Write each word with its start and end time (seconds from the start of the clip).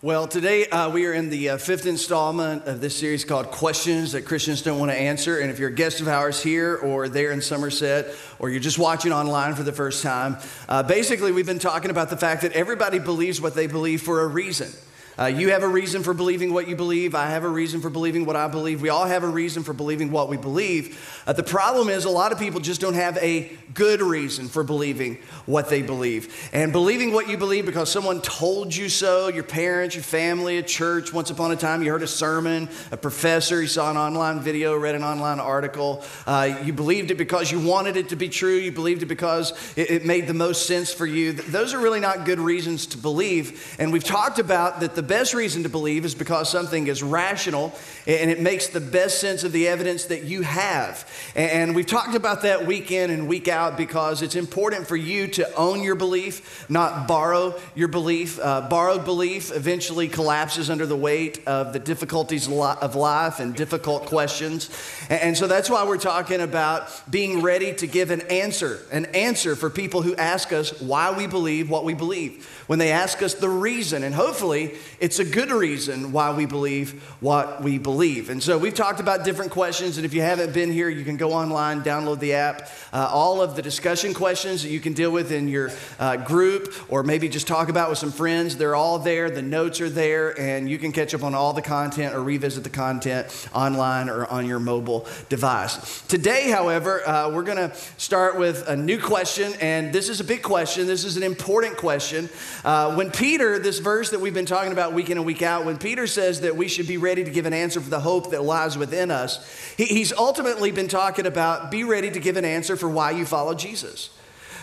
Well, 0.00 0.28
today 0.28 0.64
uh, 0.68 0.90
we 0.90 1.06
are 1.06 1.12
in 1.12 1.28
the 1.28 1.48
uh, 1.48 1.56
fifth 1.56 1.84
installment 1.84 2.66
of 2.66 2.80
this 2.80 2.96
series 2.96 3.24
called 3.24 3.50
Questions 3.50 4.12
That 4.12 4.24
Christians 4.24 4.62
Don't 4.62 4.78
Want 4.78 4.92
to 4.92 4.96
Answer. 4.96 5.40
And 5.40 5.50
if 5.50 5.58
you're 5.58 5.70
a 5.70 5.74
guest 5.74 6.00
of 6.00 6.06
ours 6.06 6.40
here 6.40 6.76
or 6.76 7.08
there 7.08 7.32
in 7.32 7.40
Somerset, 7.42 8.14
or 8.38 8.48
you're 8.48 8.60
just 8.60 8.78
watching 8.78 9.10
online 9.10 9.56
for 9.56 9.64
the 9.64 9.72
first 9.72 10.04
time, 10.04 10.36
uh, 10.68 10.84
basically 10.84 11.32
we've 11.32 11.46
been 11.46 11.58
talking 11.58 11.90
about 11.90 12.10
the 12.10 12.16
fact 12.16 12.42
that 12.42 12.52
everybody 12.52 13.00
believes 13.00 13.40
what 13.40 13.56
they 13.56 13.66
believe 13.66 14.00
for 14.00 14.20
a 14.20 14.28
reason. 14.28 14.70
Uh, 15.18 15.26
you 15.26 15.50
have 15.50 15.64
a 15.64 15.68
reason 15.68 16.04
for 16.04 16.14
believing 16.14 16.52
what 16.52 16.68
you 16.68 16.76
believe. 16.76 17.16
I 17.16 17.26
have 17.26 17.42
a 17.42 17.48
reason 17.48 17.80
for 17.80 17.90
believing 17.90 18.24
what 18.24 18.36
I 18.36 18.46
believe. 18.46 18.80
We 18.80 18.88
all 18.88 19.04
have 19.04 19.24
a 19.24 19.28
reason 19.28 19.64
for 19.64 19.72
believing 19.72 20.12
what 20.12 20.28
we 20.28 20.36
believe. 20.36 21.22
Uh, 21.26 21.32
the 21.32 21.42
problem 21.42 21.88
is, 21.88 22.04
a 22.04 22.10
lot 22.10 22.30
of 22.30 22.38
people 22.38 22.60
just 22.60 22.80
don't 22.80 22.94
have 22.94 23.16
a 23.18 23.50
good 23.74 24.00
reason 24.00 24.46
for 24.46 24.62
believing 24.62 25.18
what 25.44 25.70
they 25.70 25.82
believe. 25.82 26.48
And 26.52 26.72
believing 26.72 27.12
what 27.12 27.28
you 27.28 27.36
believe 27.36 27.66
because 27.66 27.90
someone 27.90 28.20
told 28.20 28.74
you 28.74 28.88
so 28.88 29.26
your 29.26 29.42
parents, 29.42 29.96
your 29.96 30.04
family, 30.04 30.58
a 30.58 30.62
church, 30.62 31.12
once 31.12 31.30
upon 31.30 31.50
a 31.50 31.56
time, 31.56 31.82
you 31.82 31.90
heard 31.90 32.04
a 32.04 32.06
sermon, 32.06 32.68
a 32.92 32.96
professor, 32.96 33.60
you 33.60 33.66
saw 33.66 33.90
an 33.90 33.96
online 33.96 34.38
video, 34.38 34.76
read 34.76 34.94
an 34.94 35.02
online 35.02 35.40
article. 35.40 36.04
Uh, 36.28 36.60
you 36.62 36.72
believed 36.72 37.10
it 37.10 37.16
because 37.16 37.50
you 37.50 37.58
wanted 37.58 37.96
it 37.96 38.10
to 38.10 38.16
be 38.16 38.28
true. 38.28 38.54
You 38.54 38.70
believed 38.70 39.02
it 39.02 39.06
because 39.06 39.52
it, 39.76 39.90
it 39.90 40.06
made 40.06 40.28
the 40.28 40.34
most 40.34 40.66
sense 40.66 40.92
for 40.92 41.06
you. 41.06 41.32
Those 41.32 41.74
are 41.74 41.80
really 41.80 42.00
not 42.00 42.24
good 42.24 42.38
reasons 42.38 42.86
to 42.86 42.98
believe. 42.98 43.76
And 43.80 43.92
we've 43.92 44.04
talked 44.04 44.38
about 44.38 44.78
that 44.78 44.94
the 44.94 45.07
best 45.08 45.34
reason 45.34 45.64
to 45.64 45.68
believe 45.68 46.04
is 46.04 46.14
because 46.14 46.48
something 46.48 46.86
is 46.86 47.02
rational 47.02 47.74
and 48.06 48.30
it 48.30 48.40
makes 48.40 48.68
the 48.68 48.80
best 48.80 49.20
sense 49.20 49.42
of 49.42 49.52
the 49.52 49.66
evidence 49.66 50.04
that 50.04 50.24
you 50.24 50.42
have. 50.42 51.10
And 51.34 51.74
we've 51.74 51.86
talked 51.86 52.14
about 52.14 52.42
that 52.42 52.66
week 52.66 52.92
in 52.92 53.10
and 53.10 53.26
week 53.26 53.48
out 53.48 53.76
because 53.76 54.22
it's 54.22 54.36
important 54.36 54.86
for 54.86 54.96
you 54.96 55.26
to 55.28 55.54
own 55.54 55.82
your 55.82 55.94
belief, 55.94 56.68
not 56.70 57.08
borrow 57.08 57.58
your 57.74 57.88
belief. 57.88 58.38
Uh, 58.38 58.68
borrowed 58.68 59.04
belief 59.04 59.50
eventually 59.54 60.08
collapses 60.08 60.70
under 60.70 60.86
the 60.86 60.96
weight 60.96 61.42
of 61.46 61.72
the 61.72 61.78
difficulties 61.78 62.46
of 62.48 62.94
life 62.94 63.40
and 63.40 63.54
difficult 63.54 64.06
questions. 64.06 64.70
And 65.08 65.36
so 65.36 65.46
that's 65.46 65.70
why 65.70 65.84
we're 65.86 65.96
talking 65.96 66.40
about 66.40 67.10
being 67.10 67.42
ready 67.42 67.72
to 67.74 67.86
give 67.86 68.10
an 68.10 68.20
answer, 68.22 68.80
an 68.92 69.06
answer 69.06 69.56
for 69.56 69.70
people 69.70 70.02
who 70.02 70.14
ask 70.16 70.52
us 70.52 70.78
why 70.80 71.16
we 71.16 71.26
believe 71.26 71.70
what 71.70 71.84
we 71.84 71.94
believe. 71.94 72.46
When 72.66 72.78
they 72.78 72.92
ask 72.92 73.22
us 73.22 73.34
the 73.34 73.48
reason, 73.48 74.02
and 74.02 74.14
hopefully 74.14 74.74
it's 75.00 75.18
a 75.18 75.24
good 75.24 75.50
reason 75.50 76.12
why 76.12 76.32
we 76.32 76.46
believe 76.46 77.02
what 77.20 77.62
we 77.62 77.78
believe. 77.78 78.30
And 78.30 78.42
so 78.42 78.58
we've 78.58 78.74
talked 78.74 79.00
about 79.00 79.24
different 79.24 79.50
questions, 79.50 79.96
and 79.96 80.04
if 80.04 80.12
you 80.12 80.22
haven't 80.22 80.52
been 80.52 80.72
here, 80.72 80.88
you 80.88 81.04
can 81.04 81.16
go 81.16 81.32
online, 81.32 81.82
download 81.82 82.18
the 82.18 82.34
app. 82.34 82.68
Uh, 82.92 83.08
all 83.10 83.40
of 83.40 83.56
the 83.56 83.62
discussion 83.62 84.14
questions 84.14 84.62
that 84.62 84.70
you 84.70 84.80
can 84.80 84.92
deal 84.92 85.10
with 85.10 85.30
in 85.30 85.48
your 85.48 85.70
uh, 85.98 86.16
group, 86.16 86.74
or 86.90 87.02
maybe 87.02 87.28
just 87.28 87.46
talk 87.46 87.68
about 87.68 87.90
with 87.90 87.98
some 87.98 88.10
friends, 88.10 88.56
they're 88.56 88.74
all 88.74 88.98
there. 88.98 89.30
The 89.30 89.42
notes 89.42 89.80
are 89.80 89.88
there, 89.88 90.38
and 90.40 90.68
you 90.68 90.78
can 90.78 90.92
catch 90.92 91.14
up 91.14 91.22
on 91.22 91.34
all 91.34 91.52
the 91.52 91.62
content 91.62 92.14
or 92.14 92.22
revisit 92.22 92.64
the 92.64 92.70
content 92.70 93.48
online 93.54 94.08
or 94.08 94.26
on 94.26 94.46
your 94.46 94.58
mobile 94.58 95.06
device. 95.28 96.02
Today, 96.02 96.50
however, 96.50 97.06
uh, 97.08 97.30
we're 97.30 97.42
going 97.42 97.70
to 97.70 97.74
start 97.96 98.38
with 98.38 98.68
a 98.68 98.76
new 98.76 98.98
question, 98.98 99.52
and 99.60 99.92
this 99.92 100.08
is 100.08 100.20
a 100.20 100.24
big 100.24 100.42
question. 100.42 100.86
This 100.86 101.04
is 101.04 101.16
an 101.16 101.22
important 101.22 101.76
question. 101.76 102.28
Uh, 102.64 102.94
when 102.94 103.10
Peter, 103.10 103.58
this 103.58 103.78
verse 103.78 104.10
that 104.10 104.20
we've 104.20 104.34
been 104.34 104.46
talking 104.46 104.72
about 104.72 104.87
week 104.94 105.10
in 105.10 105.18
and 105.18 105.26
week 105.26 105.42
out, 105.42 105.64
when 105.64 105.78
Peter 105.78 106.06
says 106.06 106.42
that 106.42 106.56
we 106.56 106.68
should 106.68 106.86
be 106.86 106.96
ready 106.96 107.24
to 107.24 107.30
give 107.30 107.46
an 107.46 107.52
answer 107.52 107.80
for 107.80 107.90
the 107.90 108.00
hope 108.00 108.30
that 108.30 108.42
lies 108.42 108.76
within 108.76 109.10
us, 109.10 109.44
he, 109.76 109.84
he's 109.84 110.12
ultimately 110.12 110.70
been 110.70 110.88
talking 110.88 111.26
about 111.26 111.70
be 111.70 111.84
ready 111.84 112.10
to 112.10 112.20
give 112.20 112.36
an 112.36 112.44
answer 112.44 112.76
for 112.76 112.88
why 112.88 113.10
you 113.10 113.24
follow 113.24 113.54
Jesus. 113.54 114.10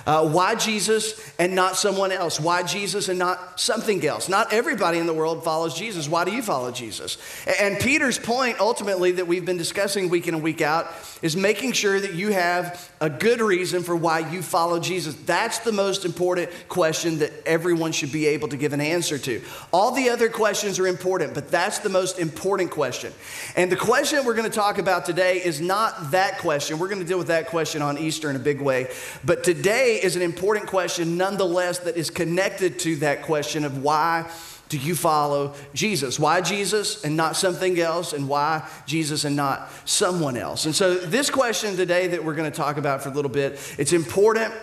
Uh, 0.06 0.28
why 0.30 0.56
Jesus 0.56 1.34
and 1.40 1.56
not 1.56 1.76
someone 1.76 2.12
else? 2.12 2.40
Why 2.40 2.64
Jesus 2.64 3.10
and 3.10 3.18
not 3.18 3.60
something 3.60 4.06
else? 4.06 4.30
Not 4.30 4.54
everybody 4.54 5.00
in 5.00 5.08
the 5.08 5.14
world 5.14 5.44
follows 5.44 5.74
Jesus. 5.78 6.08
Why 6.08 6.26
do 6.26 6.32
you 6.32 6.42
follow 6.42 6.72
Jesus? 6.72 7.18
And 7.60 7.80
Peter's 7.80 8.20
point, 8.20 8.60
ultimately, 8.60 9.14
that 9.14 9.28
we've 9.28 9.46
been 9.46 9.58
discussing 9.58 10.10
week 10.10 10.28
in 10.28 10.36
and 10.36 10.44
week 10.44 10.62
out, 10.62 10.88
is 11.22 11.36
making 11.36 11.72
sure 11.72 12.00
that 12.00 12.14
you 12.14 12.32
have 12.32 12.92
a 13.02 13.10
good 13.10 13.42
reason 13.42 13.84
for 13.84 13.96
why 13.96 14.20
you 14.20 14.42
follow 14.42 14.80
Jesus. 14.80 15.16
That's 15.26 15.60
the 15.60 15.72
most 15.72 16.06
important 16.06 16.50
question 16.70 17.20
that 17.20 17.32
everyone 17.46 17.92
should 17.92 18.12
be 18.12 18.28
able 18.28 18.48
to 18.50 18.58
give 18.58 18.74
an 18.74 18.82
answer 18.82 19.18
to. 19.18 19.42
All 19.72 19.92
the 19.92 20.10
other 20.10 20.30
questions 20.30 20.80
are 20.80 20.88
important, 20.88 21.34
but 21.34 21.50
that's 21.50 21.80
the 21.80 21.90
most 21.90 22.20
important 22.20 22.72
question. 22.72 23.12
And 23.56 23.72
the 23.72 23.76
question 23.76 24.24
we're 24.24 24.36
going 24.36 24.50
to 24.50 24.56
talk 24.56 24.78
about 24.78 25.06
today 25.06 25.44
is 25.44 25.60
not 25.60 26.12
that 26.12 26.38
question. 26.40 26.80
We're 26.80 26.90
going 26.90 27.02
to 27.02 27.08
deal 27.08 27.18
with 27.18 27.28
that 27.28 27.48
question 27.48 27.82
on 27.82 27.98
Easter 27.98 28.30
in 28.30 28.36
a 28.36 28.40
big 28.40 28.62
way. 28.62 28.92
But 29.24 29.44
today 29.44 29.95
is 30.04 30.16
an 30.16 30.22
important 30.22 30.68
question, 30.68 31.18
nonetheless, 31.18 31.80
that 31.80 31.98
is 31.98 32.10
connected 32.10 32.80
to 32.80 32.98
that 32.98 33.24
question 33.24 33.64
of 33.64 33.82
why 33.84 34.30
do 34.70 34.78
you 34.78 34.96
follow 34.96 35.54
Jesus? 35.74 36.20
Why 36.20 36.42
Jesus 36.42 37.04
and 37.04 37.16
not 37.16 37.36
something 37.36 37.80
else? 37.80 38.14
And 38.14 38.28
why 38.28 38.68
Jesus 38.88 39.24
and 39.24 39.36
not 39.36 39.70
someone 39.86 40.38
else? 40.38 40.66
And 40.66 40.76
so, 40.76 40.96
this 40.96 41.30
question 41.30 41.76
today 41.76 42.08
that 42.08 42.24
we're 42.24 42.36
going 42.36 42.52
to 42.52 42.56
talk 42.56 42.78
about 42.78 43.02
for 43.04 43.10
a 43.10 43.14
little 43.14 43.30
bit, 43.32 43.60
it's 43.78 43.94
important. 43.94 44.54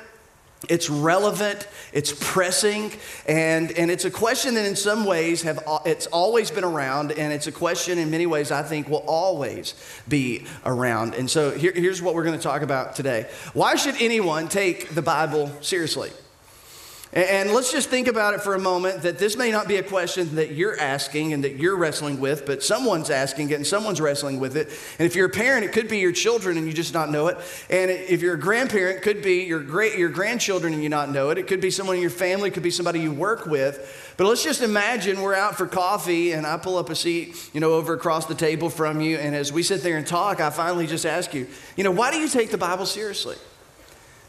It's 0.69 0.89
relevant, 0.89 1.67
it's 1.93 2.13
pressing, 2.13 2.93
and, 3.27 3.73
and 3.73 3.91
it's 3.91 4.05
a 4.05 4.11
question 4.11 4.55
that 4.55 4.65
in 4.65 4.77
some 4.77 5.05
ways 5.05 5.43
have 5.43 5.63
it's 5.85 6.07
always 6.07 6.51
been 6.51 6.65
around, 6.65 7.13
and 7.13 7.33
it's 7.33 7.49
a 7.49 7.53
question 7.53 7.99
in 7.99 8.11
many 8.11 8.27
ways 8.27 8.53
I 8.53 8.63
think 8.63 8.89
will 8.89 9.05
always 9.09 9.75
be 10.09 10.47
around. 10.65 11.15
And 11.15 11.29
so 11.29 11.51
here, 11.51 11.73
here's 11.73 12.01
what 12.01 12.15
we're 12.15 12.25
going 12.25 12.39
to 12.39 12.43
talk 12.43 12.63
about 12.63 12.95
today. 12.95 13.29
Why 13.55 13.75
should 13.75 13.97
anyone 14.01 14.49
take 14.49 14.91
the 14.91 15.03
Bible 15.03 15.51
seriously? 15.63 16.11
And 17.15 17.51
let's 17.51 17.71
just 17.71 17.91
think 17.91 18.09
about 18.09 18.33
it 18.33 18.41
for 18.41 18.55
a 18.55 18.59
moment 18.59 19.03
that 19.03 19.19
this 19.19 19.37
may 19.37 19.51
not 19.51 19.69
be 19.69 19.77
a 19.77 19.83
question 19.83 20.35
that 20.37 20.53
you're 20.53 20.81
asking 20.81 21.35
and 21.35 21.45
that 21.45 21.57
you're 21.57 21.77
wrestling 21.77 22.19
with, 22.19 22.47
but 22.47 22.63
someone's 22.63 23.11
asking 23.11 23.51
it 23.51 23.57
and 23.57 23.67
someone's 23.67 24.01
wrestling 24.01 24.41
with 24.41 24.57
it. 24.57 24.69
And 24.99 25.05
if 25.05 25.15
you're 25.15 25.27
a 25.27 25.31
parent, 25.31 25.67
it 25.67 25.73
could 25.73 25.89
be 25.89 25.99
your 25.99 26.13
children 26.13 26.57
and 26.57 26.67
you 26.67 26.73
just 26.73 26.95
not 26.95 27.11
know 27.11 27.27
it. 27.27 27.37
And 27.69 27.91
if 27.91 28.23
you're 28.23 28.37
a 28.37 28.41
grandparent, 28.41 28.97
it 28.97 29.03
could 29.03 29.21
be 29.21 29.43
your 29.43 29.61
great 29.61 29.99
your 29.99 30.09
grandchildren 30.09 30.73
and 30.73 30.83
you 30.83 30.89
not 30.89 31.11
know 31.11 31.29
it. 31.29 31.37
It 31.37 31.49
could 31.49 31.61
be 31.61 31.71
someone 31.71 31.97
in 31.97 32.03
your 32.03 32.11
family, 32.11 32.49
it 32.49 32.55
could 32.55 32.63
be 32.63 32.71
somebody 32.71 33.01
you 33.01 33.13
work 33.13 33.45
with. 33.45 34.15
But 34.17 34.27
let's 34.27 34.43
just 34.43 34.63
imagine 34.63 35.21
we're 35.21 35.35
out 35.35 35.59
for 35.59 35.67
coffee 35.67 36.33
and 36.33 36.47
I 36.47 36.57
pull 36.57 36.79
up 36.79 36.89
a 36.89 36.95
seat, 36.95 37.51
you 37.53 37.61
know, 37.61 37.75
over 37.75 37.93
across 37.93 38.25
the 38.25 38.35
table 38.35 38.71
from 38.71 39.03
you. 39.03 39.19
And 39.19 39.37
as 39.37 39.53
we 39.53 39.63
sit 39.63 39.83
there 39.83 39.99
and 39.99 40.07
talk, 40.07 40.41
I 40.41 40.49
finally 40.49 40.87
just 40.87 41.05
ask 41.05 41.35
you, 41.35 41.47
you 41.77 41.85
know, 41.85 41.91
why 41.91 42.11
do 42.11 42.17
you 42.17 42.29
take 42.29 42.51
the 42.51 42.59
Bible 42.59 42.87
seriously? 42.87 43.37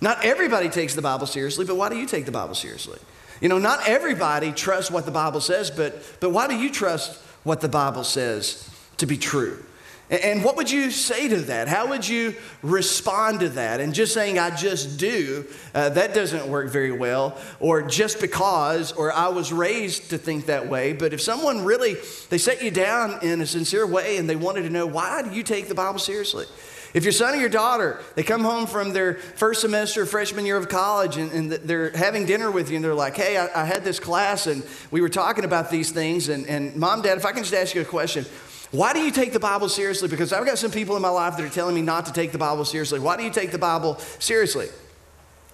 Not 0.03 0.25
everybody 0.25 0.67
takes 0.67 0.95
the 0.95 1.01
Bible 1.01 1.25
seriously, 1.25 1.63
but 1.63 1.77
why 1.77 1.87
do 1.87 1.95
you 1.95 2.05
take 2.05 2.25
the 2.25 2.31
Bible 2.31 2.55
seriously? 2.55 2.99
You 3.39 3.47
know, 3.47 3.57
not 3.57 3.87
everybody 3.87 4.51
trusts 4.51 4.91
what 4.91 5.05
the 5.05 5.11
Bible 5.11 5.39
says, 5.39 5.71
but, 5.71 6.03
but 6.19 6.31
why 6.31 6.49
do 6.49 6.57
you 6.57 6.69
trust 6.69 7.21
what 7.43 7.61
the 7.61 7.69
Bible 7.69 8.03
says 8.03 8.69
to 8.97 9.05
be 9.05 9.15
true? 9.15 9.63
And 10.09 10.43
what 10.43 10.57
would 10.57 10.69
you 10.69 10.91
say 10.91 11.29
to 11.29 11.37
that? 11.43 11.69
How 11.69 11.87
would 11.87 12.05
you 12.05 12.35
respond 12.61 13.39
to 13.39 13.49
that? 13.49 13.79
And 13.79 13.93
just 13.93 14.13
saying, 14.13 14.37
I 14.37 14.53
just 14.53 14.99
do, 14.99 15.45
uh, 15.73 15.87
that 15.91 16.13
doesn't 16.13 16.49
work 16.49 16.69
very 16.69 16.91
well. 16.91 17.37
Or 17.61 17.81
just 17.81 18.19
because, 18.19 18.91
or 18.91 19.13
I 19.13 19.29
was 19.29 19.53
raised 19.53 20.09
to 20.09 20.17
think 20.17 20.47
that 20.47 20.67
way. 20.67 20.91
But 20.91 21.13
if 21.13 21.21
someone 21.21 21.63
really, 21.63 21.95
they 22.29 22.37
set 22.37 22.61
you 22.61 22.71
down 22.71 23.23
in 23.23 23.39
a 23.39 23.45
sincere 23.45 23.87
way 23.87 24.17
and 24.17 24.29
they 24.29 24.35
wanted 24.35 24.63
to 24.63 24.69
know, 24.69 24.85
why 24.85 25.21
do 25.21 25.33
you 25.33 25.43
take 25.43 25.69
the 25.69 25.75
Bible 25.75 25.99
seriously? 25.99 26.45
If 26.93 27.03
your 27.03 27.11
son 27.11 27.33
or 27.33 27.37
your 27.37 27.49
daughter, 27.49 27.99
they 28.15 28.21
come 28.21 28.41
home 28.41 28.67
from 28.67 28.93
their 28.93 29.15
first 29.15 29.61
semester, 29.61 30.05
freshman 30.05 30.45
year 30.45 30.57
of 30.57 30.69
college, 30.69 31.17
and, 31.17 31.31
and 31.31 31.51
they're 31.51 31.89
having 31.91 32.25
dinner 32.25 32.51
with 32.51 32.69
you, 32.69 32.75
and 32.75 32.85
they're 32.85 32.93
like, 32.93 33.15
hey, 33.15 33.37
I, 33.37 33.63
I, 33.63 33.65
had 33.65 33.83
this 33.83 33.99
class, 33.99 34.45
and 34.45 34.63
we 34.91 35.01
were 35.01 35.09
talking 35.09 35.43
about 35.43 35.71
these 35.71 35.91
things, 35.91 36.29
and, 36.29 36.45
and 36.45 36.75
mom, 36.75 37.01
dad, 37.01 37.17
if 37.17 37.25
I 37.25 37.31
can 37.31 37.41
just 37.41 37.53
ask 37.55 37.73
you 37.73 37.81
a 37.81 37.85
question, 37.85 38.25
why 38.69 38.93
do 38.93 38.99
you 38.99 39.11
take 39.11 39.33
the 39.33 39.39
Bible 39.39 39.69
seriously? 39.69 40.07
Because 40.07 40.31
I've 40.31 40.45
got 40.45 40.59
some 40.59 40.71
people 40.71 40.95
in 40.95 41.01
my 41.01 41.09
life 41.09 41.35
that 41.37 41.43
are 41.43 41.49
telling 41.49 41.73
me 41.73 41.81
not 41.81 42.05
to 42.07 42.13
take 42.13 42.31
the 42.31 42.37
Bible 42.37 42.65
seriously. 42.65 42.99
Why 42.99 43.17
do 43.17 43.23
you 43.23 43.31
take 43.31 43.51
the 43.51 43.59
Bible 43.59 43.97
seriously? 44.19 44.67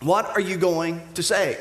What 0.01 0.25
are 0.25 0.39
you 0.41 0.57
going 0.57 1.01
to 1.15 1.23
say? 1.23 1.57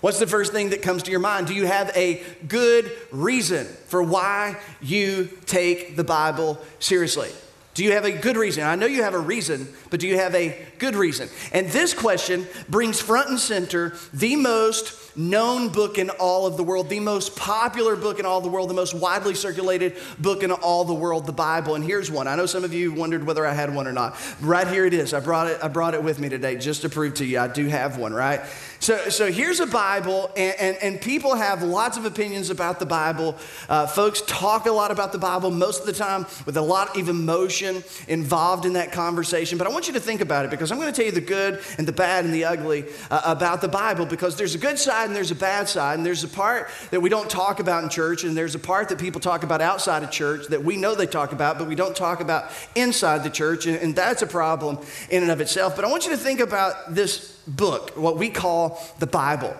What's 0.00 0.18
the 0.18 0.26
first 0.26 0.52
thing 0.52 0.70
that 0.70 0.80
comes 0.80 1.02
to 1.04 1.10
your 1.10 1.20
mind? 1.20 1.46
Do 1.48 1.54
you 1.54 1.66
have 1.66 1.90
a 1.96 2.22
good 2.46 2.92
reason 3.10 3.66
for 3.86 4.02
why 4.02 4.56
you 4.80 5.28
take 5.46 5.96
the 5.96 6.04
Bible 6.04 6.58
seriously? 6.78 7.30
Do 7.78 7.84
you 7.84 7.92
have 7.92 8.04
a 8.04 8.10
good 8.10 8.36
reason? 8.36 8.64
I 8.64 8.74
know 8.74 8.86
you 8.86 9.04
have 9.04 9.14
a 9.14 9.20
reason, 9.20 9.68
but 9.88 10.00
do 10.00 10.08
you 10.08 10.16
have 10.16 10.34
a 10.34 10.66
good 10.80 10.96
reason? 10.96 11.28
And 11.52 11.68
this 11.68 11.94
question 11.94 12.44
brings 12.68 13.00
front 13.00 13.28
and 13.28 13.38
center 13.38 13.94
the 14.12 14.34
most 14.34 15.16
known 15.16 15.68
book 15.68 15.96
in 15.96 16.10
all 16.10 16.46
of 16.46 16.56
the 16.56 16.64
world, 16.64 16.88
the 16.88 16.98
most 16.98 17.36
popular 17.36 17.94
book 17.94 18.18
in 18.18 18.26
all 18.26 18.40
the 18.40 18.48
world, 18.48 18.68
the 18.68 18.74
most 18.74 18.94
widely 18.94 19.34
circulated 19.34 19.96
book 20.18 20.42
in 20.42 20.50
all 20.50 20.84
the 20.84 20.94
world, 20.94 21.26
the 21.26 21.32
Bible. 21.32 21.76
And 21.76 21.84
here's 21.84 22.10
one. 22.10 22.26
I 22.26 22.34
know 22.34 22.46
some 22.46 22.64
of 22.64 22.74
you 22.74 22.92
wondered 22.92 23.24
whether 23.24 23.46
I 23.46 23.52
had 23.52 23.72
one 23.72 23.86
or 23.86 23.92
not. 23.92 24.16
Right 24.40 24.66
here 24.66 24.84
it 24.84 24.94
is. 24.94 25.14
I 25.14 25.20
brought 25.20 25.46
it, 25.46 25.58
I 25.62 25.68
brought 25.68 25.94
it 25.94 26.02
with 26.02 26.18
me 26.18 26.28
today 26.28 26.56
just 26.56 26.82
to 26.82 26.88
prove 26.88 27.14
to 27.14 27.24
you 27.24 27.38
I 27.38 27.46
do 27.46 27.66
have 27.66 27.96
one, 27.96 28.12
right? 28.12 28.40
So, 28.80 29.08
so 29.08 29.30
here's 29.30 29.58
a 29.58 29.66
Bible, 29.66 30.30
and, 30.36 30.54
and, 30.60 30.76
and, 30.80 31.00
people 31.00 31.34
have 31.34 31.64
lots 31.64 31.96
of 31.96 32.04
opinions 32.04 32.48
about 32.48 32.78
the 32.78 32.86
Bible. 32.86 33.36
Uh, 33.68 33.88
folks 33.88 34.22
talk 34.22 34.66
a 34.66 34.70
lot 34.70 34.92
about 34.92 35.10
the 35.10 35.18
Bible 35.18 35.50
most 35.50 35.80
of 35.80 35.86
the 35.86 35.92
time 35.92 36.26
with 36.46 36.56
a 36.56 36.62
lot 36.62 36.96
of 36.96 37.08
emotion 37.08 37.67
involved 38.06 38.64
in 38.66 38.74
that 38.74 38.92
conversation. 38.92 39.58
But 39.58 39.66
I 39.66 39.70
want 39.70 39.86
you 39.86 39.92
to 39.94 40.00
think 40.00 40.20
about 40.20 40.44
it 40.44 40.50
because 40.50 40.70
I'm 40.70 40.78
going 40.78 40.92
to 40.92 40.96
tell 40.96 41.06
you 41.06 41.12
the 41.12 41.20
good 41.20 41.60
and 41.78 41.86
the 41.86 41.92
bad 41.92 42.24
and 42.24 42.34
the 42.34 42.44
ugly 42.44 42.84
uh, 43.10 43.22
about 43.24 43.60
the 43.60 43.68
Bible 43.68 44.06
because 44.06 44.36
there's 44.36 44.54
a 44.54 44.58
good 44.58 44.78
side 44.78 45.06
and 45.06 45.16
there's 45.16 45.30
a 45.30 45.36
bad 45.36 45.68
side. 45.68 45.98
And 45.98 46.06
there's 46.06 46.24
a 46.24 46.28
part 46.28 46.68
that 46.90 47.00
we 47.00 47.08
don't 47.08 47.30
talk 47.30 47.60
about 47.60 47.84
in 47.84 47.90
church, 47.90 48.24
and 48.24 48.36
there's 48.36 48.54
a 48.54 48.58
part 48.58 48.88
that 48.88 48.98
people 48.98 49.20
talk 49.20 49.42
about 49.42 49.60
outside 49.60 50.02
of 50.02 50.10
church 50.10 50.46
that 50.48 50.62
we 50.62 50.76
know 50.76 50.94
they 50.94 51.06
talk 51.06 51.32
about, 51.32 51.58
but 51.58 51.68
we 51.68 51.74
don't 51.74 51.96
talk 51.96 52.20
about 52.20 52.50
inside 52.74 53.24
the 53.24 53.30
church. 53.30 53.66
And, 53.66 53.76
and 53.76 53.96
that's 53.96 54.22
a 54.22 54.26
problem 54.26 54.78
in 55.10 55.22
and 55.22 55.30
of 55.30 55.40
itself. 55.40 55.76
But 55.76 55.84
I 55.84 55.90
want 55.90 56.04
you 56.04 56.10
to 56.10 56.16
think 56.16 56.40
about 56.40 56.94
this 56.94 57.38
book, 57.46 57.96
what 57.96 58.16
we 58.16 58.30
call 58.30 58.82
the 58.98 59.06
Bible. 59.06 59.54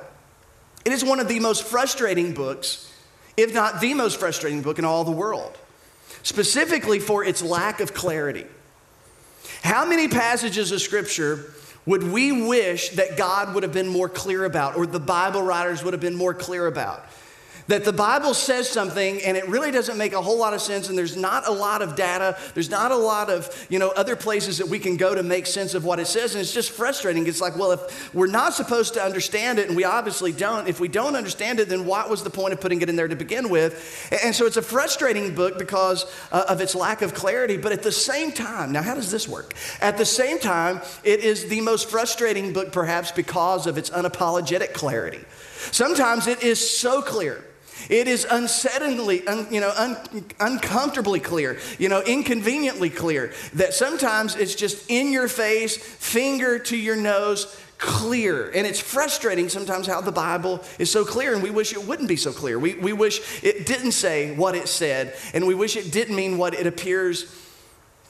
It 0.85 0.93
is 0.93 1.05
one 1.05 1.21
of 1.21 1.29
the 1.29 1.41
most 1.41 1.65
frustrating 1.65 2.33
books, 2.33 2.91
if 3.37 3.53
not 3.53 3.81
the 3.81 3.95
most 3.95 4.19
frustrating 4.19 4.63
book 4.63 4.79
in 4.79 4.85
all 4.85 5.05
the 5.05 5.11
world, 5.11 5.59
specifically 6.23 6.99
for 6.99 7.25
its 7.25 7.43
lack 7.43 7.81
of 7.81 7.95
clarity. 7.95 8.47
How 9.63 9.87
many 9.87 10.09
passages 10.09 10.73
of 10.73 10.81
Scripture 10.81 11.53
would 11.87 12.03
we 12.03 12.47
wish 12.47 12.91
that 12.91 13.17
God 13.17 13.55
would 13.55 13.63
have 13.63 13.73
been 13.73 13.89
more 13.89 14.09
clear 14.09 14.45
about, 14.45 14.77
or 14.77 14.87
the 14.87 15.01
Bible 15.01 15.43
writers 15.43 15.83
would 15.83 15.95
have 15.95 16.01
been 16.01 16.15
more 16.15 16.35
clear 16.35 16.67
about? 16.67 17.07
That 17.69 17.85
the 17.85 17.93
Bible 17.93 18.35
says 18.35 18.69
something 18.69 19.23
and 19.23 19.37
it 19.37 19.47
really 19.47 19.71
doesn't 19.71 19.97
make 19.97 20.13
a 20.13 20.21
whole 20.21 20.39
lot 20.39 20.55
of 20.55 20.61
sense, 20.61 20.89
and 20.89 20.99
there's 20.99 21.17
not 21.17 21.47
a 21.47 21.53
lot 21.53 21.83
of 21.83 21.95
data, 21.95 22.37
there's 22.55 22.71
not 22.71 22.91
a 22.91 22.97
lot 22.97 23.31
of 23.31 23.67
you 23.71 23.79
know 23.79 23.91
other 23.91 24.17
places 24.17 24.59
that 24.59 24.67
we 24.67 24.79
can 24.79 24.97
go 24.97 25.15
to 25.15 25.23
make 25.23 25.47
sense 25.47 25.75
of 25.75 25.85
what 25.85 26.01
it 26.01 26.07
says, 26.07 26.35
and 26.35 26.43
it's 26.43 26.53
just 26.53 26.71
frustrating. 26.71 27.27
It's 27.27 27.41
like, 27.41 27.57
well, 27.57 27.73
if 27.73 28.15
we're 28.15 28.27
not 28.27 28.55
supposed 28.55 28.95
to 28.95 29.03
understand 29.03 29.59
it, 29.59 29.69
and 29.69 29.77
we 29.77 29.85
obviously 29.85 30.33
don't, 30.33 30.67
if 30.67 30.81
we 30.81 30.89
don't 30.89 31.15
understand 31.15 31.61
it, 31.61 31.69
then 31.69 31.85
what 31.85 32.11
was 32.11 32.23
the 32.23 32.31
point 32.31 32.53
of 32.53 32.61
putting 32.61 32.83
it 32.83 32.89
in 32.89 32.97
there 32.97 33.09
to 33.09 33.17
begin 33.17 33.51
with? 33.51 34.09
And 34.25 34.35
so 34.35 34.47
it's 34.47 34.57
a 34.57 34.63
frustrating 34.63 35.35
book 35.35 35.59
because 35.59 36.07
uh, 36.33 36.47
of 36.49 36.61
its 36.61 36.75
lack 36.75 37.03
of 37.03 37.15
clarity, 37.15 37.57
but 37.57 37.73
at 37.73 37.83
the 37.83 37.93
same 37.93 38.33
time, 38.33 38.73
now 38.73 38.83
how 38.83 38.95
does 38.95 39.11
this 39.11 39.29
work? 39.29 39.55
At 39.81 39.99
the 39.99 40.07
same 40.07 40.39
time, 40.39 40.81
it 41.05 41.21
is 41.21 41.49
the 41.49 41.61
most 41.61 41.91
frustrating 41.91 42.53
book 42.53 42.73
perhaps 42.73 43.13
because 43.13 43.67
of 43.67 43.77
its 43.77 43.91
unapologetic 43.91 44.73
clarity. 44.73 45.21
Sometimes 45.71 46.27
it 46.27 46.43
is 46.43 46.79
so 46.79 47.03
clear 47.03 47.45
it 47.89 48.09
is 48.09 48.27
unsettlingly, 48.27 49.27
un, 49.27 49.47
you 49.51 49.61
know, 49.61 49.73
un, 49.77 49.97
uncomfortably 50.41 51.21
clear, 51.21 51.59
you 51.79 51.89
know, 51.89 52.03
inconveniently 52.03 52.91
clear 52.91 53.33
that 53.55 53.75
sometimes 53.75 54.37
it's 54.37 54.55
just 54.55 54.91
in 54.91 55.13
your 55.13 55.29
face, 55.29 55.77
finger 55.77 56.59
to 56.59 56.77
your 56.77 56.97
nose, 56.97 57.61
clear. 57.79 58.51
And 58.51 58.67
it's 58.67 58.81
frustrating 58.81 59.49
sometimes 59.49 59.87
how 59.87 60.01
the 60.01 60.13
Bible 60.13 60.63
is 60.79 60.91
so 60.91 61.05
clear, 61.05 61.33
and 61.33 61.43
we 61.43 61.51
wish 61.51 61.73
it 61.73 61.85
wouldn't 61.87 62.09
be 62.09 62.17
so 62.17 62.33
clear. 62.33 62.59
We, 62.59 62.75
we 62.75 62.93
wish 62.93 63.43
it 63.43 63.67
didn't 63.67 63.93
say 63.93 64.35
what 64.35 64.55
it 64.55 64.69
said, 64.69 65.15
and 65.33 65.47
we 65.47 65.55
wish 65.55 65.77
it 65.77 65.93
didn't 65.93 66.17
mean 66.17 66.39
what 66.39 66.55
it 66.55 66.67
appears 66.67 67.35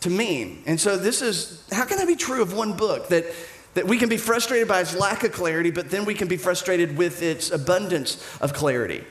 to 0.01 0.11
mean. 0.11 0.63
And 0.67 0.81
so, 0.81 0.97
this 0.97 1.23
is 1.23 1.65
how 1.71 1.85
can 1.85 1.99
that 1.99 2.07
be 2.07 2.17
true 2.17 2.41
of 2.41 2.53
one 2.53 2.77
book 2.77 3.09
that 3.09 3.27
that 3.75 3.87
we 3.87 3.99
can 3.99 4.09
be 4.09 4.17
frustrated 4.17 4.67
by 4.67 4.81
its 4.81 4.97
lack 4.97 5.23
of 5.23 5.31
clarity, 5.31 5.71
but 5.71 5.89
then 5.89 6.05
we 6.05 6.15
can 6.15 6.27
be 6.27 6.37
frustrated 6.37 6.97
with 6.97 7.23
its 7.23 7.53
abundance 7.53 8.17
of 8.41 8.53
clarity. 8.53 9.05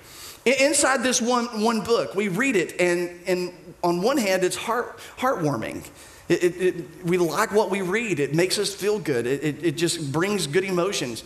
Inside 0.48 1.04
this 1.04 1.22
one, 1.22 1.46
one 1.62 1.82
book, 1.82 2.16
we 2.16 2.30
read 2.30 2.56
it, 2.56 2.80
and, 2.80 3.10
and 3.28 3.52
on 3.84 4.02
one 4.02 4.18
hand, 4.18 4.44
it's 4.46 4.56
heart, 4.56 5.00
heartwarming. 5.18 5.86
It, 6.30 6.44
it, 6.44 6.62
it, 6.62 7.06
we 7.06 7.18
like 7.18 7.52
what 7.52 7.70
we 7.70 7.82
read, 7.82 8.20
it 8.20 8.34
makes 8.34 8.58
us 8.58 8.74
feel 8.74 8.98
good, 8.98 9.28
it, 9.28 9.64
it 9.64 9.78
just 9.78 10.12
brings 10.12 10.48
good 10.48 10.64
emotions. 10.64 11.24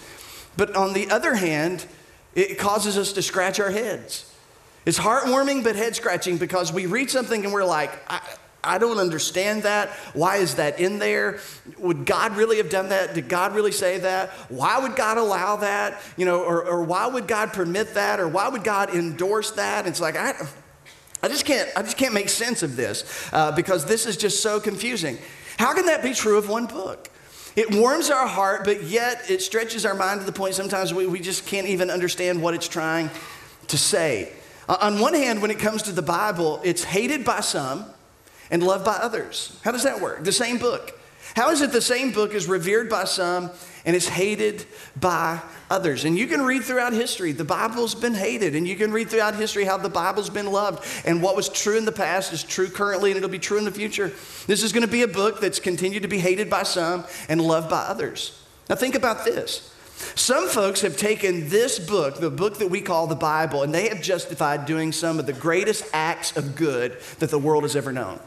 But 0.57 0.75
on 0.75 0.94
the 0.94 1.09
other 1.12 1.35
hand, 1.35 1.85
it 2.33 2.57
causes 2.57 2.97
us 2.97 3.13
to 3.13 3.21
scratch 3.21 3.59
our 3.59 3.69
heads. 3.69 4.33
It's 4.85 4.97
heartwarming, 4.97 5.63
but 5.63 5.75
head 5.75 5.95
scratching 5.95 6.38
because 6.38 6.74
we 6.74 6.88
read 6.88 7.12
something 7.12 7.44
and 7.44 7.53
we're 7.53 7.63
like, 7.63 7.91
I 8.63 8.77
don't 8.77 8.99
understand 8.99 9.63
that. 9.63 9.89
Why 10.13 10.37
is 10.37 10.55
that 10.55 10.79
in 10.79 10.99
there? 10.99 11.39
Would 11.79 12.05
God 12.05 12.37
really 12.37 12.57
have 12.57 12.69
done 12.69 12.89
that? 12.89 13.13
Did 13.13 13.27
God 13.27 13.55
really 13.55 13.71
say 13.71 13.97
that? 13.99 14.29
Why 14.49 14.79
would 14.79 14.95
God 14.95 15.17
allow 15.17 15.57
that? 15.57 15.99
You 16.17 16.25
know, 16.25 16.43
or, 16.43 16.63
or 16.63 16.83
why 16.83 17.07
would 17.07 17.27
God 17.27 17.53
permit 17.53 17.95
that? 17.95 18.19
Or 18.19 18.27
why 18.27 18.49
would 18.49 18.63
God 18.63 18.93
endorse 18.93 19.51
that? 19.51 19.87
It's 19.87 19.99
like, 19.99 20.15
I, 20.15 20.33
I 21.23 21.27
just 21.27 21.45
can't, 21.45 21.69
I 21.75 21.81
just 21.81 21.97
can't 21.97 22.13
make 22.13 22.29
sense 22.29 22.61
of 22.61 22.75
this 22.75 23.29
uh, 23.33 23.51
because 23.51 23.85
this 23.85 24.05
is 24.05 24.17
just 24.17 24.41
so 24.41 24.59
confusing. 24.59 25.17
How 25.57 25.73
can 25.73 25.87
that 25.87 26.03
be 26.03 26.13
true 26.13 26.37
of 26.37 26.49
one 26.49 26.67
book? 26.67 27.09
It 27.55 27.75
warms 27.75 28.09
our 28.09 28.27
heart, 28.27 28.63
but 28.63 28.83
yet 28.83 29.29
it 29.29 29.41
stretches 29.41 29.85
our 29.85 29.93
mind 29.93 30.21
to 30.21 30.25
the 30.25 30.31
point 30.31 30.55
sometimes 30.55 30.93
we, 30.93 31.05
we 31.05 31.19
just 31.19 31.45
can't 31.45 31.67
even 31.67 31.89
understand 31.89 32.41
what 32.41 32.53
it's 32.53 32.67
trying 32.67 33.09
to 33.67 33.77
say. 33.77 34.31
Uh, 34.69 34.77
on 34.81 34.99
one 34.99 35.13
hand, 35.13 35.41
when 35.41 35.51
it 35.51 35.59
comes 35.59 35.83
to 35.83 35.91
the 35.91 36.01
Bible, 36.01 36.61
it's 36.63 36.83
hated 36.83 37.25
by 37.25 37.41
some 37.41 37.85
and 38.51 38.62
loved 38.62 38.86
by 38.86 38.98
others. 38.98 39.57
How 39.63 39.71
does 39.71 39.83
that 39.83 40.01
work? 40.01 40.24
The 40.24 40.31
same 40.31 40.57
book. 40.59 41.00
How 41.36 41.51
is 41.51 41.62
it 41.62 41.71
the 41.71 41.81
same 41.81 42.12
book 42.12 42.33
is 42.33 42.48
revered 42.48 42.89
by 42.89 43.06
some 43.06 43.51
and 43.86 43.95
is 43.95 44.07
hated 44.07 44.65
by 45.00 45.39
others? 45.69 46.03
And 46.03 46.18
you 46.18 46.27
can 46.27 46.42
read 46.42 46.63
throughout 46.63 46.92
history, 46.92 47.31
the 47.31 47.45
Bible's 47.45 47.95
been 47.95 48.13
hated, 48.13 48.53
and 48.53 48.68
you 48.68 48.75
can 48.75 48.92
read 48.92 49.09
throughout 49.09 49.36
history 49.36 49.63
how 49.63 49.77
the 49.77 49.89
Bible's 49.89 50.30
been 50.30 50.51
loved. 50.51 50.86
And 51.06 51.24
what 51.24 51.38
was 51.38 51.48
true 51.48 51.77
in 51.77 51.86
the 51.86 51.92
past 51.92 52.33
is 52.33 52.44
true 52.44 52.69
currently, 52.69 53.12
and 53.12 53.18
it'll 53.18 53.30
be 53.30 53.39
true 53.39 53.57
in 53.57 53.63
the 53.63 53.71
future. 53.71 54.12
This 54.45 54.62
is 54.62 54.74
going 54.74 54.86
to 54.86 54.92
be 54.92 55.03
a 55.03 55.07
book 55.07 55.39
that's 55.39 55.59
continued 55.59 56.01
to 56.01 56.09
be 56.09 56.19
hated 56.19 56.50
by 56.50 56.63
some 56.63 57.06
and 57.30 57.42
loved 57.42 57.69
by 57.69 57.83
others. 57.83 58.38
Now, 58.69 58.75
think 58.75 58.95
about 58.95 59.24
this. 59.24 59.74
Some 60.15 60.50
folks 60.50 60.81
have 60.81 60.98
taken 60.98 61.50
this 61.50 61.80
book, 61.80 62.19
the 62.19 62.30
book 62.30 62.57
that 62.57 62.69
we 62.69 62.81
call 62.81 63.07
the 63.07 63.15
Bible, 63.15 63.63
and 63.63 63.74
they 63.74 63.88
have 63.88 64.01
justified 64.01 64.65
doing 64.65 64.92
some 64.92 65.19
of 65.19 65.27
the 65.27 65.33
greatest 65.33 65.86
acts 65.94 66.36
of 66.36 66.56
good 66.56 66.98
that 67.19 67.30
the 67.30 67.39
world 67.39 67.63
has 67.63 67.75
ever 67.75 67.94
known. 67.94 68.19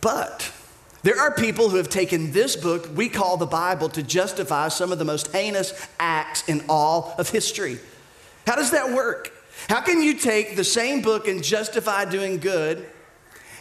But 0.00 0.52
there 1.02 1.20
are 1.20 1.30
people 1.30 1.68
who 1.68 1.76
have 1.76 1.90
taken 1.90 2.32
this 2.32 2.56
book 2.56 2.88
we 2.94 3.10
call 3.10 3.36
the 3.36 3.46
Bible 3.46 3.90
to 3.90 4.02
justify 4.02 4.68
some 4.68 4.90
of 4.90 4.98
the 4.98 5.04
most 5.04 5.30
heinous 5.32 5.74
acts 6.00 6.48
in 6.48 6.64
all 6.68 7.14
of 7.18 7.28
history. 7.28 7.78
How 8.46 8.56
does 8.56 8.70
that 8.70 8.92
work? 8.92 9.30
How 9.68 9.80
can 9.80 10.02
you 10.02 10.18
take 10.18 10.56
the 10.56 10.64
same 10.64 11.02
book 11.02 11.28
and 11.28 11.42
justify 11.42 12.04
doing 12.04 12.38
good 12.38 12.86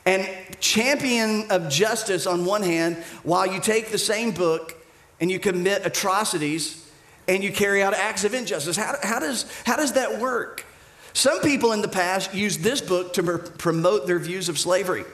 and 0.05 0.27
champion 0.59 1.49
of 1.49 1.69
justice 1.69 2.25
on 2.27 2.45
one 2.45 2.63
hand 2.63 2.97
while 3.23 3.45
you 3.45 3.59
take 3.59 3.89
the 3.89 3.97
same 3.97 4.31
book 4.31 4.75
and 5.19 5.31
you 5.31 5.39
commit 5.39 5.85
atrocities 5.85 6.89
and 7.27 7.43
you 7.43 7.51
carry 7.51 7.83
out 7.83 7.93
acts 7.93 8.23
of 8.23 8.33
injustice? 8.33 8.75
How, 8.75 8.95
how, 9.01 9.19
does, 9.19 9.45
how 9.65 9.75
does 9.75 9.93
that 9.93 10.19
work? 10.19 10.65
Some 11.13 11.41
people 11.41 11.73
in 11.73 11.81
the 11.81 11.87
past 11.87 12.33
used 12.33 12.61
this 12.61 12.81
book 12.81 13.13
to 13.13 13.37
promote 13.37 14.07
their 14.07 14.19
views 14.19 14.49
of 14.49 14.57
slavery. 14.57 15.05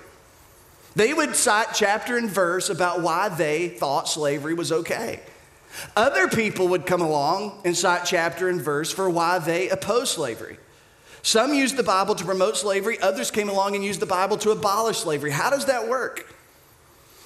They 0.96 1.14
would 1.14 1.36
cite 1.36 1.70
chapter 1.74 2.18
and 2.18 2.30
verse 2.30 2.70
about 2.70 3.02
why 3.02 3.30
they 3.30 3.70
thought 3.70 4.08
slavery 4.08 4.54
was 4.54 4.72
okay. 4.72 5.22
Other 5.96 6.28
people 6.28 6.68
would 6.70 6.86
come 6.86 7.02
along 7.02 7.62
and 7.64 7.78
cite 7.78 8.06
chapter 8.06 8.50
and 8.50 8.62
verse 8.62 8.92
for 8.92 9.10
why 9.10 9.40
they 9.40 9.70
opposed 9.70 10.14
slavery. 10.14 10.58
Some 11.22 11.54
used 11.54 11.78
the 11.78 11.84
Bible 11.84 12.16
to 12.16 12.26
promote 12.26 12.58
slavery, 12.58 13.00
others 13.02 13.30
came 13.30 13.50
along 13.50 13.76
and 13.76 13.84
used 13.84 14.00
the 14.00 14.06
Bible 14.06 14.38
to 14.38 14.52
abolish 14.52 15.00
slavery. 15.00 15.32
How 15.32 15.50
does 15.50 15.66
that 15.66 15.88
work? 15.88 16.34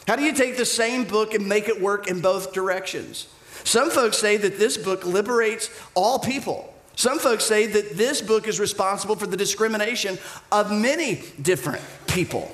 How 0.07 0.15
do 0.15 0.23
you 0.23 0.33
take 0.33 0.57
the 0.57 0.65
same 0.65 1.05
book 1.05 1.33
and 1.33 1.47
make 1.47 1.69
it 1.69 1.79
work 1.79 2.07
in 2.07 2.19
both 2.19 2.53
directions? 2.53 3.27
Some 3.63 3.89
folks 3.89 4.17
say 4.17 4.35
that 4.37 4.59
this 4.59 4.77
book 4.77 5.05
liberates 5.05 5.69
all 5.93 6.19
people. 6.19 6.73
Some 6.95 7.19
folks 7.19 7.45
say 7.45 7.65
that 7.65 7.95
this 7.95 8.21
book 8.21 8.47
is 8.47 8.59
responsible 8.59 9.15
for 9.15 9.25
the 9.25 9.37
discrimination 9.37 10.17
of 10.51 10.71
many 10.71 11.23
different 11.41 11.81
people. 12.07 12.51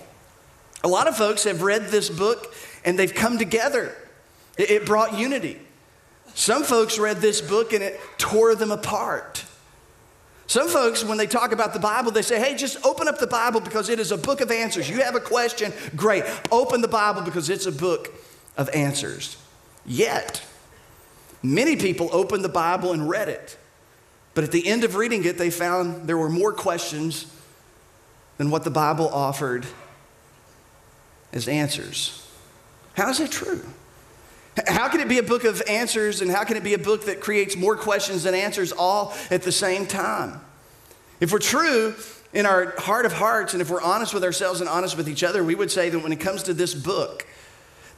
A 0.83 0.87
lot 0.87 1.07
of 1.07 1.17
folks 1.17 1.43
have 1.43 1.61
read 1.61 1.87
this 1.87 2.09
book 2.09 2.53
and 2.85 2.97
they've 2.97 3.13
come 3.13 3.37
together. 3.37 3.95
It 4.57 4.85
brought 4.85 5.17
unity. 5.17 5.59
Some 6.33 6.63
folks 6.63 6.97
read 6.99 7.17
this 7.17 7.41
book 7.41 7.73
and 7.73 7.83
it 7.83 7.99
tore 8.17 8.55
them 8.55 8.71
apart. 8.71 9.45
Some 10.47 10.67
folks, 10.67 11.03
when 11.03 11.17
they 11.17 11.27
talk 11.27 11.51
about 11.51 11.73
the 11.73 11.79
Bible, 11.79 12.11
they 12.11 12.23
say, 12.23 12.39
hey, 12.39 12.55
just 12.55 12.83
open 12.85 13.07
up 13.07 13.19
the 13.19 13.27
Bible 13.27 13.59
because 13.59 13.87
it 13.87 13.99
is 13.99 14.11
a 14.11 14.17
book 14.17 14.41
of 14.41 14.49
answers. 14.49 14.89
You 14.89 15.01
have 15.01 15.15
a 15.15 15.19
question, 15.19 15.71
great. 15.95 16.23
Open 16.51 16.81
the 16.81 16.87
Bible 16.87 17.21
because 17.21 17.49
it's 17.49 17.67
a 17.67 17.71
book 17.71 18.11
of 18.57 18.67
answers. 18.69 19.37
Yet, 19.85 20.41
many 21.43 21.75
people 21.75 22.09
opened 22.11 22.43
the 22.43 22.49
Bible 22.49 22.93
and 22.93 23.07
read 23.07 23.29
it. 23.29 23.57
But 24.33 24.43
at 24.43 24.51
the 24.51 24.67
end 24.67 24.83
of 24.83 24.95
reading 24.95 25.23
it, 25.25 25.37
they 25.37 25.51
found 25.51 26.07
there 26.07 26.17
were 26.17 26.29
more 26.29 26.53
questions 26.53 27.31
than 28.37 28.49
what 28.49 28.63
the 28.63 28.71
Bible 28.71 29.07
offered 29.09 29.67
as 31.33 31.47
answers. 31.47 32.25
How 32.93 33.09
is 33.09 33.19
that 33.19 33.31
true? 33.31 33.63
How 34.67 34.89
can 34.89 34.99
it 34.99 35.07
be 35.07 35.19
a 35.19 35.23
book 35.23 35.43
of 35.43 35.61
answers 35.69 36.21
and 36.21 36.29
how 36.29 36.43
can 36.43 36.57
it 36.57 36.63
be 36.63 36.73
a 36.73 36.79
book 36.79 37.05
that 37.05 37.21
creates 37.21 37.55
more 37.55 37.75
questions 37.75 38.23
than 38.23 38.33
answers 38.33 38.71
all 38.71 39.13
at 39.31 39.43
the 39.43 39.51
same 39.51 39.85
time? 39.85 40.41
If 41.19 41.31
we're 41.31 41.39
true 41.39 41.95
in 42.33 42.45
our 42.45 42.73
heart 42.79 43.05
of 43.05 43.13
hearts 43.13 43.53
and 43.53 43.61
if 43.61 43.69
we're 43.69 43.81
honest 43.81 44.13
with 44.13 44.23
ourselves 44.23 44.59
and 44.59 44.69
honest 44.69 44.97
with 44.97 45.07
each 45.07 45.23
other, 45.23 45.43
we 45.43 45.55
would 45.55 45.71
say 45.71 45.89
that 45.89 45.99
when 45.99 46.11
it 46.11 46.19
comes 46.19 46.43
to 46.43 46.53
this 46.53 46.73
book, 46.73 47.25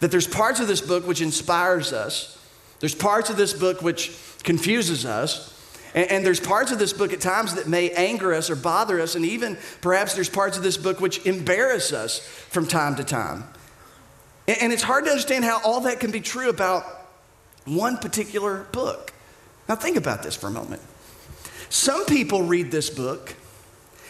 that 0.01 0.11
there's 0.11 0.27
parts 0.27 0.59
of 0.59 0.67
this 0.67 0.81
book 0.81 1.07
which 1.07 1.21
inspires 1.21 1.93
us 1.93 2.37
There's 2.81 2.95
parts 2.95 3.29
of 3.29 3.37
this 3.37 3.53
book 3.53 3.81
which 3.81 4.11
confuses 4.43 5.05
us. 5.05 5.55
And, 5.93 6.09
and, 6.09 6.25
there's 6.25 6.39
parts 6.39 6.71
of 6.71 6.79
this 6.79 6.93
book 6.93 7.11
at 7.11 7.19
times 7.19 7.55
that 7.55 7.67
may 7.67 7.89
anger 7.91 8.33
us 8.33 8.49
or 8.49 8.55
bother 8.55 9.01
us, 9.01 9.15
and 9.15 9.25
even 9.25 9.57
perhaps 9.81 10.13
there's 10.13 10.29
parts 10.29 10.55
of 10.57 10.63
this 10.63 10.77
book 10.77 11.01
which 11.01 11.25
embarrass 11.25 11.91
us 11.91 12.19
from 12.19 12.65
time 12.65 12.95
to 12.95 13.03
time. 13.03 13.43
And, 14.47 14.57
and 14.61 14.73
it's 14.73 14.83
hard 14.83 15.05
to 15.05 15.11
understand 15.11 15.43
how 15.43 15.61
all 15.63 15.81
that 15.81 15.99
can 15.99 16.11
be 16.11 16.21
true 16.21 16.49
about 16.49 16.85
one 17.65 17.97
particular 17.97 18.65
book. 18.71 19.13
Now, 19.67 19.75
think 19.75 19.97
about 19.97 20.23
this 20.23 20.35
for 20.35 20.47
a 20.47 20.51
moment. 20.51 20.81
Some 21.69 22.05
people 22.05 22.43
read 22.43 22.71
this 22.71 22.89
book 22.89 23.35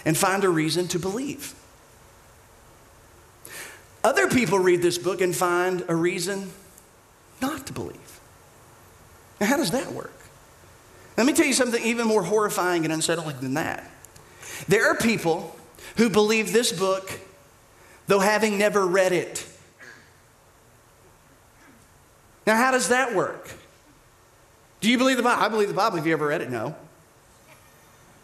and 0.05 0.17
find 0.17 0.43
a 0.43 0.49
reason 0.49 0.87
to 0.89 0.99
believe. 0.99 1.53
Other 4.03 4.27
people 4.27 4.57
read 4.57 4.81
this 4.81 4.97
book 4.97 5.21
and 5.21 5.35
find 5.35 5.83
a 5.87 5.95
reason 5.95 6.51
not 7.41 7.67
to 7.67 7.73
believe. 7.73 8.19
Now, 9.39 9.47
how 9.47 9.57
does 9.57 9.71
that 9.71 9.91
work? 9.91 10.13
Let 11.17 11.25
me 11.25 11.33
tell 11.33 11.45
you 11.45 11.53
something 11.53 11.83
even 11.83 12.07
more 12.07 12.23
horrifying 12.23 12.83
and 12.83 12.93
unsettling 12.93 13.39
than 13.41 13.55
that. 13.55 13.89
There 14.67 14.89
are 14.89 14.95
people 14.95 15.55
who 15.97 16.09
believe 16.09 16.53
this 16.53 16.71
book, 16.71 17.19
though 18.07 18.19
having 18.19 18.57
never 18.57 18.85
read 18.85 19.11
it. 19.11 19.45
Now, 22.47 22.55
how 22.55 22.71
does 22.71 22.89
that 22.89 23.13
work? 23.13 23.49
Do 24.79 24.89
you 24.89 24.97
believe 24.97 25.17
the 25.17 25.23
Bible? 25.23 25.43
I 25.43 25.49
believe 25.49 25.67
the 25.67 25.73
Bible. 25.73 25.97
Have 25.97 26.07
you 26.07 26.13
ever 26.13 26.27
read 26.27 26.41
it? 26.41 26.49
No. 26.49 26.75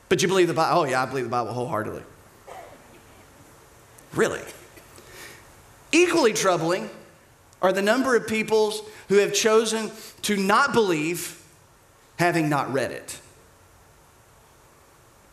But 0.10 0.22
you 0.22 0.28
believe 0.28 0.48
the 0.48 0.54
Bible? 0.54 0.82
Oh, 0.82 0.84
yeah, 0.86 1.04
I 1.04 1.06
believe 1.06 1.26
the 1.26 1.30
Bible 1.30 1.54
wholeheartedly. 1.54 2.04
Really? 4.14 4.42
Equally 5.92 6.34
troubling 6.34 6.90
are 7.62 7.72
the 7.72 7.82
number 7.82 8.16
of 8.16 8.28
people 8.28 8.74
who 9.10 9.16
have 9.16 9.34
chosen 9.34 9.92
to 10.24 10.36
not 10.36 10.74
believe 10.74 11.37
having 12.18 12.50
not 12.50 12.72
read 12.72 12.92
it. 12.92 13.20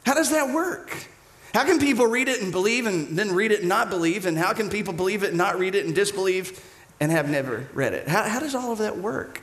How 0.07 0.14
does 0.14 0.31
that 0.31 0.55
work? 0.55 1.09
How 1.55 1.64
can 1.64 1.79
people 1.79 2.07
read 2.07 2.29
it 2.29 2.43
and 2.43 2.53
believe 2.53 2.87
and 2.87 3.17
then 3.17 3.33
read 3.33 3.53
it 3.53 3.61
and 3.61 3.69
not 3.69 3.88
believe? 3.88 4.26
And 4.26 4.37
how 4.37 4.53
can 4.53 4.69
people 4.69 4.93
believe 4.93 5.23
it 5.23 5.31
and 5.31 5.38
not 5.38 5.59
read 5.59 5.75
it 5.75 5.87
and 5.87 5.95
disbelieve 5.95 6.61
and 7.00 7.11
have 7.11 7.31
never 7.31 7.69
read 7.75 7.95
it? 7.95 8.09
How, 8.09 8.25
how 8.25 8.41
does 8.41 8.55
all 8.55 8.73
of 8.73 8.79
that 8.79 8.99
work? 8.99 9.41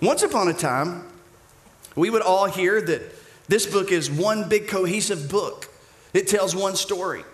Once 0.00 0.22
upon 0.22 0.48
a 0.48 0.52
time, 0.52 1.06
we 1.94 2.10
would 2.10 2.22
all 2.22 2.46
hear 2.46 2.80
that 2.80 3.02
this 3.48 3.66
book 3.66 3.92
is 3.92 4.10
one 4.10 4.48
big 4.48 4.68
cohesive 4.68 5.30
book, 5.30 5.68
it 6.12 6.26
tells 6.26 6.56
one 6.56 6.74
story. 6.74 7.24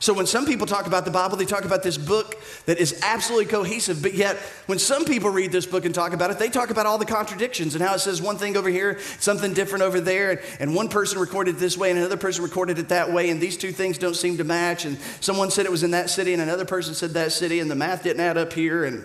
So 0.00 0.14
when 0.14 0.26
some 0.26 0.46
people 0.46 0.66
talk 0.66 0.86
about 0.86 1.04
the 1.04 1.10
Bible, 1.10 1.36
they 1.36 1.44
talk 1.44 1.64
about 1.64 1.82
this 1.82 1.98
book 1.98 2.36
that 2.66 2.78
is 2.78 3.00
absolutely 3.02 3.46
cohesive. 3.46 4.00
But 4.00 4.14
yet, 4.14 4.36
when 4.66 4.78
some 4.78 5.04
people 5.04 5.30
read 5.30 5.50
this 5.50 5.66
book 5.66 5.84
and 5.84 5.94
talk 5.94 6.12
about 6.12 6.30
it, 6.30 6.38
they 6.38 6.48
talk 6.48 6.70
about 6.70 6.86
all 6.86 6.98
the 6.98 7.04
contradictions 7.04 7.74
and 7.74 7.82
how 7.82 7.94
it 7.94 7.98
says 7.98 8.22
one 8.22 8.36
thing 8.36 8.56
over 8.56 8.68
here, 8.68 9.00
something 9.18 9.52
different 9.52 9.82
over 9.82 10.00
there, 10.00 10.40
and, 10.60 10.74
one 10.78 10.88
person 10.88 11.18
recorded 11.18 11.56
it 11.56 11.58
this 11.58 11.76
way 11.76 11.90
and 11.90 11.98
another 11.98 12.16
person 12.16 12.44
recorded 12.44 12.78
it 12.78 12.90
that 12.90 13.12
way, 13.12 13.30
and 13.30 13.40
these 13.40 13.56
two 13.56 13.72
things 13.72 13.98
don't 13.98 14.14
seem 14.14 14.36
to 14.36 14.44
match. 14.44 14.84
And 14.84 14.96
someone 15.20 15.50
said 15.50 15.66
it 15.66 15.72
was 15.72 15.82
in 15.82 15.90
that 15.90 16.10
city, 16.10 16.32
and 16.32 16.40
another 16.40 16.64
person 16.64 16.94
said 16.94 17.10
that 17.14 17.32
city, 17.32 17.58
and 17.58 17.68
the 17.68 17.74
math 17.74 18.04
didn't 18.04 18.20
add 18.20 18.38
up 18.38 18.52
here. 18.52 18.84
And 18.84 19.02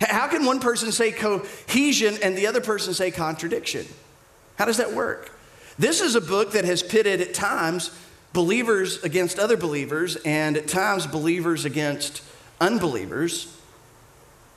how 0.00 0.28
can 0.28 0.46
one 0.46 0.60
person 0.60 0.92
say 0.92 1.12
cohesion 1.12 2.16
and 2.22 2.38
the 2.38 2.46
other 2.46 2.62
person 2.62 2.94
say 2.94 3.10
contradiction? 3.10 3.86
How 4.56 4.64
does 4.64 4.78
that 4.78 4.94
work? 4.94 5.32
This 5.78 6.00
is 6.00 6.14
a 6.14 6.20
book 6.20 6.52
that 6.52 6.64
has 6.64 6.82
pitted 6.82 7.20
at 7.20 7.34
times 7.34 7.90
believers 8.32 9.02
against 9.02 9.38
other 9.38 9.56
believers, 9.56 10.16
and 10.24 10.56
at 10.56 10.68
times 10.68 11.06
believers 11.06 11.64
against 11.64 12.22
unbelievers, 12.60 13.54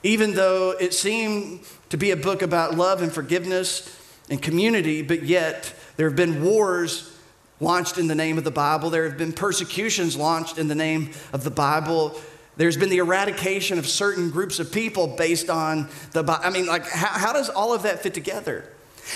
even 0.04 0.34
though 0.34 0.72
it 0.72 0.94
seemed 0.94 1.62
to 1.90 1.98
be 1.98 2.12
a 2.12 2.18
book 2.18 2.42
about 2.42 2.76
love 2.76 3.02
and 3.02 3.12
forgiveness 3.12 3.98
and 4.30 4.42
community, 4.42 5.02
but 5.02 5.24
yet 5.24 5.74
there 5.98 6.08
have 6.08 6.16
been 6.16 6.44
wars 6.44 7.16
launched 7.60 7.98
in 7.98 8.08
the 8.08 8.16
name 8.16 8.38
of 8.38 8.44
the 8.44 8.52
Bible, 8.52 8.90
there 8.90 9.04
have 9.08 9.18
been 9.18 9.34
persecutions 9.34 10.18
launched 10.18 10.58
in 10.58 10.68
the 10.68 10.76
name 10.76 11.12
of 11.32 11.44
the 11.44 11.52
Bible. 11.52 12.20
There's 12.58 12.76
been 12.76 12.90
the 12.90 12.98
eradication 12.98 13.80
of 13.80 13.88
certain 13.88 14.30
groups 14.30 14.60
of 14.60 14.72
people 14.72 15.08
based 15.08 15.50
on 15.50 15.88
the 16.12 16.24
Bible. 16.24 16.44
I 16.44 16.50
mean, 16.50 16.66
like, 16.66 16.86
how, 16.86 17.08
how 17.08 17.34
does 17.34 17.50
all 17.50 17.74
of 17.74 17.84
that 17.84 18.04
fit 18.04 18.14
together? 18.14 18.66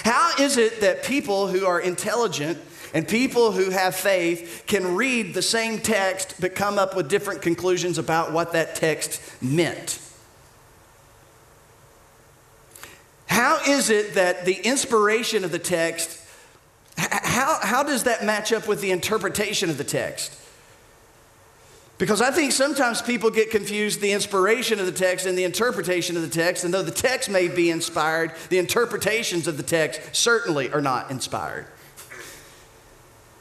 How 0.03 0.31
is 0.39 0.57
it 0.57 0.81
that 0.81 1.03
people 1.03 1.47
who 1.47 1.65
are 1.65 1.79
intelligent 1.79 2.59
and 2.95 3.05
people 3.05 3.51
who 3.51 3.71
have 3.71 3.93
faith 3.93 4.63
can 4.67 4.95
read 4.95 5.33
the 5.33 5.41
same 5.41 5.79
text 5.79 6.35
but 6.39 6.55
come 6.55 6.79
up 6.79 6.95
with 6.95 7.09
different 7.09 7.41
conclusions 7.41 7.97
about 7.97 8.31
what 8.31 8.53
that 8.53 8.73
text 8.73 9.21
meant. 9.43 9.99
How 13.27 13.59
is 13.67 13.89
it 13.89 14.13
that 14.13 14.45
the 14.45 14.55
inspiration 14.65 15.43
of 15.43 15.51
the 15.51 15.59
text, 15.59 16.21
how, 16.97 17.59
how 17.61 17.83
does 17.83 18.03
that 18.03 18.23
match 18.23 18.53
up 18.53 18.65
with 18.65 18.79
the 18.79 18.91
interpretation 18.91 19.69
of 19.69 19.77
the 19.77 19.83
text? 19.83 20.33
Because 21.97 22.21
I 22.21 22.31
think 22.31 22.53
sometimes 22.53 23.01
people 23.01 23.29
get 23.29 23.51
confused 23.51 23.99
the 23.99 24.13
inspiration 24.13 24.79
of 24.79 24.85
the 24.85 24.93
text 24.93 25.25
and 25.25 25.37
the 25.37 25.43
interpretation 25.43 26.15
of 26.15 26.21
the 26.21 26.29
text, 26.29 26.63
and 26.63 26.73
though 26.73 26.81
the 26.81 26.91
text 26.91 27.29
may 27.29 27.49
be 27.49 27.69
inspired, 27.69 28.31
the 28.47 28.57
interpretations 28.57 29.49
of 29.49 29.57
the 29.57 29.63
text 29.63 30.15
certainly 30.15 30.71
are 30.71 30.81
not 30.81 31.11
inspired. 31.11 31.67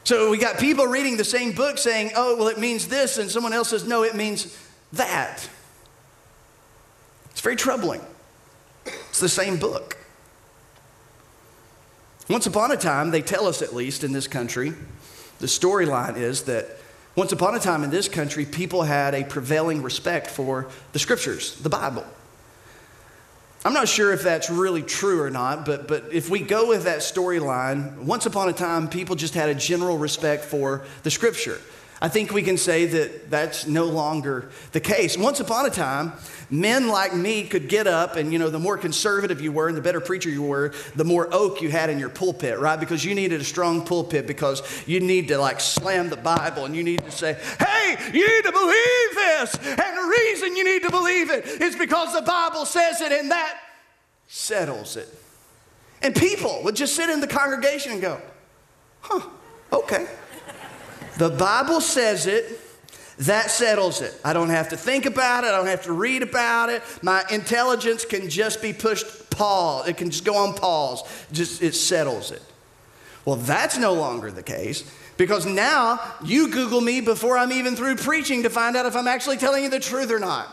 So 0.05 0.29
we 0.29 0.37
got 0.37 0.59
people 0.59 0.85
reading 0.85 1.17
the 1.17 1.23
same 1.23 1.51
book 1.51 1.79
saying, 1.79 2.11
oh, 2.15 2.37
well, 2.37 2.47
it 2.47 2.59
means 2.59 2.87
this, 2.87 3.17
and 3.17 3.29
someone 3.29 3.53
else 3.53 3.69
says, 3.69 3.87
no, 3.87 4.03
it 4.03 4.15
means 4.15 4.55
that. 4.93 5.49
It's 7.31 7.41
very 7.41 7.55
troubling. 7.55 8.01
It's 8.85 9.19
the 9.19 9.27
same 9.27 9.57
book. 9.57 9.97
Once 12.29 12.45
upon 12.45 12.71
a 12.71 12.77
time, 12.77 13.09
they 13.09 13.21
tell 13.21 13.47
us 13.47 13.63
at 13.63 13.73
least 13.73 14.03
in 14.03 14.11
this 14.11 14.27
country, 14.27 14.73
the 15.39 15.47
storyline 15.47 16.17
is 16.17 16.43
that 16.43 16.77
once 17.15 17.31
upon 17.31 17.55
a 17.55 17.59
time 17.59 17.83
in 17.83 17.89
this 17.89 18.07
country, 18.07 18.45
people 18.45 18.83
had 18.83 19.15
a 19.15 19.23
prevailing 19.23 19.81
respect 19.81 20.29
for 20.29 20.67
the 20.91 20.99
scriptures, 20.99 21.55
the 21.61 21.69
Bible. 21.69 22.05
I'm 23.65 23.73
not 23.73 23.89
sure 23.89 24.13
if 24.13 24.21
that's 24.21 24.51
really 24.51 24.83
true 24.83 25.23
or 25.23 25.31
not, 25.31 25.65
but, 25.65 25.87
but 25.87 26.13
if 26.13 26.29
we 26.29 26.39
go 26.39 26.67
with 26.67 26.83
that 26.83 26.99
storyline, 26.99 27.97
once 27.97 28.27
upon 28.27 28.47
a 28.47 28.53
time, 28.53 28.87
people 28.87 29.15
just 29.15 29.33
had 29.33 29.49
a 29.49 29.55
general 29.55 29.97
respect 29.97 30.45
for 30.45 30.85
the 31.01 31.09
scripture. 31.09 31.59
I 32.05 32.07
think 32.07 32.31
we 32.31 32.43
can 32.43 32.55
say 32.55 32.85
that 32.85 33.31
that's 33.31 33.65
no 33.65 33.85
longer 33.85 34.51
the 34.73 34.79
case. 34.79 35.17
Once 35.17 35.39
upon 35.39 35.65
a 35.65 35.71
time, 35.71 36.13
men 36.51 36.87
like 36.87 37.15
me 37.15 37.45
could 37.45 37.67
get 37.67 37.87
up, 37.87 38.15
and 38.15 38.31
you 38.31 38.37
know, 38.37 38.51
the 38.51 38.59
more 38.59 38.77
conservative 38.77 39.41
you 39.41 39.51
were 39.51 39.69
and 39.69 39.75
the 39.75 39.81
better 39.81 39.99
preacher 39.99 40.29
you 40.29 40.43
were, 40.43 40.71
the 40.95 41.03
more 41.03 41.27
oak 41.31 41.63
you 41.63 41.71
had 41.71 41.89
in 41.89 41.97
your 41.97 42.09
pulpit, 42.09 42.59
right? 42.59 42.79
Because 42.79 43.03
you 43.03 43.15
needed 43.15 43.41
a 43.41 43.43
strong 43.43 43.83
pulpit 43.83 44.27
because 44.27 44.61
you 44.87 44.99
need 44.99 45.29
to 45.29 45.39
like 45.39 45.59
slam 45.59 46.11
the 46.11 46.15
Bible 46.15 46.65
and 46.65 46.75
you 46.75 46.83
need 46.83 47.03
to 47.03 47.09
say, 47.09 47.39
hey, 47.57 47.97
you 48.13 48.27
need 48.27 48.43
to 48.43 48.51
believe 48.51 49.15
this. 49.15 49.55
And 49.55 49.97
the 49.97 50.15
reason 50.15 50.55
you 50.55 50.63
need 50.63 50.83
to 50.83 50.91
believe 50.91 51.31
it 51.31 51.47
is 51.59 51.75
because 51.75 52.13
the 52.13 52.21
Bible 52.21 52.67
says 52.67 53.01
it, 53.01 53.13
and 53.13 53.31
that 53.31 53.59
settles 54.27 54.95
it. 54.95 55.11
And 56.03 56.13
people 56.13 56.61
would 56.65 56.75
just 56.75 56.95
sit 56.95 57.09
in 57.09 57.19
the 57.19 57.25
congregation 57.25 57.93
and 57.93 58.01
go, 58.03 58.21
huh, 59.01 59.27
okay. 59.73 60.05
The 61.17 61.29
Bible 61.29 61.81
says 61.81 62.27
it, 62.27 62.59
that 63.19 63.49
settles 63.49 64.01
it. 64.01 64.13
I 64.25 64.33
don't 64.33 64.49
have 64.49 64.69
to 64.69 64.77
think 64.77 65.05
about 65.05 65.43
it, 65.43 65.47
I 65.47 65.57
don't 65.57 65.67
have 65.67 65.83
to 65.83 65.93
read 65.93 66.23
about 66.23 66.69
it. 66.69 66.83
My 67.01 67.23
intelligence 67.31 68.03
can 68.05 68.29
just 68.29 68.61
be 68.61 68.73
pushed 68.73 69.29
pause. 69.29 69.87
It 69.87 69.97
can 69.97 70.09
just 70.09 70.25
go 70.25 70.35
on 70.35 70.53
pause. 70.55 71.03
Just 71.31 71.61
it 71.61 71.75
settles 71.75 72.31
it. 72.31 72.41
Well, 73.25 73.37
that's 73.37 73.77
no 73.77 73.93
longer 73.93 74.31
the 74.31 74.43
case 74.43 74.89
because 75.17 75.45
now 75.45 75.99
you 76.23 76.49
Google 76.49 76.81
me 76.81 77.01
before 77.01 77.37
I'm 77.37 77.51
even 77.51 77.75
through 77.75 77.95
preaching 77.95 78.43
to 78.43 78.49
find 78.49 78.75
out 78.75 78.85
if 78.85 78.95
I'm 78.95 79.07
actually 79.07 79.37
telling 79.37 79.63
you 79.63 79.69
the 79.69 79.79
truth 79.79 80.11
or 80.11 80.19
not. 80.19 80.47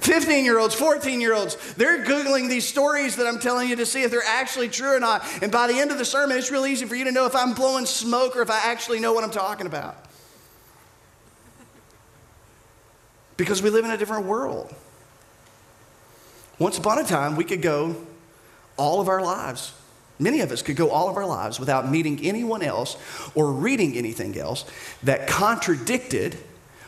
15 0.00 0.44
year 0.44 0.58
olds, 0.58 0.74
14 0.74 1.20
year 1.20 1.34
olds, 1.34 1.56
they're 1.74 2.04
Googling 2.04 2.48
these 2.48 2.66
stories 2.66 3.16
that 3.16 3.26
I'm 3.26 3.38
telling 3.38 3.68
you 3.68 3.76
to 3.76 3.86
see 3.86 4.02
if 4.02 4.10
they're 4.10 4.22
actually 4.26 4.68
true 4.68 4.96
or 4.96 5.00
not. 5.00 5.22
And 5.42 5.52
by 5.52 5.66
the 5.66 5.78
end 5.78 5.90
of 5.90 5.98
the 5.98 6.04
sermon, 6.04 6.36
it's 6.38 6.50
real 6.50 6.66
easy 6.66 6.86
for 6.86 6.94
you 6.94 7.04
to 7.04 7.12
know 7.12 7.26
if 7.26 7.36
I'm 7.36 7.54
blowing 7.54 7.86
smoke 7.86 8.36
or 8.36 8.42
if 8.42 8.50
I 8.50 8.60
actually 8.64 9.00
know 9.00 9.12
what 9.12 9.24
I'm 9.24 9.30
talking 9.30 9.66
about. 9.66 9.96
Because 13.36 13.62
we 13.62 13.70
live 13.70 13.84
in 13.84 13.90
a 13.90 13.96
different 13.96 14.26
world. 14.26 14.74
Once 16.58 16.76
upon 16.76 16.98
a 16.98 17.04
time, 17.04 17.36
we 17.36 17.44
could 17.44 17.62
go 17.62 17.96
all 18.76 19.00
of 19.00 19.08
our 19.08 19.22
lives. 19.22 19.72
Many 20.18 20.40
of 20.40 20.52
us 20.52 20.60
could 20.60 20.76
go 20.76 20.90
all 20.90 21.08
of 21.08 21.16
our 21.16 21.24
lives 21.24 21.58
without 21.58 21.90
meeting 21.90 22.20
anyone 22.22 22.62
else 22.62 22.98
or 23.34 23.50
reading 23.52 23.96
anything 23.96 24.36
else 24.36 24.66
that 25.02 25.26
contradicted 25.26 26.36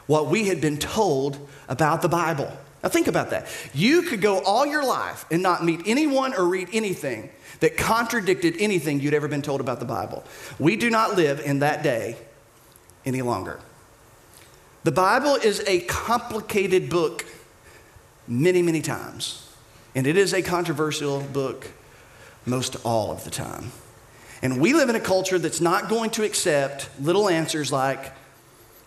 what 0.06 0.26
we 0.26 0.48
had 0.48 0.60
been 0.60 0.76
told 0.76 1.48
about 1.68 2.02
the 2.02 2.08
Bible. 2.08 2.52
Now, 2.82 2.88
think 2.88 3.06
about 3.06 3.30
that. 3.30 3.46
You 3.72 4.02
could 4.02 4.20
go 4.20 4.40
all 4.40 4.66
your 4.66 4.84
life 4.84 5.24
and 5.30 5.42
not 5.42 5.64
meet 5.64 5.82
anyone 5.86 6.34
or 6.34 6.44
read 6.44 6.68
anything 6.72 7.30
that 7.60 7.76
contradicted 7.76 8.56
anything 8.58 9.00
you'd 9.00 9.14
ever 9.14 9.28
been 9.28 9.42
told 9.42 9.60
about 9.60 9.78
the 9.78 9.86
Bible. 9.86 10.24
We 10.58 10.74
do 10.76 10.90
not 10.90 11.14
live 11.16 11.40
in 11.40 11.60
that 11.60 11.84
day 11.84 12.16
any 13.04 13.22
longer. 13.22 13.60
The 14.82 14.90
Bible 14.90 15.36
is 15.36 15.62
a 15.68 15.80
complicated 15.82 16.90
book 16.90 17.24
many, 18.26 18.62
many 18.62 18.82
times. 18.82 19.48
And 19.94 20.06
it 20.06 20.16
is 20.16 20.32
a 20.32 20.42
controversial 20.42 21.20
book 21.20 21.70
most 22.46 22.76
all 22.84 23.12
of 23.12 23.22
the 23.22 23.30
time. 23.30 23.70
And 24.42 24.60
we 24.60 24.72
live 24.72 24.88
in 24.88 24.96
a 24.96 25.00
culture 25.00 25.38
that's 25.38 25.60
not 25.60 25.88
going 25.88 26.10
to 26.10 26.24
accept 26.24 26.88
little 27.00 27.28
answers 27.28 27.70
like, 27.70 28.12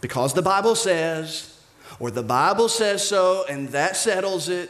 because 0.01 0.33
the 0.33 0.41
Bible 0.41 0.75
says, 0.75 1.54
or 1.99 2.11
the 2.11 2.23
Bible 2.23 2.69
says 2.69 3.07
so, 3.07 3.45
and 3.49 3.69
that 3.69 3.95
settles 3.95 4.49
it. 4.49 4.69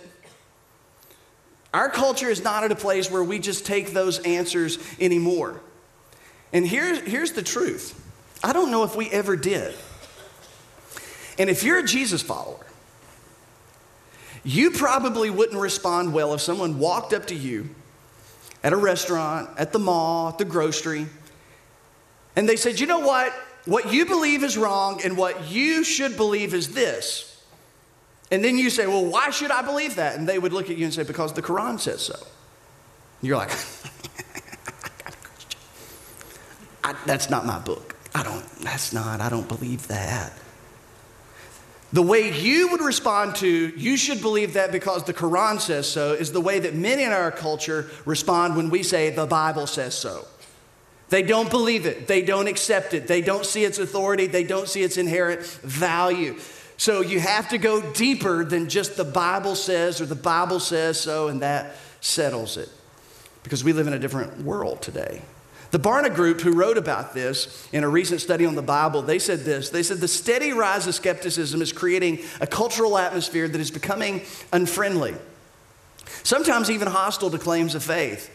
Our 1.74 1.90
culture 1.90 2.30
is 2.30 2.44
not 2.44 2.64
at 2.64 2.72
a 2.72 2.76
place 2.76 3.12
where 3.12 3.24
we 3.24 3.40
just 3.40 3.66
take 3.66 3.92
those 3.92 4.20
answers 4.20 4.78
anymore. 5.00 5.62
And 6.54 6.66
here's, 6.66 7.00
here's 7.00 7.34
the 7.34 7.42
truth 7.42 8.02
I 8.44 8.54
don't 8.54 8.72
know 8.72 8.84
if 8.84 8.96
we 8.96 9.10
ever 9.10 9.36
did. 9.36 9.76
And 11.38 11.50
if 11.50 11.64
you're 11.64 11.80
a 11.80 11.84
Jesus 11.84 12.22
follower, 12.22 12.66
you 14.44 14.72
probably 14.72 15.30
wouldn't 15.30 15.60
respond 15.60 16.14
well 16.14 16.34
if 16.34 16.42
someone 16.42 16.80
walked 16.80 17.12
up 17.12 17.26
to 17.28 17.36
you 17.36 17.70
at 18.64 18.72
a 18.72 18.78
restaurant, 18.78 19.50
at 19.58 19.74
the 19.74 19.80
mall, 19.80 20.30
at 20.30 20.38
the 20.38 20.46
grocery, 20.46 21.08
and 22.36 22.48
they 22.48 22.56
said, 22.56 22.80
You 22.80 22.88
know 22.88 23.00
what? 23.00 23.34
What 23.66 23.92
you 23.92 24.06
believe 24.06 24.44
is 24.44 24.58
wrong, 24.58 25.02
and 25.04 25.18
what 25.18 25.50
you 25.50 25.84
should 25.84 26.16
believe 26.18 26.54
is 26.54 26.74
this. 26.74 27.44
And 28.32 28.44
then 28.44 28.58
you 28.58 28.70
say, 28.70 28.88
Well, 28.88 29.06
why 29.06 29.30
should 29.32 29.52
I 29.52 29.62
believe 29.62 29.96
that? 29.96 30.18
And 30.18 30.28
they 30.28 30.40
would 30.40 30.54
look 30.54 30.70
at 30.70 30.78
you 30.78 30.86
and 30.86 30.94
say, 30.94 31.04
Because 31.04 31.34
the 31.34 31.42
Quran 31.42 31.80
says 31.80 32.02
so. 32.02 32.16
You're 33.22 33.38
like, 33.38 33.52
I, 36.84 36.96
That's 37.06 37.30
not 37.30 37.46
my 37.46 37.60
book. 37.60 37.96
I 38.16 38.24
don't, 38.24 38.46
that's 38.62 38.94
not, 38.94 39.20
I 39.20 39.28
don't 39.28 39.48
believe 39.48 39.90
that. 39.90 40.32
The 41.92 42.02
way 42.02 42.32
you 42.32 42.70
would 42.70 42.82
respond 42.82 43.36
to, 43.38 43.48
you 43.48 43.98
should 43.98 44.22
believe 44.22 44.54
that 44.54 44.72
because 44.72 45.04
the 45.04 45.14
Quran 45.14 45.60
says 45.60 45.88
so, 45.90 46.14
is 46.14 46.32
the 46.32 46.40
way 46.42 46.60
that 46.60 46.74
many 46.74 47.04
in 47.04 47.12
our 47.12 47.32
culture 47.32 47.90
respond 48.06 48.56
when 48.56 48.70
we 48.70 48.84
say 48.84 49.10
the 49.10 49.26
Bible 49.26 49.68
says 49.68 49.96
so. 49.96 50.26
They 51.10 51.22
don't 51.22 51.50
believe 51.50 51.86
it, 51.86 52.08
they 52.08 52.22
don't 52.22 52.48
accept 52.48 52.94
it, 52.94 53.08
they 53.08 53.22
don't 53.22 53.46
see 53.46 53.64
its 53.64 53.78
authority, 53.78 54.26
they 54.28 54.44
don't 54.44 54.68
see 54.68 54.82
its 54.82 54.98
inherent 54.98 55.46
value. 55.46 56.40
So 56.78 57.02
you 57.02 57.20
have 57.20 57.50
to 57.50 57.58
go 57.58 57.82
deeper 57.94 58.44
than 58.44 58.70
just 58.70 58.98
the 58.98 59.06
Bible 59.06 59.56
says 59.56 60.02
or 60.02 60.06
the 60.06 60.16
Bible 60.16 60.60
says 60.60 61.00
so, 61.00 61.28
and 61.28 61.42
that 61.42 61.76
settles 62.02 62.58
it. 62.58 62.70
Because 63.44 63.64
we 63.64 63.74
live 63.74 63.88
in 63.88 63.94
a 63.94 64.00
different 64.00 64.42
world 64.42 64.82
today. 64.82 65.22
The 65.72 65.80
Barna 65.80 66.14
Group, 66.14 66.42
who 66.42 66.54
wrote 66.54 66.78
about 66.78 67.14
this 67.14 67.68
in 67.72 67.84
a 67.84 67.90
recent 67.90 68.22
study 68.22 68.46
on 68.46 68.56
the 68.56 68.62
Bible, 68.62 69.02
they 69.02 69.20
said 69.20 69.42
this. 69.42 69.70
They 69.70 69.84
said 69.84 69.98
the 69.98 70.08
steady 70.08 70.54
rise 70.54 70.88
of 70.88 70.96
skepticism 70.96 71.62
is 71.62 71.74
creating 71.74 72.20
a 72.40 72.48
cultural 72.48 72.98
atmosphere 72.98 73.48
that 73.48 73.60
is 73.60 73.72
becoming 73.72 74.22
unfriendly, 74.54 75.16
sometimes 76.24 76.72
even 76.72 76.88
hostile 76.88 77.30
to 77.30 77.38
claims 77.38 77.76
of 77.76 77.84
faith. 77.84 78.32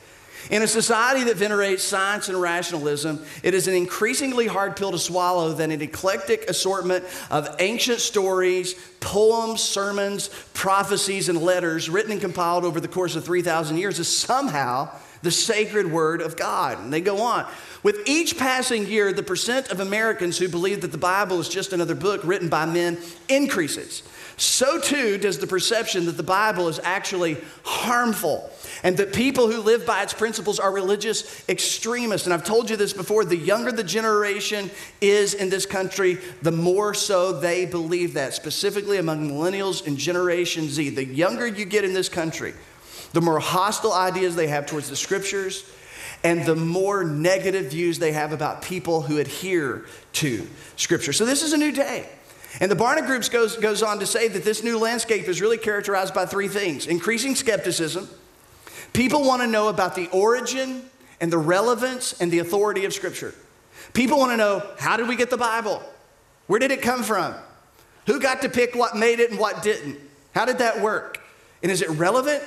In 0.49 0.63
a 0.63 0.67
society 0.67 1.25
that 1.25 1.37
venerates 1.37 1.83
science 1.83 2.29
and 2.29 2.41
rationalism, 2.41 3.25
it 3.43 3.55
is 3.55 3.69
an 3.69 3.75
increasingly 3.75 4.47
hard 4.47 4.77
pill 4.77 4.91
to 4.93 4.99
swallow 4.99 5.53
that 5.53 5.71
an 5.71 5.83
eclectic 5.83 6.49
assortment 6.49 7.05
of 7.31 7.55
ancient 7.59 8.01
stories, 8.01 8.75
poems, 9.01 9.63
sermons, 9.63 10.29
prophecies, 10.55 11.29
and 11.29 11.43
letters 11.43 11.91
written 11.91 12.13
and 12.13 12.21
compiled 12.21 12.65
over 12.65 12.81
the 12.81 12.89
course 12.89 13.17
of 13.17 13.25
3,000 13.25 13.77
years 13.77 13.99
is 13.99 14.09
somehow 14.09 14.91
the 15.23 15.31
sacred 15.31 15.91
word 15.91 16.23
of 16.23 16.37
God. 16.37 16.79
And 16.79 16.93
they 16.93 17.01
go 17.01 17.21
on. 17.21 17.47
With 17.83 17.97
each 18.07 18.39
passing 18.39 18.87
year, 18.87 19.13
the 19.13 19.23
percent 19.23 19.71
of 19.71 19.81
Americans 19.81 20.39
who 20.39 20.49
believe 20.49 20.81
that 20.81 20.93
the 20.93 20.99
Bible 20.99 21.41
is 21.41 21.49
just 21.49 21.73
another 21.73 21.95
book 21.95 22.23
written 22.25 22.49
by 22.49 22.67
men 22.67 22.99
increases. 23.29 24.03
So 24.41 24.81
too 24.81 25.19
does 25.19 25.39
the 25.39 25.47
perception 25.47 26.07
that 26.07 26.17
the 26.17 26.23
Bible 26.23 26.69
is 26.69 26.81
actually 26.83 27.37
harmful 27.63 28.51
and 28.83 28.97
that 28.97 29.13
people 29.13 29.53
who 29.53 29.61
live 29.61 29.85
by 29.85 30.03
its 30.03 30.15
principles 30.15 30.59
are 30.59 30.73
religious 30.73 31.47
extremists. 31.47 32.27
And 32.27 32.33
I've 32.33 32.43
told 32.43 32.71
you 32.71 32.77
this 32.77 32.95
before 32.95 33.27
the 33.27 33.37
younger 33.37 33.71
the 33.71 33.85
generation 33.85 34.71
is 35.03 35.35
in 35.35 35.51
this 35.51 35.67
country, 35.67 36.17
the 36.41 36.53
more 36.53 36.95
so 36.95 37.39
they 37.39 37.67
believe 37.67 38.15
that, 38.15 38.33
specifically 38.33 38.97
among 38.97 39.29
millennials 39.29 39.87
and 39.87 39.99
Generation 39.99 40.71
Z. 40.71 40.89
The 40.89 41.05
younger 41.05 41.47
you 41.47 41.67
get 41.67 41.85
in 41.85 41.93
this 41.93 42.09
country, 42.09 42.55
the 43.13 43.21
more 43.21 43.41
hostile 43.41 43.93
ideas 43.93 44.37
they 44.37 44.47
have 44.47 44.65
towards 44.65 44.89
the 44.89 44.97
scriptures, 44.97 45.71
and 46.25 46.47
the 46.47 46.57
more 46.57 47.05
negative 47.05 47.73
views 47.73 47.99
they 47.99 48.13
have 48.13 48.33
about 48.33 48.63
people 48.63 49.03
who 49.03 49.19
adhere 49.19 49.85
to 50.15 50.49
scripture. 50.77 51.13
So 51.13 51.27
this 51.27 51.43
is 51.43 51.53
a 51.53 51.59
new 51.59 51.73
day. 51.73 52.09
And 52.59 52.71
the 52.71 52.77
Barna 52.77 53.07
Groups 53.07 53.29
goes, 53.29 53.57
goes 53.57 53.83
on 53.83 54.01
to 54.01 54.07
say 54.07 54.27
that 54.29 54.43
this 54.43 54.65
new 54.65 54.79
landscape 54.79 55.29
is 55.29 55.41
really 55.41 55.59
characterized 55.59 56.13
by 56.15 56.27
three 56.27 56.49
things 56.49 56.87
increasing 56.87 57.35
skepticism. 57.37 58.09
People 58.93 59.25
want 59.25 59.43
to 59.43 59.47
know 59.47 59.69
about 59.69 59.95
the 59.95 60.09
origin 60.09 60.91
and 61.21 61.33
the 61.33 61.39
relevance 61.39 62.21
and 62.21 62.33
the 62.33 62.41
authority 62.41 62.85
of 62.85 62.93
Scripture. 62.93 63.35
People 63.93 64.19
want 64.19 64.33
to 64.33 64.37
know 64.37 64.67
how 64.79 64.97
did 64.97 65.07
we 65.07 65.17
get 65.17 65.31
the 65.31 65.37
Bible? 65.37 65.83
Where 66.49 66.59
did 66.59 66.73
it 66.73 66.83
come 66.83 67.05
from? 67.05 67.35
Who 68.07 68.19
got 68.19 68.43
to 68.43 68.49
pick 68.49 68.75
what 68.75 68.97
made 68.97 69.21
it 69.21 69.31
and 69.31 69.39
what 69.39 69.63
didn't? 69.63 69.99
How 70.35 70.45
did 70.45 70.59
that 70.59 70.81
work? 70.81 71.21
And 71.63 71.71
is 71.71 71.83
it 71.83 71.91
relevant? 71.91 72.43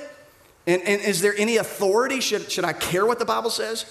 And, 0.66 0.82
and 0.82 1.00
is 1.00 1.20
there 1.20 1.34
any 1.36 1.56
authority? 1.56 2.20
Should, 2.20 2.50
should 2.50 2.64
I 2.64 2.72
care 2.72 3.06
what 3.06 3.18
the 3.18 3.24
Bible 3.24 3.50
says? 3.50 3.86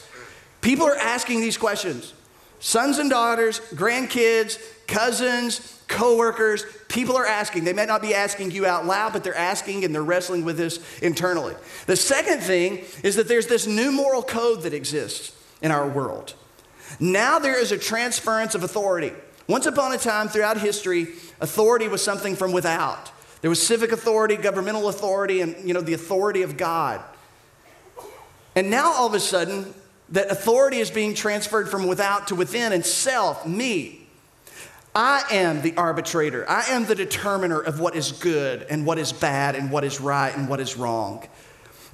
People 0.62 0.86
are 0.86 0.96
asking 0.96 1.42
these 1.42 1.58
questions. 1.58 2.14
Sons 2.60 2.98
and 2.98 3.10
daughters, 3.10 3.60
grandkids, 3.72 4.58
cousins, 4.94 5.82
coworkers, 5.88 6.66
people 6.88 7.18
are 7.18 7.26
asking. 7.26 7.64
They 7.64 7.74
may 7.74 7.88
not 7.88 8.02
be 8.02 8.14
asking 8.14 8.52
you 8.52 8.68
out 8.68 8.86
loud, 8.86 9.12
but 9.12 9.24
they're 9.24 9.36
asking 9.36 9.84
and 9.84 9.94
they're 9.94 10.04
wrestling 10.04 10.46
with 10.46 10.56
this 10.56 10.80
internally. 11.02 11.56
The 11.88 11.96
second 11.96 12.42
thing 12.42 12.84
is 13.02 13.16
that 13.16 13.28
there's 13.28 13.48
this 13.48 13.66
new 13.66 13.92
moral 13.92 14.22
code 14.22 14.62
that 14.62 14.74
exists 14.74 15.36
in 15.64 15.72
our 15.72 15.88
world. 15.88 16.36
Now 17.00 17.40
there 17.40 17.60
is 17.60 17.72
a 17.72 17.78
transference 17.78 18.54
of 18.54 18.64
authority. 18.64 19.14
Once 19.48 19.66
upon 19.66 19.94
a 19.94 19.98
time 19.98 20.28
throughout 20.28 20.60
history, 20.60 21.08
authority 21.42 21.88
was 21.88 22.04
something 22.04 22.36
from 22.36 22.52
without. 22.52 23.12
There 23.42 23.50
was 23.50 23.66
civic 23.66 23.92
authority, 23.92 24.36
governmental 24.36 24.90
authority, 24.90 25.42
and 25.42 25.68
you 25.68 25.74
know, 25.74 25.82
the 25.82 25.94
authority 25.94 26.44
of 26.44 26.56
God. 26.56 27.02
And 28.56 28.70
now 28.70 28.94
all 28.94 29.08
of 29.08 29.16
a 29.16 29.20
sudden, 29.20 29.74
that 30.10 30.30
authority 30.30 30.78
is 30.78 30.92
being 30.92 31.16
transferred 31.16 31.70
from 31.70 31.88
without 31.88 32.28
to 32.28 32.36
within 32.36 32.72
and 32.72 32.86
self, 32.86 33.48
me. 33.48 34.03
I 34.96 35.24
am 35.32 35.62
the 35.62 35.76
arbitrator. 35.76 36.48
I 36.48 36.66
am 36.70 36.86
the 36.86 36.96
determiner 36.96 37.60
of 37.60 37.80
what 37.80 37.96
is 37.96 38.12
good 38.12 38.66
and 38.70 38.86
what 38.86 39.00
is 39.00 39.12
bad 39.12 39.56
and 39.56 39.72
what 39.72 39.84
is 39.84 40.00
right 40.00 40.36
and 40.36 40.48
what 40.48 40.60
is 40.60 40.78
wrong. 40.78 41.28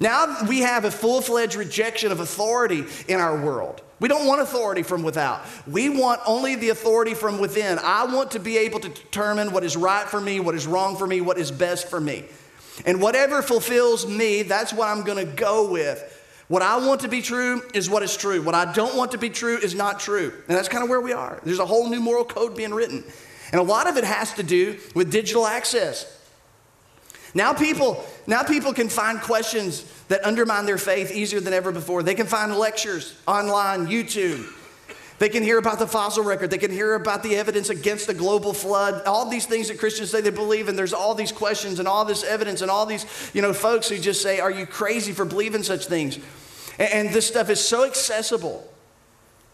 Now 0.00 0.46
we 0.48 0.60
have 0.60 0.84
a 0.84 0.90
full 0.90 1.20
fledged 1.20 1.54
rejection 1.54 2.12
of 2.12 2.20
authority 2.20 2.84
in 3.08 3.20
our 3.20 3.40
world. 3.40 3.82
We 4.00 4.08
don't 4.08 4.26
want 4.26 4.40
authority 4.40 4.82
from 4.82 5.02
without. 5.02 5.42
We 5.66 5.90
want 5.90 6.22
only 6.26 6.54
the 6.54 6.70
authority 6.70 7.12
from 7.12 7.38
within. 7.38 7.78
I 7.78 8.04
want 8.06 8.30
to 8.32 8.38
be 8.38 8.56
able 8.58 8.80
to 8.80 8.88
determine 8.88 9.52
what 9.52 9.62
is 9.62 9.76
right 9.76 10.06
for 10.06 10.20
me, 10.20 10.40
what 10.40 10.54
is 10.54 10.66
wrong 10.66 10.96
for 10.96 11.06
me, 11.06 11.20
what 11.20 11.36
is 11.36 11.50
best 11.50 11.88
for 11.88 12.00
me. 12.00 12.24
And 12.86 13.02
whatever 13.02 13.42
fulfills 13.42 14.06
me, 14.06 14.42
that's 14.42 14.72
what 14.72 14.88
I'm 14.88 15.02
going 15.02 15.26
to 15.26 15.30
go 15.30 15.70
with. 15.70 16.16
What 16.50 16.62
I 16.62 16.84
want 16.84 17.02
to 17.02 17.08
be 17.08 17.22
true 17.22 17.62
is 17.74 17.88
what 17.88 18.02
is 18.02 18.16
true. 18.16 18.42
What 18.42 18.56
I 18.56 18.72
don't 18.72 18.96
want 18.96 19.12
to 19.12 19.18
be 19.18 19.30
true 19.30 19.56
is 19.56 19.72
not 19.72 20.00
true. 20.00 20.32
And 20.48 20.58
that's 20.58 20.68
kind 20.68 20.82
of 20.82 20.90
where 20.90 21.00
we 21.00 21.12
are. 21.12 21.38
There's 21.44 21.60
a 21.60 21.64
whole 21.64 21.88
new 21.88 22.00
moral 22.00 22.24
code 22.24 22.56
being 22.56 22.74
written. 22.74 23.04
And 23.52 23.60
a 23.60 23.62
lot 23.62 23.88
of 23.88 23.96
it 23.96 24.02
has 24.02 24.34
to 24.34 24.42
do 24.42 24.76
with 24.96 25.12
digital 25.12 25.46
access. 25.46 26.20
Now 27.34 27.52
people, 27.52 28.04
now 28.26 28.42
people 28.42 28.72
can 28.72 28.88
find 28.88 29.20
questions 29.20 29.84
that 30.08 30.24
undermine 30.24 30.66
their 30.66 30.76
faith 30.76 31.12
easier 31.12 31.38
than 31.38 31.52
ever 31.52 31.70
before. 31.70 32.02
They 32.02 32.16
can 32.16 32.26
find 32.26 32.52
lectures 32.56 33.16
online, 33.28 33.86
YouTube. 33.86 34.44
They 35.20 35.28
can 35.28 35.42
hear 35.42 35.58
about 35.58 35.78
the 35.78 35.86
fossil 35.86 36.24
record. 36.24 36.48
They 36.48 36.56
can 36.56 36.70
hear 36.70 36.94
about 36.94 37.22
the 37.22 37.36
evidence 37.36 37.68
against 37.68 38.06
the 38.06 38.14
global 38.14 38.54
flood. 38.54 39.04
All 39.04 39.28
these 39.28 39.44
things 39.44 39.68
that 39.68 39.78
Christians 39.78 40.10
say 40.10 40.22
they 40.22 40.30
believe 40.30 40.66
in. 40.66 40.76
There's 40.76 40.94
all 40.94 41.14
these 41.14 41.30
questions 41.30 41.78
and 41.78 41.86
all 41.86 42.06
this 42.06 42.24
evidence 42.24 42.62
and 42.62 42.70
all 42.70 42.86
these, 42.86 43.04
you 43.34 43.42
know, 43.42 43.52
folks 43.52 43.90
who 43.90 43.98
just 43.98 44.22
say, 44.22 44.40
"Are 44.40 44.50
you 44.50 44.64
crazy 44.64 45.12
for 45.12 45.26
believing 45.26 45.62
such 45.62 45.84
things?" 45.84 46.16
And, 46.78 46.92
and 46.92 47.08
this 47.10 47.28
stuff 47.28 47.50
is 47.50 47.60
so 47.60 47.84
accessible 47.84 48.66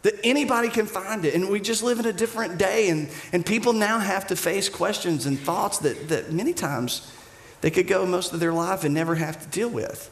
that 0.02 0.14
anybody 0.22 0.68
can 0.68 0.87
find 0.87 1.24
it. 1.24 1.35
And 1.35 1.50
we 1.50 1.59
just 1.59 1.83
live 1.83 1.98
in 1.98 2.07
a 2.07 2.12
different 2.12 2.59
day, 2.59 2.88
and, 2.88 3.09
and 3.33 3.44
people 3.44 3.72
now 3.72 3.98
have 3.98 4.29
to 4.29 4.37
face 4.37 4.68
questions 4.68 5.26
and 5.26 5.37
thoughts 5.37 5.79
that, 5.79 6.09
that 6.11 6.33
many 6.33 6.52
times 6.52 7.12
they 7.61 7.72
could 7.72 7.88
go 7.88 8.07
most 8.07 8.33
of 8.33 8.38
their 8.38 8.52
life 8.52 8.85
and 8.85 8.94
never 8.94 9.16
have 9.16 9.42
to 9.42 9.48
deal 9.48 9.68
with. 9.68 10.09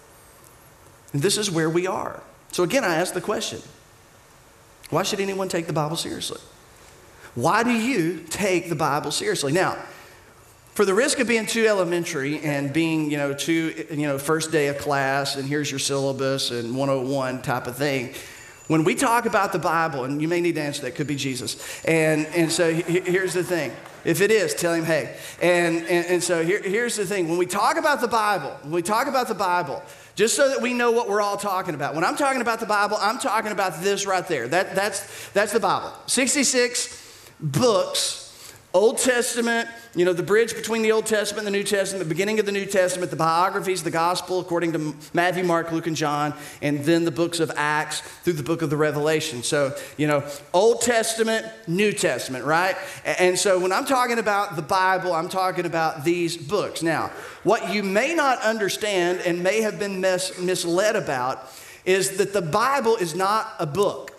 And 1.13 1.23
this 1.23 1.39
is 1.39 1.49
where 1.49 1.71
we 1.71 1.87
are. 1.87 2.25
So 2.51 2.65
again, 2.65 2.83
I 2.83 2.97
ask 2.97 3.15
the 3.15 3.21
question 3.21 3.63
why 4.91 5.03
should 5.03 5.21
anyone 5.21 5.49
take 5.49 5.67
the 5.67 5.73
Bible 5.73 5.97
seriously? 5.97 6.41
Why 7.35 7.63
do 7.63 7.73
you 7.73 8.21
take 8.31 8.69
the 8.69 8.77
Bible 8.77 9.11
seriously? 9.11 9.53
Now, 9.53 9.77
for 10.75 10.85
the 10.85 10.95
risk 10.95 11.21
of 11.21 11.29
being 11.29 11.47
too 11.47 11.67
elementary 11.67 12.41
and 12.41 12.73
being, 12.73 13.11
you 13.11 13.17
know, 13.17 13.33
too, 13.33 13.87
you 13.91 14.07
know, 14.07 14.19
first 14.19 14.51
day 14.51 14.69
of 14.69 14.79
class 14.79 15.37
and 15.37 15.49
here's 15.49 15.71
your 15.71 15.79
syllabus 15.81 16.51
and 16.51 16.77
101 16.77 17.43
type 17.43 17.67
of 17.67 17.77
thing, 17.77 18.15
When 18.67 18.83
we 18.83 18.95
talk 18.95 19.27
about 19.27 19.53
the 19.53 19.59
Bible, 19.59 20.05
and 20.05 20.23
you 20.23 20.29
may 20.29 20.41
need 20.41 20.55
to 20.55 20.63
answer 20.63 20.83
that, 20.83 20.95
could 20.95 21.07
be 21.07 21.17
Jesus. 21.17 21.85
And, 21.85 22.27
and 22.29 22.51
so 22.51 22.73
here's 22.73 23.35
the 23.35 23.45
thing. 23.45 23.73
If 24.05 24.21
it 24.21 24.31
is, 24.31 24.55
tell 24.55 24.75
him, 24.75 24.85
hey. 24.85 25.17
And, 25.41 25.79
and, 25.87 26.07
and 26.07 26.23
so 26.23 26.45
here, 26.45 26.61
here's 26.63 26.97
the 26.97 27.07
thing. 27.07 27.29
When 27.29 27.39
we 27.39 27.47
talk 27.47 27.77
about 27.77 28.01
the 28.01 28.09
Bible, 28.09 28.51
when 28.63 28.73
we 28.73 28.83
talk 28.83 29.07
about 29.07 29.29
the 29.29 29.35
Bible, 29.35 29.83
just 30.15 30.37
so 30.37 30.49
that 30.49 30.61
we 30.63 30.73
know 30.73 30.93
what 30.93 31.09
we're 31.09 31.21
all 31.21 31.37
talking 31.37 31.75
about. 31.75 31.95
When 31.95 32.05
I'm 32.05 32.17
talking 32.17 32.41
about 32.41 32.61
the 32.61 32.67
Bible, 32.67 32.97
I'm 33.01 33.19
talking 33.19 33.51
about 33.51 33.81
this 33.81 34.07
right 34.07 34.27
there. 34.27 34.47
That, 34.47 34.75
that's, 34.75 35.31
that's 35.31 35.53
the 35.53 35.61
Bible. 35.61 35.93
66 36.07 37.31
books 37.41 38.24
Old 38.75 38.99
Testament, 38.99 39.69
you 39.95 40.05
know, 40.05 40.13
the 40.13 40.25
bridge 40.25 40.53
between 40.53 40.83
the 40.83 40.91
Old 40.91 41.07
Testament 41.07 41.47
and 41.47 41.55
the 41.55 41.57
New 41.57 41.65
Testament, 41.65 42.03
the 42.03 42.13
beginning 42.13 42.41
of 42.41 42.47
the 42.47 42.51
New 42.51 42.67
Testament, 42.67 43.09
the 43.09 43.17
biographies, 43.17 43.85
the 43.85 43.91
gospel 43.93 44.41
according 44.41 44.73
to 44.73 44.97
Matthew, 45.13 45.45
Mark, 45.45 45.71
Luke, 45.71 45.87
and 45.87 45.95
John, 45.95 46.35
and 46.61 46.85
then 46.85 47.05
the 47.05 47.13
books 47.13 47.39
of 47.39 47.53
Acts 47.55 48.01
through 48.01 48.33
the 48.33 48.43
book 48.43 48.63
of 48.63 48.71
the 48.71 48.77
Revelation. 48.77 49.45
So, 49.45 49.77
you 49.97 50.09
know, 50.09 50.25
Old 50.53 50.81
Testament, 50.81 51.47
New 51.69 51.93
Testament, 51.93 52.45
right? 52.45 52.75
And 53.05 53.39
so 53.39 53.61
when 53.61 53.71
I'm 53.71 53.85
talking 53.85 54.19
about 54.19 54.57
the 54.57 54.63
Bible, 54.63 55.13
I'm 55.13 55.29
talking 55.29 55.67
about 55.67 56.05
these 56.05 56.37
books. 56.37 56.83
Now, 56.83 57.13
what 57.45 57.73
you 57.73 57.85
may 57.85 58.13
not 58.13 58.41
understand 58.41 59.21
and 59.21 59.41
may 59.41 59.61
have 59.61 59.79
been 59.79 60.01
mis- 60.01 60.37
misled 60.41 60.97
about 60.97 61.49
is 61.85 62.17
that 62.17 62.33
the 62.33 62.43
Bible 62.43 62.97
is 62.97 63.15
not 63.15 63.55
a 63.61 63.67
book. 63.67 64.14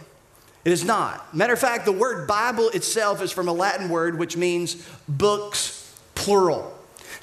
It 0.65 0.71
is 0.71 0.83
not. 0.83 1.33
Matter 1.33 1.53
of 1.53 1.59
fact, 1.59 1.85
the 1.85 1.91
word 1.91 2.27
Bible 2.27 2.69
itself 2.69 3.21
is 3.21 3.31
from 3.31 3.47
a 3.47 3.53
Latin 3.53 3.87
word 3.87 4.17
which 4.17 4.35
means 4.35 4.85
books, 5.07 5.95
plural. 6.15 6.73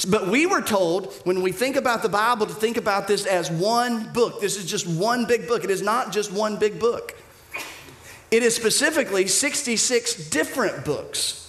But 0.09 0.29
we 0.29 0.47
were 0.47 0.63
told 0.63 1.13
when 1.25 1.43
we 1.43 1.51
think 1.53 1.77
about 1.77 2.03
the 2.03 2.09
Bible 2.09 2.47
to 2.47 2.55
think 2.55 2.77
about 2.77 3.09
this 3.09 3.27
as 3.27 3.51
one 3.51 4.13
book. 4.13 4.41
This 4.41 4.57
is 4.57 4.65
just 4.65 4.87
one 4.87 5.27
big 5.27 5.49
book. 5.49 5.65
It 5.65 5.71
is 5.71 5.83
not 5.83 6.13
just 6.13 6.33
one 6.33 6.57
big 6.57 6.79
book. 6.79 7.17
It 8.31 8.43
is 8.43 8.55
specifically 8.55 9.27
66 9.27 10.31
different 10.31 10.85
books 10.85 11.42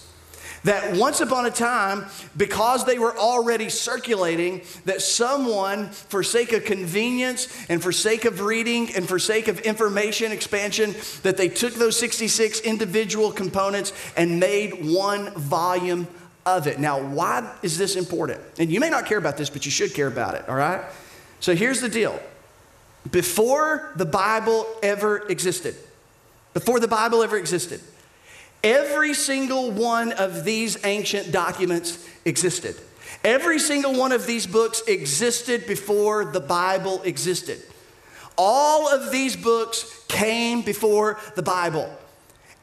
that 0.64 0.96
once 0.96 1.20
upon 1.20 1.46
a 1.46 1.50
time, 1.50 2.06
because 2.36 2.84
they 2.84 2.98
were 2.98 3.16
already 3.16 3.68
circulating, 3.68 4.62
that 4.86 5.00
someone, 5.00 5.88
for 5.90 6.22
sake 6.22 6.52
of 6.52 6.64
convenience 6.64 7.66
and 7.68 7.82
for 7.82 7.92
sake 7.92 8.24
of 8.24 8.40
reading 8.40 8.94
and 8.96 9.06
for 9.06 9.18
sake 9.18 9.48
of 9.48 9.60
information 9.60 10.32
expansion, 10.32 10.94
that 11.22 11.36
they 11.36 11.48
took 11.48 11.74
those 11.74 11.98
66 11.98 12.60
individual 12.60 13.30
components 13.30 13.92
and 14.16 14.40
made 14.40 14.84
one 14.84 15.30
volume 15.34 16.08
of 16.46 16.66
it. 16.66 16.78
Now, 16.78 17.00
why 17.00 17.50
is 17.62 17.78
this 17.78 17.96
important? 17.96 18.40
And 18.58 18.70
you 18.70 18.80
may 18.80 18.90
not 18.90 19.06
care 19.06 19.18
about 19.18 19.36
this, 19.36 19.50
but 19.50 19.64
you 19.64 19.70
should 19.70 19.94
care 19.94 20.08
about 20.08 20.34
it, 20.34 20.48
all 20.48 20.56
right? 20.56 20.82
So 21.40 21.54
here's 21.54 21.80
the 21.80 21.88
deal. 21.88 22.18
Before 23.10 23.92
the 23.96 24.06
Bible 24.06 24.66
ever 24.82 25.26
existed, 25.28 25.74
before 26.54 26.80
the 26.80 26.88
Bible 26.88 27.22
ever 27.22 27.36
existed, 27.36 27.80
Every 28.64 29.12
single 29.12 29.70
one 29.70 30.12
of 30.12 30.42
these 30.44 30.82
ancient 30.84 31.30
documents 31.30 32.08
existed. 32.24 32.74
Every 33.22 33.58
single 33.58 33.94
one 33.94 34.10
of 34.10 34.26
these 34.26 34.46
books 34.46 34.82
existed 34.88 35.66
before 35.66 36.24
the 36.24 36.40
Bible 36.40 37.02
existed. 37.02 37.60
All 38.38 38.88
of 38.88 39.12
these 39.12 39.36
books 39.36 40.02
came 40.08 40.62
before 40.62 41.20
the 41.36 41.42
Bible. 41.42 41.94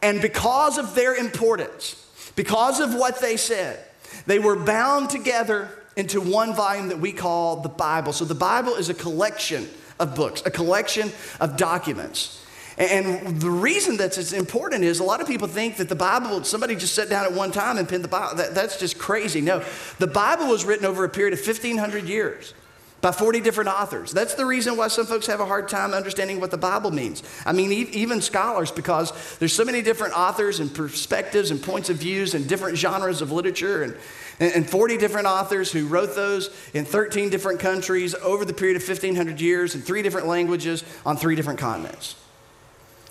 And 0.02 0.22
because 0.22 0.80
of 0.80 0.96
their 0.96 1.16
importance, 1.16 2.04
because 2.36 2.80
of 2.80 2.96
what 2.96 3.22
they 3.22 3.38
said, 3.38 3.80
they 4.26 4.40
were 4.40 4.56
bound 4.56 5.12
together 5.12 5.70
into 5.96 6.20
one 6.20 6.56
volume 6.56 6.88
that 6.88 7.00
we 7.00 7.12
call 7.12 7.58
the 7.58 7.70
Bible. 7.70 8.12
So 8.12 8.26
the 8.26 8.34
Bible 8.34 8.74
is 8.74 8.90
a 8.90 8.96
collection 8.96 9.70
of 10.00 10.16
books, 10.16 10.42
a 10.48 10.52
collection 10.52 11.12
of 11.40 11.58
documents. 11.58 12.40
And 12.82 13.39
the 13.39 13.52
reason 13.52 13.98
that 13.98 14.17
it's 14.17 14.34
important 14.34 14.84
is 14.84 15.00
a 15.00 15.04
lot 15.04 15.22
of 15.22 15.28
people 15.28 15.48
think 15.48 15.78
that 15.78 15.88
the 15.88 15.96
Bible, 15.96 16.44
somebody 16.44 16.76
just 16.76 16.96
sat 16.96 17.10
down 17.10 17.26
at 17.26 17.32
one 17.32 17.52
time 17.52 17.78
and 17.78 17.88
penned 17.88 18.04
the 18.04 18.08
Bible. 18.08 18.38
That, 18.38 18.56
that's 18.56 18.80
just 18.80 18.98
crazy. 18.98 19.39
No, 19.39 19.63
the 20.00 20.08
Bible 20.08 20.48
was 20.48 20.65
written 20.65 20.88
over 20.88 21.04
a 21.04 21.10
period 21.10 21.34
of 21.34 21.46
1,500 21.46 22.06
years 22.06 22.56
by 23.00 23.12
40 23.12 23.39
different 23.41 23.70
authors. 23.70 24.12
That's 24.12 24.34
the 24.34 24.48
reason 24.48 24.78
why 24.78 24.88
some 24.88 25.06
folks 25.06 25.28
have 25.28 25.39
a 25.39 25.46
hard 25.46 25.70
time 25.70 25.94
understanding 25.94 26.39
what 26.39 26.50
the 26.50 26.58
Bible 26.58 26.89
means. 26.89 27.22
I 27.46 27.52
mean, 27.52 27.72
even 27.72 28.20
scholars, 28.20 28.72
because 28.72 29.38
there's 29.38 29.54
so 29.54 29.65
many 29.65 29.84
different 29.84 30.17
authors 30.17 30.60
and 30.60 30.74
perspectives 30.74 31.52
and 31.52 31.62
points 31.62 31.91
of 31.91 31.98
views 31.98 32.34
and 32.34 32.50
different 32.50 32.80
genres 32.80 33.22
of 33.22 33.32
literature 33.32 33.84
and, 33.84 33.96
and 34.39 34.67
40 34.67 34.98
different 34.98 35.28
authors 35.28 35.72
who 35.72 35.86
wrote 35.86 36.15
those 36.15 36.50
in 36.74 36.86
13 36.86 37.30
different 37.30 37.60
countries 37.60 38.15
over 38.15 38.44
the 38.44 38.54
period 38.54 38.76
of 38.76 38.88
1,500 38.88 39.39
years 39.39 39.76
in 39.76 39.82
three 39.82 40.02
different 40.02 40.26
languages 40.26 40.84
on 41.06 41.15
three 41.15 41.36
different 41.36 41.60
continents. 41.60 42.15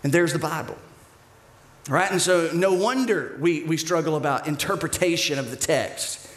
And 0.03 0.13
there's 0.13 0.33
the 0.33 0.39
Bible. 0.39 0.77
Right? 1.89 2.11
And 2.11 2.21
so, 2.21 2.51
no 2.53 2.73
wonder 2.73 3.37
we, 3.41 3.65
we 3.65 3.77
struggle 3.77 4.17
about 4.17 4.47
interpretation 4.47 5.39
of 5.39 5.51
the 5.51 5.57
text. 5.57 6.29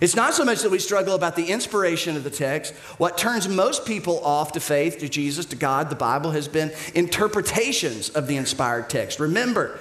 It's 0.00 0.14
not 0.14 0.34
so 0.34 0.44
much 0.44 0.62
that 0.62 0.70
we 0.70 0.78
struggle 0.78 1.14
about 1.14 1.34
the 1.34 1.46
inspiration 1.46 2.16
of 2.16 2.22
the 2.22 2.30
text. 2.30 2.72
What 2.98 3.18
turns 3.18 3.48
most 3.48 3.84
people 3.84 4.24
off 4.24 4.52
to 4.52 4.60
faith, 4.60 4.98
to 4.98 5.08
Jesus, 5.08 5.46
to 5.46 5.56
God, 5.56 5.90
the 5.90 5.96
Bible, 5.96 6.30
has 6.32 6.46
been 6.46 6.72
interpretations 6.94 8.08
of 8.10 8.28
the 8.28 8.36
inspired 8.36 8.90
text. 8.90 9.18
Remember, 9.18 9.78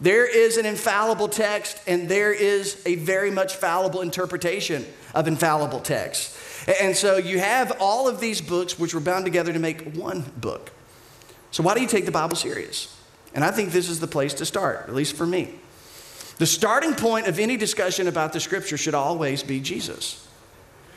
there 0.00 0.26
is 0.26 0.56
an 0.56 0.66
infallible 0.66 1.28
text, 1.28 1.80
and 1.86 2.08
there 2.08 2.32
is 2.32 2.82
a 2.86 2.96
very 2.96 3.30
much 3.30 3.54
fallible 3.54 4.00
interpretation 4.00 4.84
of 5.14 5.28
infallible 5.28 5.80
text. 5.80 6.36
And 6.80 6.96
so 6.96 7.16
you 7.16 7.38
have 7.38 7.76
all 7.80 8.08
of 8.08 8.20
these 8.20 8.40
books 8.40 8.78
which 8.78 8.94
were 8.94 9.00
bound 9.00 9.24
together 9.24 9.52
to 9.52 9.58
make 9.58 9.94
one 9.94 10.22
book. 10.36 10.72
So, 11.56 11.62
why 11.62 11.74
do 11.74 11.80
you 11.80 11.86
take 11.86 12.04
the 12.04 12.12
Bible 12.12 12.36
serious? 12.36 12.94
And 13.32 13.42
I 13.42 13.50
think 13.50 13.72
this 13.72 13.88
is 13.88 13.98
the 13.98 14.06
place 14.06 14.34
to 14.34 14.44
start, 14.44 14.84
at 14.88 14.94
least 14.94 15.16
for 15.16 15.26
me. 15.26 15.54
The 16.36 16.44
starting 16.44 16.92
point 16.92 17.28
of 17.28 17.38
any 17.38 17.56
discussion 17.56 18.08
about 18.08 18.34
the 18.34 18.40
scripture 18.40 18.76
should 18.76 18.94
always 18.94 19.42
be 19.42 19.60
Jesus. 19.60 20.28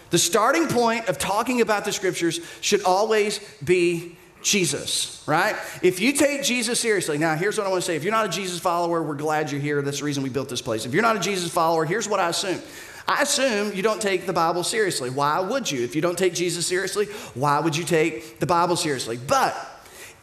The 0.10 0.18
starting 0.18 0.68
point 0.68 1.08
of 1.08 1.18
talking 1.18 1.62
about 1.62 1.86
the 1.86 1.94
scriptures 1.94 2.42
should 2.60 2.84
always 2.84 3.40
be 3.64 4.18
Jesus, 4.42 5.24
right? 5.26 5.56
If 5.82 6.02
you 6.02 6.12
take 6.12 6.44
Jesus 6.44 6.78
seriously, 6.78 7.18
now 7.18 7.36
here's 7.36 7.58
what 7.58 7.66
I 7.66 7.70
want 7.70 7.82
to 7.82 7.88
say. 7.88 7.96
If 7.96 8.04
you're 8.04 8.12
not 8.12 8.26
a 8.26 8.30
Jesus 8.30 8.60
follower, 8.60 9.02
we're 9.02 9.16
glad 9.16 9.54
you're 9.54 9.62
here. 9.62 9.82
That's 9.82 10.00
the 10.00 10.06
reason 10.06 10.24
we 10.24 10.30
built 10.30 10.50
this 10.50 10.62
place. 10.62 10.86
If 10.86 10.94
you're 10.94 11.04
not 11.04 11.16
a 11.16 11.22
Jesus 11.22 11.50
follower, 11.50 11.86
here's 11.86 12.10
what 12.10 12.20
I 12.20 12.28
assume. 12.28 12.60
I 13.08 13.22
assume 13.22 13.74
you 13.74 13.82
don't 13.82 14.02
take 14.02 14.26
the 14.26 14.34
Bible 14.34 14.66
seriously. 14.66 15.10
Why 15.10 15.40
would 15.40 15.72
you? 15.72 15.86
If 15.86 15.96
you 15.96 16.02
don't 16.02 16.18
take 16.18 16.34
Jesus 16.34 16.68
seriously, 16.68 17.06
why 17.34 17.62
would 17.62 17.78
you 17.78 17.86
take 17.86 18.40
the 18.42 18.46
Bible 18.46 18.76
seriously? 18.76 19.16
But 19.16 19.56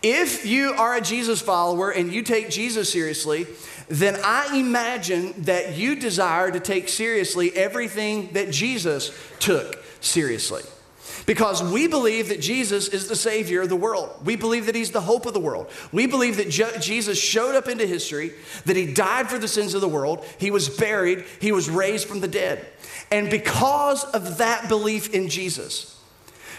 if 0.08 0.46
you 0.46 0.72
are 0.72 0.94
a 0.94 1.00
Jesus 1.00 1.42
follower 1.42 1.90
and 1.90 2.12
you 2.12 2.22
take 2.22 2.48
Jesus 2.48 2.92
seriously, 2.92 3.46
then 3.88 4.16
I 4.22 4.56
imagine 4.56 5.34
that 5.42 5.76
you 5.76 5.96
desire 5.96 6.50
to 6.50 6.60
take 6.60 6.88
seriously 6.88 7.52
everything 7.56 8.32
that 8.34 8.52
Jesus 8.52 9.10
took 9.40 9.82
seriously. 10.00 10.62
Because 11.24 11.60
we 11.60 11.88
believe 11.88 12.28
that 12.28 12.40
Jesus 12.40 12.86
is 12.86 13.08
the 13.08 13.16
Savior 13.16 13.62
of 13.62 13.68
the 13.68 13.74
world. 13.74 14.10
We 14.24 14.36
believe 14.36 14.66
that 14.66 14.76
He's 14.76 14.92
the 14.92 15.00
hope 15.00 15.26
of 15.26 15.34
the 15.34 15.40
world. 15.40 15.68
We 15.90 16.06
believe 16.06 16.36
that 16.36 16.50
Je- 16.50 16.78
Jesus 16.80 17.20
showed 17.20 17.56
up 17.56 17.66
into 17.66 17.84
history, 17.84 18.32
that 18.64 18.76
He 18.76 18.92
died 18.92 19.28
for 19.28 19.38
the 19.38 19.48
sins 19.48 19.74
of 19.74 19.80
the 19.80 19.88
world, 19.88 20.24
He 20.38 20.52
was 20.52 20.68
buried, 20.68 21.24
He 21.40 21.50
was 21.50 21.68
raised 21.68 22.06
from 22.06 22.20
the 22.20 22.28
dead. 22.28 22.64
And 23.10 23.28
because 23.28 24.04
of 24.04 24.38
that 24.38 24.68
belief 24.68 25.14
in 25.14 25.28
Jesus, 25.28 25.95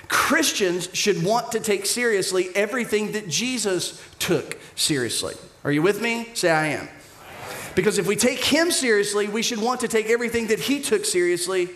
Christians 0.07 0.89
should 0.93 1.23
want 1.23 1.51
to 1.51 1.59
take 1.59 1.85
seriously 1.85 2.49
everything 2.55 3.11
that 3.13 3.27
Jesus 3.27 4.01
took 4.19 4.57
seriously. 4.75 5.35
Are 5.63 5.71
you 5.71 5.81
with 5.81 6.01
me? 6.01 6.29
Say, 6.33 6.49
I 6.49 6.67
am. 6.67 6.87
Because 7.75 7.97
if 7.97 8.07
we 8.07 8.15
take 8.15 8.43
him 8.43 8.71
seriously, 8.71 9.27
we 9.27 9.41
should 9.41 9.59
want 9.59 9.81
to 9.81 9.87
take 9.87 10.07
everything 10.07 10.47
that 10.47 10.59
he 10.59 10.81
took 10.81 11.05
seriously 11.05 11.69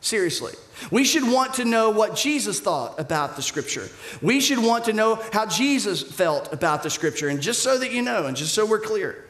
seriously. 0.00 0.52
We 0.90 1.04
should 1.04 1.24
want 1.24 1.54
to 1.54 1.64
know 1.64 1.90
what 1.90 2.14
Jesus 2.14 2.60
thought 2.60 3.00
about 3.00 3.36
the 3.36 3.42
scripture. 3.42 3.88
We 4.22 4.40
should 4.40 4.58
want 4.58 4.84
to 4.84 4.92
know 4.92 5.16
how 5.32 5.46
Jesus 5.46 6.02
felt 6.02 6.52
about 6.52 6.82
the 6.82 6.90
scripture. 6.90 7.28
And 7.28 7.40
just 7.40 7.62
so 7.62 7.78
that 7.78 7.92
you 7.92 8.02
know, 8.02 8.26
and 8.26 8.36
just 8.36 8.54
so 8.54 8.64
we're 8.66 8.78
clear, 8.78 9.24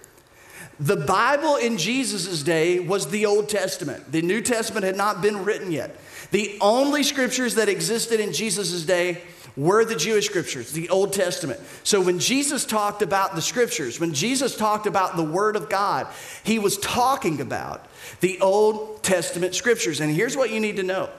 the 0.81 0.97
Bible 0.97 1.57
in 1.57 1.77
Jesus' 1.77 2.43
day 2.43 2.79
was 2.79 3.09
the 3.09 3.27
Old 3.27 3.49
Testament. 3.49 4.13
The 4.13 4.23
New 4.23 4.41
Testament 4.41 4.85
had 4.85 4.97
not 4.97 5.23
been 5.23 5.45
written 5.45 5.73
yet. 5.73 5.97
The 6.31 6.59
only 6.61 7.03
scriptures 7.03 7.55
that 7.55 7.69
existed 7.69 8.21
in 8.21 8.33
Jesus' 8.33 8.83
day 8.85 9.23
were 9.57 9.85
the 9.85 9.97
Jewish 9.97 10.27
scriptures, 10.27 10.73
the 10.73 10.89
Old 10.89 11.13
Testament. 11.13 11.59
So 11.83 12.01
when 12.01 12.19
Jesus 12.19 12.65
talked 12.65 13.03
about 13.03 13.35
the 13.35 13.43
scriptures, 13.43 13.99
when 13.99 14.15
Jesus 14.15 14.57
talked 14.57 14.87
about 14.87 15.17
the 15.17 15.25
Word 15.25 15.57
of 15.57 15.69
God, 15.69 16.07
he 16.45 16.59
was 16.59 16.77
talking 16.79 17.41
about 17.41 17.87
the 18.21 18.41
Old 18.41 19.03
Testament 19.03 19.55
scriptures. 19.55 20.01
And 20.01 20.15
here's 20.15 20.37
what 20.37 20.51
you 20.51 20.61
need 20.61 20.77
to 20.77 20.83
know 20.83 21.11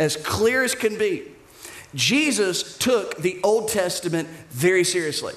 as 0.00 0.16
clear 0.16 0.64
as 0.64 0.74
can 0.74 0.98
be 0.98 1.24
Jesus 1.94 2.76
took 2.78 3.16
the 3.18 3.40
Old 3.42 3.68
Testament 3.68 4.28
very 4.50 4.84
seriously. 4.84 5.34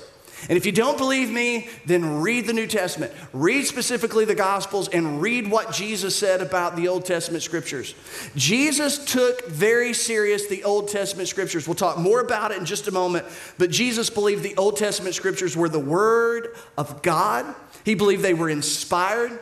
And 0.50 0.58
if 0.58 0.66
you 0.66 0.72
don't 0.72 0.98
believe 0.98 1.30
me, 1.30 1.70
then 1.86 2.22
read 2.22 2.48
the 2.48 2.54
New 2.54 2.68
Testament. 2.68 3.14
Read 3.32 3.66
specifically 3.66 4.26
the 4.26 4.36
Gospels 4.36 4.90
and 4.90 5.22
read 5.22 5.50
what 5.50 5.72
Jesus 5.72 6.16
said 6.16 6.42
about 6.42 6.76
the 6.76 6.88
Old 6.88 7.06
Testament 7.06 7.44
scriptures. 7.44 7.94
Jesus 8.36 9.06
took 9.06 9.48
very 9.48 9.94
serious 9.94 10.48
the 10.48 10.64
Old 10.64 10.90
Testament 10.90 11.30
scriptures. 11.30 11.68
We'll 11.68 11.76
talk 11.76 11.98
more 11.98 12.20
about 12.20 12.52
it 12.52 12.58
in 12.58 12.66
just 12.66 12.88
a 12.88 12.92
moment, 12.92 13.26
but 13.58 13.70
Jesus 13.70 14.10
believed 14.10 14.44
the 14.44 14.58
Old 14.58 14.78
Testament 14.78 15.16
scriptures 15.16 15.56
were 15.56 15.70
the 15.70 15.80
word 15.80 16.56
of 16.78 17.02
God. 17.02 17.46
He 17.86 17.96
believed 17.96 18.24
they 18.24 18.34
were 18.34 18.50
inspired. 18.50 19.40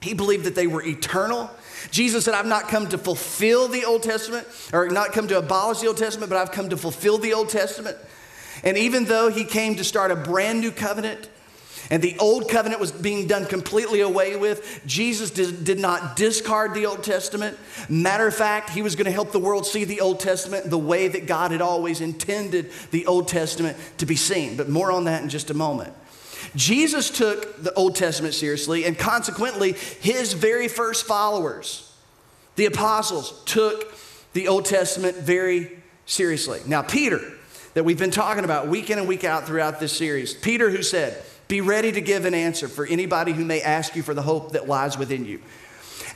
He 0.00 0.14
believed 0.14 0.44
that 0.44 0.54
they 0.54 0.66
were 0.66 0.82
eternal. 0.82 1.50
Jesus 1.90 2.24
said, 2.24 2.34
I've 2.34 2.46
not 2.46 2.68
come 2.68 2.88
to 2.88 2.98
fulfill 2.98 3.68
the 3.68 3.84
Old 3.84 4.02
Testament, 4.02 4.46
or 4.72 4.88
not 4.88 5.12
come 5.12 5.28
to 5.28 5.38
abolish 5.38 5.80
the 5.80 5.86
Old 5.86 5.96
Testament, 5.96 6.30
but 6.30 6.38
I've 6.38 6.52
come 6.52 6.68
to 6.70 6.76
fulfill 6.76 7.18
the 7.18 7.32
Old 7.32 7.48
Testament. 7.48 7.96
And 8.66 8.76
even 8.76 9.04
though 9.04 9.30
he 9.30 9.44
came 9.44 9.76
to 9.76 9.84
start 9.84 10.10
a 10.10 10.16
brand 10.16 10.60
new 10.60 10.72
covenant, 10.72 11.30
and 11.88 12.02
the 12.02 12.18
old 12.18 12.48
covenant 12.48 12.80
was 12.80 12.90
being 12.90 13.28
done 13.28 13.46
completely 13.46 14.00
away 14.00 14.34
with. 14.34 14.82
Jesus 14.86 15.30
did, 15.30 15.64
did, 15.64 15.78
not 15.78 16.16
discard 16.16 16.74
the 16.74 16.86
Old 16.86 17.04
Testament. 17.04 17.56
Matter 17.88 18.26
of 18.26 18.34
fact, 18.34 18.70
he 18.70 18.82
was 18.82 18.96
going 18.96 19.04
to 19.04 19.12
help 19.12 19.30
the 19.30 19.38
world 19.38 19.64
see 19.64 19.84
the 19.84 20.00
Old 20.00 20.18
Testament 20.18 20.68
the 20.68 20.76
way 20.78 21.06
that 21.06 21.28
God 21.28 21.52
had 21.52 21.60
always 21.60 22.00
intended 22.00 22.72
the 22.90 23.06
Old 23.06 23.28
Testament 23.28 23.76
to 23.98 24.06
be 24.06 24.16
seen. 24.16 24.56
But 24.56 24.68
more 24.68 24.90
on 24.90 25.04
that 25.04 25.22
in 25.22 25.28
just 25.28 25.50
a 25.50 25.54
moment. 25.54 25.94
Jesus 26.56 27.08
took 27.08 27.62
the 27.62 27.72
Old 27.74 27.94
Testament 27.94 28.34
seriously, 28.34 28.84
and 28.84 28.98
consequently, 28.98 29.74
his 30.00 30.32
very 30.32 30.66
first 30.66 31.06
followers, 31.06 31.94
the 32.56 32.66
apostles, 32.66 33.42
took 33.44 33.94
the 34.32 34.48
Old 34.48 34.64
Testament 34.64 35.18
very 35.18 35.70
seriously. 36.04 36.60
Now, 36.66 36.82
Peter, 36.82 37.35
that 37.76 37.84
we've 37.84 37.98
been 37.98 38.10
talking 38.10 38.42
about 38.42 38.68
week 38.68 38.88
in 38.88 38.98
and 38.98 39.06
week 39.06 39.22
out 39.22 39.46
throughout 39.46 39.78
this 39.80 39.92
series, 39.92 40.32
Peter, 40.32 40.70
who 40.70 40.82
said, 40.82 41.22
Be 41.46 41.60
ready 41.60 41.92
to 41.92 42.00
give 42.00 42.24
an 42.24 42.32
answer 42.32 42.68
for 42.68 42.86
anybody 42.86 43.32
who 43.32 43.44
may 43.44 43.60
ask 43.60 43.94
you 43.94 44.02
for 44.02 44.14
the 44.14 44.22
hope 44.22 44.52
that 44.52 44.66
lies 44.66 44.96
within 44.96 45.26
you. 45.26 45.42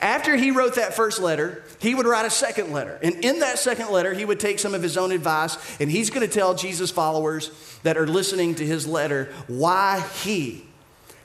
After 0.01 0.35
he 0.35 0.49
wrote 0.49 0.77
that 0.77 0.95
first 0.95 1.21
letter, 1.21 1.63
he 1.77 1.93
would 1.93 2.07
write 2.07 2.25
a 2.25 2.31
second 2.31 2.71
letter. 2.71 2.97
And 3.03 3.23
in 3.23 3.41
that 3.41 3.59
second 3.59 3.91
letter, 3.91 4.11
he 4.11 4.25
would 4.25 4.39
take 4.39 4.57
some 4.57 4.73
of 4.73 4.81
his 4.81 4.97
own 4.97 5.11
advice 5.11 5.55
and 5.79 5.91
he's 5.91 6.09
going 6.09 6.27
to 6.27 6.33
tell 6.33 6.55
Jesus' 6.55 6.89
followers 6.89 7.51
that 7.83 7.95
are 7.95 8.07
listening 8.07 8.55
to 8.55 8.65
his 8.65 8.87
letter 8.87 9.31
why 9.45 10.03
he 10.23 10.65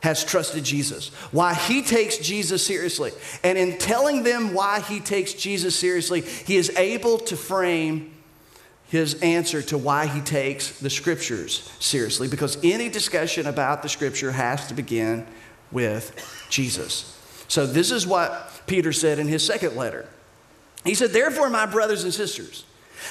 has 0.02 0.22
trusted 0.22 0.64
Jesus, 0.64 1.08
why 1.32 1.54
he 1.54 1.80
takes 1.80 2.18
Jesus 2.18 2.64
seriously. 2.66 3.12
And 3.42 3.56
in 3.56 3.78
telling 3.78 4.22
them 4.22 4.52
why 4.52 4.80
he 4.80 5.00
takes 5.00 5.32
Jesus 5.32 5.78
seriously, 5.78 6.20
he 6.20 6.58
is 6.58 6.68
able 6.76 7.16
to 7.20 7.38
frame 7.38 8.12
his 8.88 9.20
answer 9.22 9.62
to 9.62 9.78
why 9.78 10.06
he 10.06 10.20
takes 10.20 10.78
the 10.78 10.90
scriptures 10.90 11.70
seriously 11.80 12.28
because 12.28 12.56
any 12.62 12.88
discussion 12.88 13.46
about 13.46 13.82
the 13.82 13.88
scripture 13.88 14.32
has 14.32 14.68
to 14.68 14.74
begin 14.74 15.26
with 15.72 16.46
Jesus. 16.50 17.12
So, 17.48 17.66
this 17.66 17.90
is 17.90 18.06
what 18.06 18.62
Peter 18.66 18.92
said 18.92 19.18
in 19.18 19.28
his 19.28 19.44
second 19.44 19.76
letter. 19.76 20.08
He 20.84 20.94
said, 20.94 21.10
Therefore, 21.10 21.50
my 21.50 21.66
brothers 21.66 22.04
and 22.04 22.14
sisters, 22.14 22.64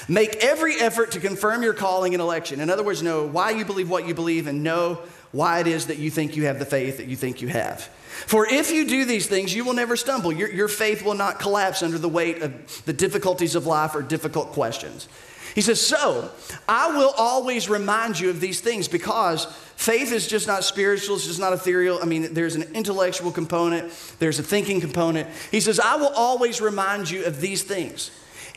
make 0.08 0.36
every 0.36 0.76
effort 0.76 1.12
to 1.12 1.20
confirm 1.20 1.62
your 1.62 1.74
calling 1.74 2.14
and 2.14 2.20
election. 2.20 2.60
In 2.60 2.70
other 2.70 2.82
words, 2.82 3.02
know 3.02 3.26
why 3.26 3.50
you 3.50 3.64
believe 3.64 3.90
what 3.90 4.06
you 4.06 4.14
believe 4.14 4.46
and 4.46 4.62
know 4.62 5.00
why 5.32 5.60
it 5.60 5.66
is 5.66 5.86
that 5.86 5.98
you 5.98 6.10
think 6.10 6.36
you 6.36 6.46
have 6.46 6.58
the 6.58 6.64
faith 6.64 6.96
that 6.96 7.06
you 7.06 7.16
think 7.16 7.42
you 7.42 7.48
have. 7.48 7.82
For 8.26 8.46
if 8.46 8.70
you 8.72 8.86
do 8.86 9.04
these 9.04 9.26
things, 9.26 9.54
you 9.54 9.64
will 9.64 9.74
never 9.74 9.96
stumble. 9.96 10.32
Your, 10.32 10.50
your 10.50 10.68
faith 10.68 11.04
will 11.04 11.14
not 11.14 11.38
collapse 11.38 11.82
under 11.82 11.98
the 11.98 12.08
weight 12.08 12.40
of 12.40 12.84
the 12.86 12.92
difficulties 12.94 13.54
of 13.54 13.66
life 13.66 13.94
or 13.94 14.02
difficult 14.02 14.52
questions. 14.52 15.08
He 15.56 15.62
says, 15.62 15.80
So 15.80 16.30
I 16.68 16.94
will 16.94 17.14
always 17.16 17.70
remind 17.70 18.20
you 18.20 18.28
of 18.28 18.40
these 18.40 18.60
things 18.60 18.88
because 18.88 19.46
faith 19.76 20.12
is 20.12 20.26
just 20.28 20.46
not 20.46 20.64
spiritual, 20.64 21.16
it's 21.16 21.26
just 21.26 21.40
not 21.40 21.54
ethereal. 21.54 21.98
I 22.02 22.04
mean, 22.04 22.34
there's 22.34 22.56
an 22.56 22.74
intellectual 22.74 23.32
component, 23.32 23.90
there's 24.18 24.38
a 24.38 24.42
thinking 24.42 24.82
component. 24.82 25.30
He 25.50 25.60
says, 25.60 25.80
I 25.80 25.96
will 25.96 26.12
always 26.14 26.60
remind 26.60 27.10
you 27.10 27.24
of 27.24 27.40
these 27.40 27.62
things, 27.62 28.10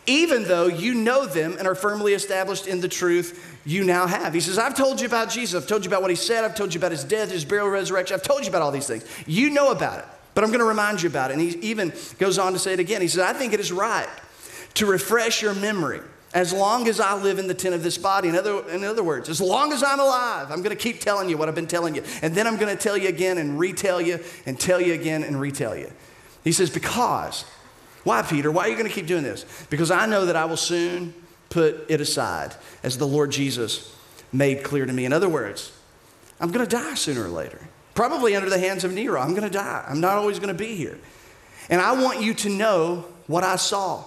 even 0.08 0.44
though 0.44 0.68
you 0.68 0.94
know 0.94 1.26
them 1.26 1.56
and 1.58 1.70
are 1.70 1.74
firmly 1.74 2.12
established 2.12 2.68
in 2.68 2.82
the 2.82 2.90
truth 2.90 3.58
you 3.66 3.86
now 3.86 4.06
have. 4.06 4.34
He 4.34 4.42
says, 4.42 4.60
I've 4.60 4.76
told 4.76 5.00
you 5.00 5.08
about 5.08 5.30
Jesus, 5.30 5.64
I've 5.64 5.70
told 5.70 5.86
you 5.86 5.90
about 5.90 6.02
what 6.02 6.12
he 6.12 6.18
said, 6.18 6.44
I've 6.44 6.56
told 6.56 6.74
you 6.74 6.82
about 6.82 6.92
his 6.92 7.06
death, 7.06 7.32
his 7.32 7.46
burial, 7.46 7.70
resurrection, 7.70 8.16
I've 8.16 8.24
told 8.24 8.44
you 8.44 8.50
about 8.50 8.62
all 8.62 8.72
these 8.72 8.88
things. 8.88 9.06
You 9.26 9.52
know 9.52 9.72
about 9.72 10.00
it, 10.00 10.06
but 10.36 10.44
I'm 10.44 10.50
going 10.50 10.60
to 10.60 10.66
remind 10.66 11.02
you 11.02 11.08
about 11.08 11.32
it. 11.32 11.36
And 11.36 11.42
he 11.42 11.58
even 11.60 11.94
goes 12.18 12.38
on 12.38 12.52
to 12.52 12.60
say 12.60 12.74
it 12.74 12.82
again. 12.82 13.02
He 13.02 13.08
says, 13.08 13.22
I 13.22 13.32
think 13.32 13.54
it 13.54 13.62
is 13.62 13.72
right 13.72 14.10
to 14.74 14.86
refresh 14.86 15.42
your 15.42 15.54
memory 15.54 16.02
as 16.34 16.54
long 16.54 16.88
as 16.88 17.00
I 17.00 17.16
live 17.16 17.40
in 17.40 17.48
the 17.48 17.54
tent 17.54 17.74
of 17.74 17.84
this 17.84 17.98
body. 17.98 18.30
In 18.30 18.36
other, 18.36 18.68
in 18.70 18.84
other 18.84 19.04
words, 19.04 19.30
as 19.30 19.42
long 19.42 19.74
as 19.74 19.82
I'm 19.82 20.00
alive, 20.00 20.52
I'm 20.52 20.62
going 20.62 20.76
to 20.76 20.82
keep 20.82 21.00
telling 21.00 21.30
you 21.30 21.38
what 21.38 21.50
I've 21.50 21.56
been 21.56 21.68
telling 21.68 21.96
you. 21.96 22.04
And 22.22 22.36
then 22.36 22.46
I'm 22.46 22.58
going 22.58 22.76
to 22.76 22.82
tell 22.82 22.98
you 22.98 23.10
again 23.10 23.38
and 23.38 23.58
retell 23.58 24.00
you 24.00 24.20
and 24.46 24.60
tell 24.60 24.80
you 24.80 24.94
again 24.94 25.24
and 25.24 25.40
retell 25.40 25.76
you. 25.76 25.92
He 26.44 26.52
says, 26.52 26.70
Because. 26.70 27.46
Why, 28.04 28.22
Peter? 28.22 28.50
Why 28.50 28.64
are 28.64 28.70
you 28.70 28.76
going 28.76 28.88
to 28.88 28.94
keep 28.94 29.08
doing 29.08 29.24
this? 29.24 29.46
Because 29.70 29.92
I 29.92 30.06
know 30.06 30.26
that 30.26 30.36
I 30.36 30.46
will 30.46 30.58
soon 30.58 31.14
put 31.50 31.86
it 31.90 32.00
aside, 32.00 32.56
as 32.82 32.98
the 32.98 33.08
Lord 33.08 33.32
Jesus 33.32 33.96
made 34.32 34.64
clear 34.64 34.86
to 34.86 34.94
me. 34.94 35.06
In 35.06 35.14
other 35.14 35.28
words, 35.28 35.72
I'm 36.40 36.52
going 36.52 36.66
to 36.66 36.70
die 36.70 36.94
sooner 36.94 37.26
or 37.26 37.30
later, 37.30 37.60
probably 37.96 38.36
under 38.36 38.50
the 38.50 38.60
hands 38.60 38.84
of 38.84 38.94
Nero. 38.94 39.20
I'm 39.20 39.32
going 39.32 39.44
to 39.44 39.50
die. 39.50 39.84
I'm 39.88 40.00
not 40.00 40.18
always 40.18 40.40
going 40.40 40.50
to 40.50 40.54
be 40.54 40.76
here. 40.76 40.98
And 41.70 41.82
I 41.82 41.92
want 42.02 42.22
you 42.22 42.34
to 42.36 42.50
know 42.50 43.06
what 43.28 43.44
I 43.44 43.58
saw. 43.58 44.04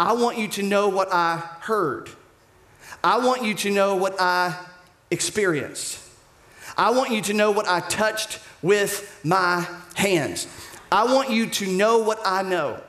I 0.00 0.14
want 0.14 0.38
you 0.38 0.48
to 0.48 0.62
know 0.62 0.88
what 0.88 1.12
I 1.12 1.36
heard. 1.60 2.08
I 3.04 3.18
want 3.18 3.44
you 3.44 3.52
to 3.52 3.70
know 3.70 3.96
what 3.96 4.18
I 4.18 4.58
experienced. 5.10 6.02
I 6.74 6.88
want 6.92 7.10
you 7.10 7.20
to 7.20 7.34
know 7.34 7.50
what 7.50 7.68
I 7.68 7.80
touched 7.80 8.38
with 8.62 9.20
my 9.22 9.68
hands. 9.94 10.48
I 10.90 11.04
want 11.04 11.28
you 11.28 11.48
to 11.50 11.66
know 11.66 11.98
what 11.98 12.18
I 12.24 12.40
know. 12.40 12.82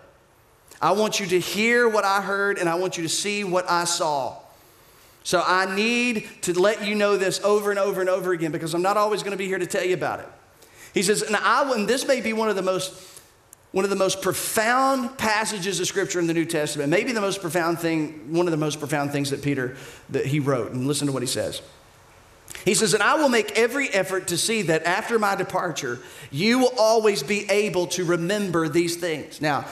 I 0.81 0.93
want 0.93 1.19
you 1.19 1.27
to 1.27 1.39
hear 1.41 1.89
what 1.89 2.05
I 2.05 2.21
heard 2.21 2.57
and 2.57 2.69
I 2.69 2.75
want 2.75 2.95
you 2.95 3.03
to 3.03 3.09
see 3.09 3.43
what 3.43 3.69
I 3.69 3.83
saw. 3.83 4.37
So 5.25 5.43
I 5.45 5.75
need 5.75 6.29
to 6.43 6.57
let 6.57 6.85
you 6.85 6.95
know 6.95 7.17
this 7.17 7.41
over 7.43 7.71
and 7.71 7.79
over 7.79 7.99
and 7.99 8.09
over 8.09 8.31
again 8.31 8.53
because 8.53 8.73
I'm 8.73 8.81
not 8.81 8.95
always 8.95 9.21
going 9.21 9.31
to 9.31 9.37
be 9.37 9.47
here 9.47 9.59
to 9.59 9.67
tell 9.67 9.83
you 9.83 9.95
about 9.95 10.21
it. 10.21 10.29
He 10.93 11.03
says, 11.03 11.23
and 11.23 11.35
I 11.35 11.69
and 11.75 11.89
this 11.89 12.07
may 12.07 12.21
be 12.21 12.31
one 12.31 12.47
of 12.47 12.55
the 12.55 12.61
most 12.61 13.10
one 13.71 13.85
of 13.85 13.89
the 13.89 13.95
most 13.95 14.21
profound 14.21 15.17
passages 15.17 15.79
of 15.79 15.87
scripture 15.87 16.19
in 16.19 16.27
the 16.27 16.33
New 16.33 16.45
Testament, 16.45 16.89
maybe 16.89 17.13
the 17.13 17.21
most 17.21 17.41
profound 17.41 17.79
thing, 17.79 18.33
one 18.33 18.45
of 18.45 18.51
the 18.51 18.57
most 18.57 18.79
profound 18.79 19.11
things 19.11 19.29
that 19.29 19.41
Peter 19.41 19.77
that 20.09 20.25
he 20.25 20.39
wrote. 20.39 20.71
And 20.71 20.87
listen 20.87 21.07
to 21.07 21.13
what 21.13 21.23
he 21.23 21.27
says. 21.27 21.61
He 22.65 22.73
says, 22.73 22.93
And 22.93 23.01
I 23.01 23.15
will 23.15 23.29
make 23.29 23.57
every 23.57 23.87
effort 23.89 24.27
to 24.27 24.37
see 24.37 24.63
that 24.63 24.83
after 24.83 25.17
my 25.17 25.35
departure, 25.35 25.99
you 26.31 26.59
will 26.59 26.73
always 26.77 27.23
be 27.23 27.49
able 27.49 27.87
to 27.87 28.03
remember 28.03 28.67
these 28.67 28.97
things. 28.97 29.41
Now, 29.41 29.65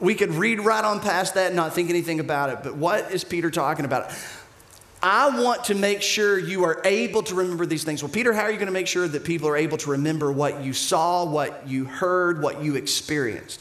we 0.00 0.14
could 0.14 0.30
read 0.30 0.60
right 0.60 0.84
on 0.84 1.00
past 1.00 1.34
that 1.34 1.48
and 1.48 1.56
not 1.56 1.74
think 1.74 1.90
anything 1.90 2.20
about 2.20 2.50
it, 2.50 2.58
but 2.62 2.76
what 2.76 3.12
is 3.12 3.22
Peter 3.22 3.50
talking 3.50 3.84
about? 3.84 4.10
I 5.02 5.42
want 5.42 5.64
to 5.64 5.74
make 5.74 6.00
sure 6.00 6.38
you 6.38 6.64
are 6.64 6.80
able 6.84 7.24
to 7.24 7.34
remember 7.34 7.66
these 7.66 7.82
things. 7.82 8.02
Well, 8.02 8.12
Peter, 8.12 8.32
how 8.32 8.42
are 8.42 8.50
you 8.50 8.56
going 8.56 8.66
to 8.66 8.72
make 8.72 8.86
sure 8.86 9.08
that 9.08 9.24
people 9.24 9.48
are 9.48 9.56
able 9.56 9.76
to 9.78 9.90
remember 9.90 10.30
what 10.30 10.62
you 10.62 10.72
saw, 10.72 11.24
what 11.24 11.66
you 11.66 11.86
heard, 11.86 12.40
what 12.40 12.62
you 12.62 12.76
experienced? 12.76 13.60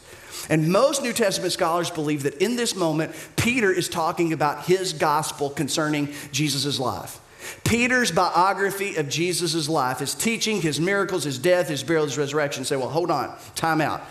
And 0.49 0.71
most 0.71 1.01
New 1.01 1.13
Testament 1.13 1.51
scholars 1.51 1.89
believe 1.89 2.23
that 2.23 2.35
in 2.35 2.55
this 2.55 2.75
moment, 2.75 3.13
Peter 3.37 3.71
is 3.71 3.89
talking 3.89 4.33
about 4.33 4.65
his 4.65 4.93
gospel 4.93 5.49
concerning 5.49 6.09
Jesus' 6.31 6.79
life. 6.79 7.19
Peter's 7.63 8.11
biography 8.11 8.95
of 8.97 9.09
Jesus' 9.09 9.67
life, 9.67 9.99
his 9.99 10.13
teaching, 10.13 10.61
his 10.61 10.79
miracles, 10.79 11.23
his 11.23 11.39
death, 11.39 11.69
his 11.69 11.83
burial, 11.83 12.05
his 12.05 12.17
resurrection, 12.17 12.65
say, 12.65 12.75
well, 12.75 12.89
hold 12.89 13.09
on, 13.09 13.35
time 13.55 13.81
out. 13.81 14.01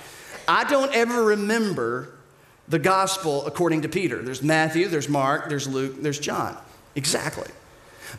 I 0.48 0.64
don't 0.64 0.92
ever 0.94 1.26
remember 1.26 2.12
the 2.68 2.78
gospel 2.78 3.46
according 3.46 3.82
to 3.82 3.88
Peter. 3.88 4.20
There's 4.20 4.42
Matthew, 4.42 4.88
there's 4.88 5.08
Mark, 5.08 5.48
there's 5.48 5.68
Luke, 5.68 6.02
there's 6.02 6.18
John. 6.18 6.56
Exactly. 6.94 7.48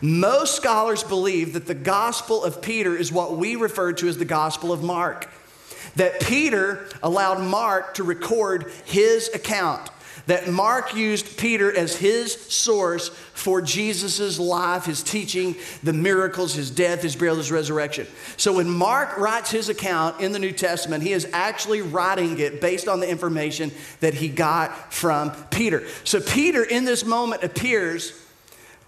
Most 0.02 0.56
scholars 0.56 1.04
believe 1.04 1.54
that 1.54 1.68
the 1.68 1.76
gospel 1.76 2.44
of 2.44 2.62
Peter 2.62 2.96
is 2.96 3.12
what 3.12 3.38
we 3.38 3.56
refer 3.56 3.92
to 3.94 4.08
as 4.08 4.18
the 4.18 4.26
gospel 4.26 4.72
of 4.72 4.84
Mark. 4.84 5.30
That 5.96 6.22
Peter 6.22 6.88
allowed 7.04 7.42
Mark 7.42 7.96
to 7.96 8.04
record 8.04 8.72
his 8.86 9.30
account. 9.34 9.90
That 10.28 10.48
Mark 10.48 10.96
used 10.96 11.38
Peter 11.38 11.76
as 11.76 11.96
his 11.96 12.34
source 12.34 13.10
for 13.10 13.62
Jesus' 13.62 14.40
life, 14.40 14.86
his 14.86 15.02
teaching, 15.02 15.56
the 15.84 15.94
miracles, 15.94 16.54
his 16.54 16.70
death, 16.70 17.02
his 17.02 17.16
burial, 17.16 17.38
his 17.38 17.52
resurrection. 17.52 18.08
So 18.38 18.54
when 18.54 18.70
Mark 18.70 19.18
writes 19.18 19.50
his 19.50 19.68
account 19.68 20.22
in 20.22 20.32
the 20.32 20.40
New 20.40 20.52
Testament, 20.52 21.04
he 21.04 21.12
is 21.12 21.28
actually 21.34 21.82
writing 21.82 22.40
it 22.40 22.62
based 22.62 22.88
on 22.88 23.00
the 23.00 23.10
information 23.10 23.72
that 24.00 24.14
he 24.14 24.30
got 24.30 24.94
from 24.94 25.32
Peter. 25.50 25.84
So 26.04 26.22
Peter 26.22 26.64
in 26.64 26.86
this 26.86 27.04
moment 27.04 27.44
appears 27.44 28.21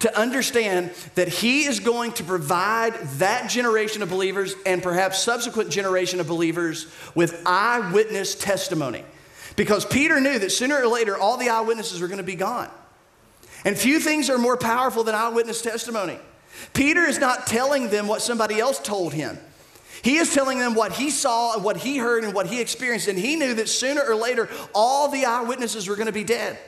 to 0.04 0.20
understand 0.20 0.92
that 1.16 1.30
he 1.30 1.64
is 1.64 1.80
going 1.80 2.12
to 2.12 2.26
provide 2.26 2.94
that 3.20 3.50
generation 3.50 4.02
of 4.02 4.10
believers 4.10 4.54
and 4.66 4.84
perhaps 4.84 5.20
subsequent 5.24 5.70
generation 5.70 6.20
of 6.20 6.28
believers 6.28 6.88
with 7.16 7.42
eyewitness 7.46 8.36
testimony. 8.36 9.02
Because 9.56 9.86
Peter 9.86 10.20
knew 10.20 10.38
that 10.40 10.52
sooner 10.52 10.76
or 10.76 10.88
later 10.88 11.18
all 11.18 11.38
the 11.38 11.48
eyewitnesses 11.48 12.02
were 12.02 12.10
going 12.10 12.18
to 12.18 12.24
be 12.24 12.36
gone. 12.36 12.70
And 13.64 13.78
few 13.78 14.02
things 14.02 14.30
are 14.30 14.38
more 14.38 14.58
powerful 14.58 15.06
than 15.06 15.16
eyewitness 15.16 15.62
testimony. 15.62 16.20
Peter 16.74 17.04
is 17.04 17.18
not 17.18 17.48
telling 17.48 17.90
them 17.90 18.06
what 18.08 18.22
somebody 18.22 18.60
else 18.60 18.80
told 18.80 19.14
him. 19.14 19.38
He 20.02 20.18
is 20.18 20.34
telling 20.34 20.60
them 20.60 20.76
what 20.76 20.92
he 20.92 21.10
saw, 21.12 21.54
and 21.54 21.64
what 21.64 21.78
he 21.78 21.98
heard, 21.98 22.26
and 22.26 22.34
what 22.34 22.48
he 22.48 22.60
experienced. 22.60 23.08
And 23.08 23.18
he 23.18 23.38
knew 23.38 23.54
that 23.54 23.70
sooner 23.70 24.02
or 24.02 24.16
later, 24.16 24.50
all 24.76 25.08
the 25.08 25.24
eyewitnesses 25.24 25.88
were 25.88 25.96
going 25.96 26.08
to 26.08 26.12
be 26.12 26.26
dead. 26.26 26.60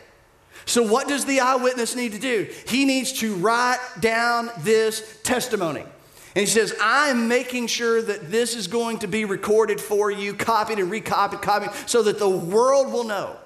So, 0.65 0.82
what 0.84 1.08
does 1.08 1.25
the 1.25 1.39
eyewitness 1.39 1.95
need 1.95 2.13
to 2.13 2.19
do? 2.19 2.49
He 2.67 2.86
needs 2.86 3.13
to 3.19 3.36
write 3.36 3.80
down 3.99 4.49
this 4.60 5.19
testimony. 5.23 5.82
And 5.82 6.41
he 6.41 6.47
says, 6.47 6.75
I'm 6.82 7.30
making 7.30 7.67
sure 7.67 8.01
that 8.01 8.30
this 8.30 8.56
is 8.56 8.67
going 8.67 8.99
to 8.99 9.08
be 9.08 9.23
recorded 9.23 9.80
for 9.80 10.12
you, 10.12 10.34
copied 10.34 10.80
and 10.80 10.91
recopied, 10.91 11.41
copied, 11.41 11.69
so 11.88 12.04
that 12.04 12.19
the 12.19 12.28
world 12.30 12.91
will 12.91 13.06
know 13.06 13.38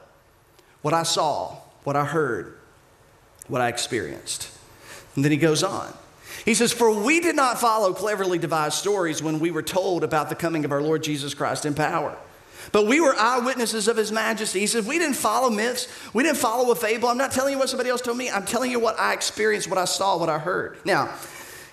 what 0.81 0.93
I 0.93 1.03
saw, 1.03 1.57
what 1.83 1.95
I 1.95 2.05
heard, 2.05 2.57
what 3.47 3.61
I 3.61 3.67
experienced. 3.67 4.49
And 5.15 5.23
then 5.23 5.31
he 5.31 5.37
goes 5.37 5.61
on. 5.61 5.93
He 6.45 6.55
says, 6.55 6.71
For 6.71 6.91
we 6.91 7.19
did 7.19 7.35
not 7.35 7.59
follow 7.59 7.93
cleverly 7.93 8.39
devised 8.39 8.75
stories 8.75 9.21
when 9.21 9.39
we 9.39 9.51
were 9.51 9.61
told 9.61 10.03
about 10.03 10.29
the 10.29 10.35
coming 10.35 10.65
of 10.65 10.71
our 10.71 10.81
Lord 10.81 11.03
Jesus 11.03 11.33
Christ 11.33 11.65
in 11.65 11.75
power. 11.75 12.17
But 12.71 12.85
we 12.85 12.99
were 12.99 13.15
eyewitnesses 13.15 13.87
of 13.87 13.97
his 13.97 14.11
majesty. 14.11 14.59
He 14.59 14.67
says, 14.67 14.85
We 14.85 14.99
didn't 14.99 15.15
follow 15.15 15.49
myths. 15.49 15.87
We 16.13 16.23
didn't 16.23 16.37
follow 16.37 16.71
a 16.71 16.75
fable. 16.75 17.09
I'm 17.09 17.17
not 17.17 17.31
telling 17.31 17.53
you 17.53 17.59
what 17.59 17.69
somebody 17.69 17.89
else 17.89 18.01
told 18.01 18.17
me. 18.17 18.29
I'm 18.29 18.45
telling 18.45 18.71
you 18.71 18.79
what 18.79 18.99
I 18.99 19.13
experienced, 19.13 19.69
what 19.69 19.77
I 19.77 19.85
saw, 19.85 20.17
what 20.17 20.29
I 20.29 20.39
heard. 20.39 20.77
Now, 20.85 21.13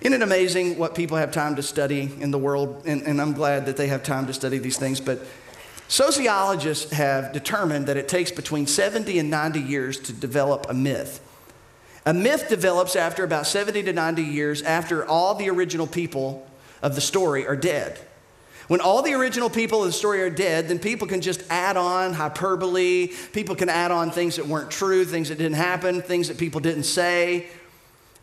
isn't 0.00 0.12
it 0.12 0.22
amazing 0.22 0.78
what 0.78 0.94
people 0.94 1.16
have 1.16 1.32
time 1.32 1.56
to 1.56 1.62
study 1.62 2.12
in 2.20 2.30
the 2.30 2.38
world? 2.38 2.82
And, 2.86 3.02
and 3.02 3.20
I'm 3.20 3.32
glad 3.32 3.66
that 3.66 3.76
they 3.76 3.88
have 3.88 4.02
time 4.02 4.26
to 4.26 4.32
study 4.32 4.58
these 4.58 4.78
things. 4.78 5.00
But 5.00 5.20
sociologists 5.88 6.92
have 6.92 7.32
determined 7.32 7.86
that 7.86 7.96
it 7.96 8.08
takes 8.08 8.30
between 8.30 8.66
70 8.66 9.18
and 9.18 9.30
90 9.30 9.60
years 9.60 9.98
to 10.00 10.12
develop 10.12 10.66
a 10.68 10.74
myth. 10.74 11.20
A 12.04 12.14
myth 12.14 12.48
develops 12.48 12.94
after 12.94 13.24
about 13.24 13.46
70 13.46 13.82
to 13.82 13.92
90 13.92 14.22
years 14.22 14.62
after 14.62 15.04
all 15.04 15.34
the 15.34 15.50
original 15.50 15.88
people 15.88 16.46
of 16.80 16.94
the 16.94 17.00
story 17.00 17.46
are 17.46 17.56
dead. 17.56 17.98
When 18.68 18.80
all 18.80 19.02
the 19.02 19.14
original 19.14 19.48
people 19.48 19.80
of 19.80 19.86
the 19.86 19.92
story 19.92 20.22
are 20.22 20.30
dead, 20.30 20.68
then 20.68 20.78
people 20.78 21.06
can 21.06 21.20
just 21.20 21.42
add 21.50 21.76
on 21.76 22.12
hyperbole. 22.12 23.08
People 23.32 23.54
can 23.54 23.68
add 23.68 23.90
on 23.90 24.10
things 24.10 24.36
that 24.36 24.46
weren't 24.46 24.70
true, 24.70 25.04
things 25.04 25.28
that 25.28 25.38
didn't 25.38 25.54
happen, 25.54 26.02
things 26.02 26.28
that 26.28 26.38
people 26.38 26.60
didn't 26.60 26.82
say. 26.82 27.46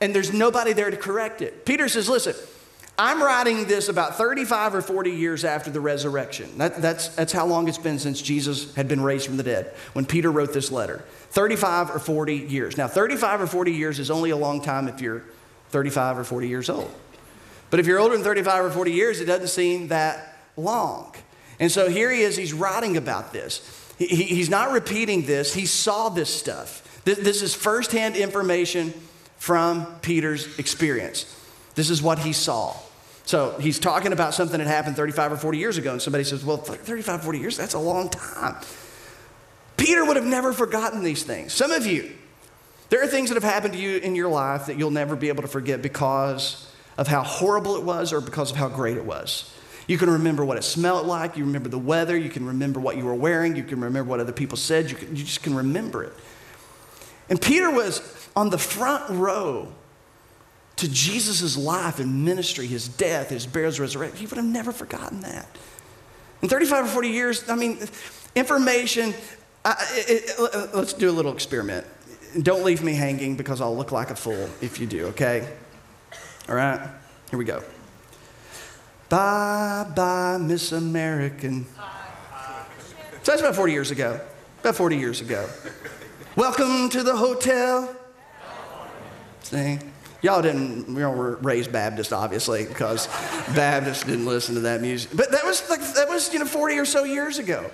And 0.01 0.13
there's 0.13 0.33
nobody 0.33 0.73
there 0.73 0.91
to 0.91 0.97
correct 0.97 1.41
it. 1.41 1.65
Peter 1.65 1.87
says, 1.87 2.09
Listen, 2.09 2.35
I'm 2.97 3.23
writing 3.23 3.65
this 3.65 3.87
about 3.89 4.17
35 4.17 4.75
or 4.75 4.81
40 4.81 5.11
years 5.11 5.45
after 5.45 5.71
the 5.71 5.79
resurrection. 5.79 6.57
That, 6.57 6.81
that's, 6.81 7.07
that's 7.09 7.31
how 7.31 7.45
long 7.45 7.67
it's 7.67 7.77
been 7.77 7.97
since 7.97 8.21
Jesus 8.21 8.75
had 8.75 8.87
been 8.87 9.01
raised 9.01 9.25
from 9.25 9.37
the 9.37 9.43
dead 9.43 9.73
when 9.93 10.05
Peter 10.05 10.29
wrote 10.29 10.53
this 10.53 10.71
letter. 10.71 11.03
35 11.29 11.91
or 11.91 11.99
40 11.99 12.35
years. 12.35 12.77
Now, 12.77 12.87
35 12.87 13.41
or 13.41 13.47
40 13.47 13.71
years 13.71 13.99
is 13.99 14.11
only 14.11 14.29
a 14.29 14.37
long 14.37 14.61
time 14.61 14.87
if 14.87 14.99
you're 14.99 15.23
35 15.69 16.19
or 16.19 16.23
40 16.23 16.47
years 16.47 16.69
old. 16.69 16.93
But 17.71 17.79
if 17.79 17.87
you're 17.87 17.97
older 17.97 18.15
than 18.15 18.23
35 18.23 18.65
or 18.65 18.69
40 18.69 18.91
years, 18.91 19.19
it 19.19 19.25
doesn't 19.25 19.47
seem 19.47 19.87
that 19.87 20.32
long. 20.57 21.13
And 21.59 21.71
so 21.71 21.89
here 21.89 22.11
he 22.11 22.21
is, 22.21 22.35
he's 22.35 22.53
writing 22.53 22.97
about 22.97 23.33
this. 23.33 23.61
He, 23.97 24.07
he's 24.07 24.49
not 24.49 24.71
repeating 24.71 25.25
this, 25.25 25.53
he 25.53 25.65
saw 25.65 26.09
this 26.09 26.33
stuff. 26.33 27.01
This, 27.05 27.19
this 27.19 27.41
is 27.41 27.53
firsthand 27.53 28.15
information 28.15 28.93
from 29.37 29.85
Peter's 30.01 30.57
experience. 30.57 31.25
This 31.75 31.89
is 31.89 32.01
what 32.01 32.19
he 32.19 32.33
saw. 32.33 32.75
So 33.25 33.57
he's 33.59 33.79
talking 33.79 34.13
about 34.13 34.33
something 34.33 34.57
that 34.57 34.67
happened 34.67 34.95
35 34.95 35.33
or 35.33 35.37
40 35.37 35.57
years 35.57 35.77
ago, 35.77 35.91
and 35.91 36.01
somebody 36.01 36.23
says, 36.23 36.43
Well, 36.43 36.57
35, 36.57 37.23
40 37.23 37.39
years, 37.39 37.57
that's 37.57 37.73
a 37.73 37.79
long 37.79 38.09
time. 38.09 38.55
Peter 39.77 40.05
would 40.05 40.15
have 40.15 40.25
never 40.25 40.53
forgotten 40.53 41.03
these 41.03 41.23
things. 41.23 41.53
Some 41.53 41.71
of 41.71 41.85
you, 41.85 42.11
there 42.89 43.03
are 43.03 43.07
things 43.07 43.29
that 43.29 43.35
have 43.35 43.43
happened 43.43 43.73
to 43.73 43.79
you 43.79 43.97
in 43.97 44.15
your 44.15 44.29
life 44.29 44.67
that 44.67 44.77
you'll 44.77 44.91
never 44.91 45.15
be 45.15 45.29
able 45.29 45.41
to 45.41 45.47
forget 45.47 45.81
because 45.81 46.71
of 46.97 47.07
how 47.07 47.23
horrible 47.23 47.75
it 47.75 47.83
was 47.83 48.13
or 48.13 48.21
because 48.21 48.51
of 48.51 48.57
how 48.57 48.69
great 48.69 48.97
it 48.97 49.05
was. 49.05 49.51
You 49.87 49.97
can 49.97 50.09
remember 50.09 50.45
what 50.45 50.57
it 50.57 50.63
smelled 50.63 51.07
like, 51.07 51.37
you 51.37 51.45
remember 51.45 51.69
the 51.69 51.79
weather, 51.79 52.15
you 52.17 52.29
can 52.29 52.45
remember 52.45 52.79
what 52.79 52.97
you 52.97 53.05
were 53.05 53.13
wearing, 53.13 53.55
you 53.55 53.63
can 53.63 53.81
remember 53.81 54.09
what 54.09 54.19
other 54.19 54.31
people 54.31 54.57
said, 54.57 54.89
you, 54.89 54.95
can, 54.95 55.15
you 55.15 55.23
just 55.23 55.43
can 55.43 55.55
remember 55.55 56.03
it. 56.03 56.13
And 57.29 57.41
Peter 57.41 57.69
was 57.69 58.29
on 58.35 58.49
the 58.49 58.57
front 58.57 59.09
row 59.09 59.71
to 60.77 60.89
Jesus' 60.89 61.57
life 61.57 61.99
and 61.99 62.25
ministry, 62.25 62.67
his 62.67 62.87
death, 62.87 63.29
his 63.29 63.45
burial, 63.45 63.71
resurrection. 63.77 64.17
He 64.17 64.25
would 64.25 64.37
have 64.37 64.45
never 64.45 64.71
forgotten 64.71 65.21
that. 65.21 65.47
In 66.41 66.49
35 66.49 66.85
or 66.85 66.87
40 66.87 67.09
years, 67.09 67.49
I 67.49 67.55
mean, 67.55 67.79
information 68.35 69.13
I, 69.65 69.75
it, 69.91 70.29
it, 70.37 70.75
let's 70.75 70.93
do 70.93 71.09
a 71.09 71.11
little 71.11 71.31
experiment. 71.31 71.85
Don't 72.41 72.63
leave 72.63 72.83
me 72.83 72.93
hanging 72.93 73.35
because 73.35 73.61
I'll 73.61 73.75
look 73.75 73.91
like 73.91 74.09
a 74.09 74.15
fool 74.15 74.49
if 74.61 74.79
you 74.79 74.87
do, 74.87 75.05
okay? 75.07 75.47
All 76.49 76.55
right, 76.55 76.89
here 77.29 77.39
we 77.39 77.45
go. 77.45 77.63
Bye 79.13 79.85
bye, 79.95 80.37
Miss 80.41 80.71
American. 80.71 81.67
So 83.21 83.31
that's 83.31 83.41
about 83.41 83.53
40 83.53 83.71
years 83.71 83.91
ago. 83.91 84.19
About 84.61 84.75
40 84.75 84.97
years 84.97 85.21
ago. 85.21 85.47
Welcome 86.35 86.89
to 86.89 87.03
the 87.03 87.15
hotel. 87.15 87.95
See? 89.43 89.77
Y'all 90.23 90.41
didn't, 90.41 90.87
you 90.87 90.95
know, 90.95 91.11
were 91.11 91.35
raised 91.43 91.71
Baptist, 91.71 92.11
obviously, 92.11 92.65
because 92.65 93.05
Baptists 93.53 94.03
didn't 94.03 94.25
listen 94.25 94.55
to 94.55 94.61
that 94.61 94.81
music. 94.81 95.11
But 95.13 95.29
that 95.29 95.45
was 95.45 95.69
like, 95.69 95.81
that 95.93 96.09
was, 96.09 96.33
you 96.33 96.39
know, 96.39 96.45
40 96.45 96.79
or 96.79 96.85
so 96.85 97.03
years 97.03 97.37
ago. 97.37 97.69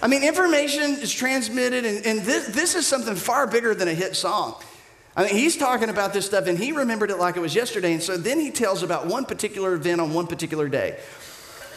I 0.00 0.06
mean, 0.06 0.22
information 0.22 0.92
is 0.92 1.12
transmitted, 1.12 1.86
and, 1.86 2.06
and 2.06 2.20
this, 2.20 2.46
this 2.54 2.76
is 2.76 2.86
something 2.86 3.16
far 3.16 3.48
bigger 3.48 3.74
than 3.74 3.88
a 3.88 3.94
hit 3.94 4.14
song. 4.14 4.62
I 5.18 5.24
mean, 5.24 5.34
he's 5.34 5.56
talking 5.56 5.88
about 5.88 6.12
this 6.12 6.26
stuff, 6.26 6.46
and 6.46 6.56
he 6.56 6.70
remembered 6.70 7.10
it 7.10 7.18
like 7.18 7.36
it 7.36 7.40
was 7.40 7.52
yesterday. 7.52 7.92
And 7.92 8.00
so 8.00 8.16
then 8.16 8.38
he 8.38 8.52
tells 8.52 8.84
about 8.84 9.08
one 9.08 9.24
particular 9.24 9.74
event 9.74 10.00
on 10.00 10.14
one 10.14 10.28
particular 10.28 10.68
day 10.68 10.96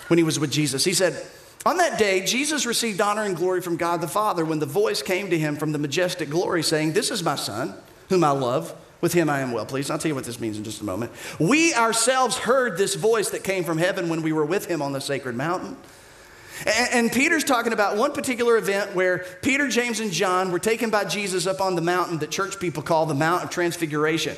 when 0.10 0.20
he 0.20 0.24
was 0.24 0.40
with 0.40 0.52
Jesus. 0.52 0.84
He 0.84 0.94
said, 0.94 1.26
On 1.66 1.78
that 1.78 1.98
day, 1.98 2.24
Jesus 2.24 2.68
received 2.68 3.02
honor 3.02 3.24
and 3.24 3.36
glory 3.36 3.62
from 3.62 3.78
God 3.78 4.00
the 4.00 4.08
Father 4.08 4.46
when 4.46 4.60
the 4.60 4.68
voice 4.68 5.02
came 5.02 5.32
to 5.32 5.40
him 5.40 5.56
from 5.56 5.72
the 5.72 5.80
majestic 5.80 6.30
glory, 6.30 6.62
saying, 6.62 6.94
This 6.94 7.10
is 7.10 7.24
my 7.24 7.36
Son, 7.36 7.74
whom 8.10 8.24
I 8.24 8.30
love. 8.30 8.76
With 9.02 9.14
him 9.14 9.28
I 9.28 9.40
am 9.40 9.52
well 9.52 9.66
pleased. 9.66 9.90
I'll 9.90 9.98
tell 9.98 10.10
you 10.10 10.16
what 10.16 10.26
this 10.26 10.40
means 10.40 10.60
in 10.60 10.64
just 10.64 10.82
a 10.82 10.84
moment. 10.84 11.12
We 11.40 11.74
ourselves 11.74 12.38
heard 12.38 12.78
this 12.78 12.94
voice 12.94 13.32
that 13.32 13.44
came 13.44 13.64
from 13.64 13.80
heaven 13.80 14.08
when 14.08 14.22
we 14.22 14.34
were 14.34 14.46
with 14.46 14.68
him 14.68 14.84
on 14.84 14.94
the 14.94 15.02
sacred 15.02 15.36
mountain. 15.36 15.76
And, 16.65 17.12
Peter's 17.12 17.43
talking 17.43 17.74
about 17.74 17.97
one 17.97 18.13
particular 18.13 18.58
event 18.58 18.93
where 18.93 19.26
Peter, 19.41 19.67
James, 19.67 20.00
and 20.00 20.12
John 20.12 20.52
were 20.52 20.60
taken 20.60 20.89
by 20.89 21.06
Jesus 21.06 21.47
up 21.47 21.60
on 21.60 21.76
the 21.76 21.82
mountain 21.82 22.19
that 22.19 22.32
church 22.32 22.60
people 22.60 22.84
call 22.84 23.06
the 23.06 23.15
Mount 23.15 23.43
of 23.43 23.50
Transfiguration. 23.50 24.36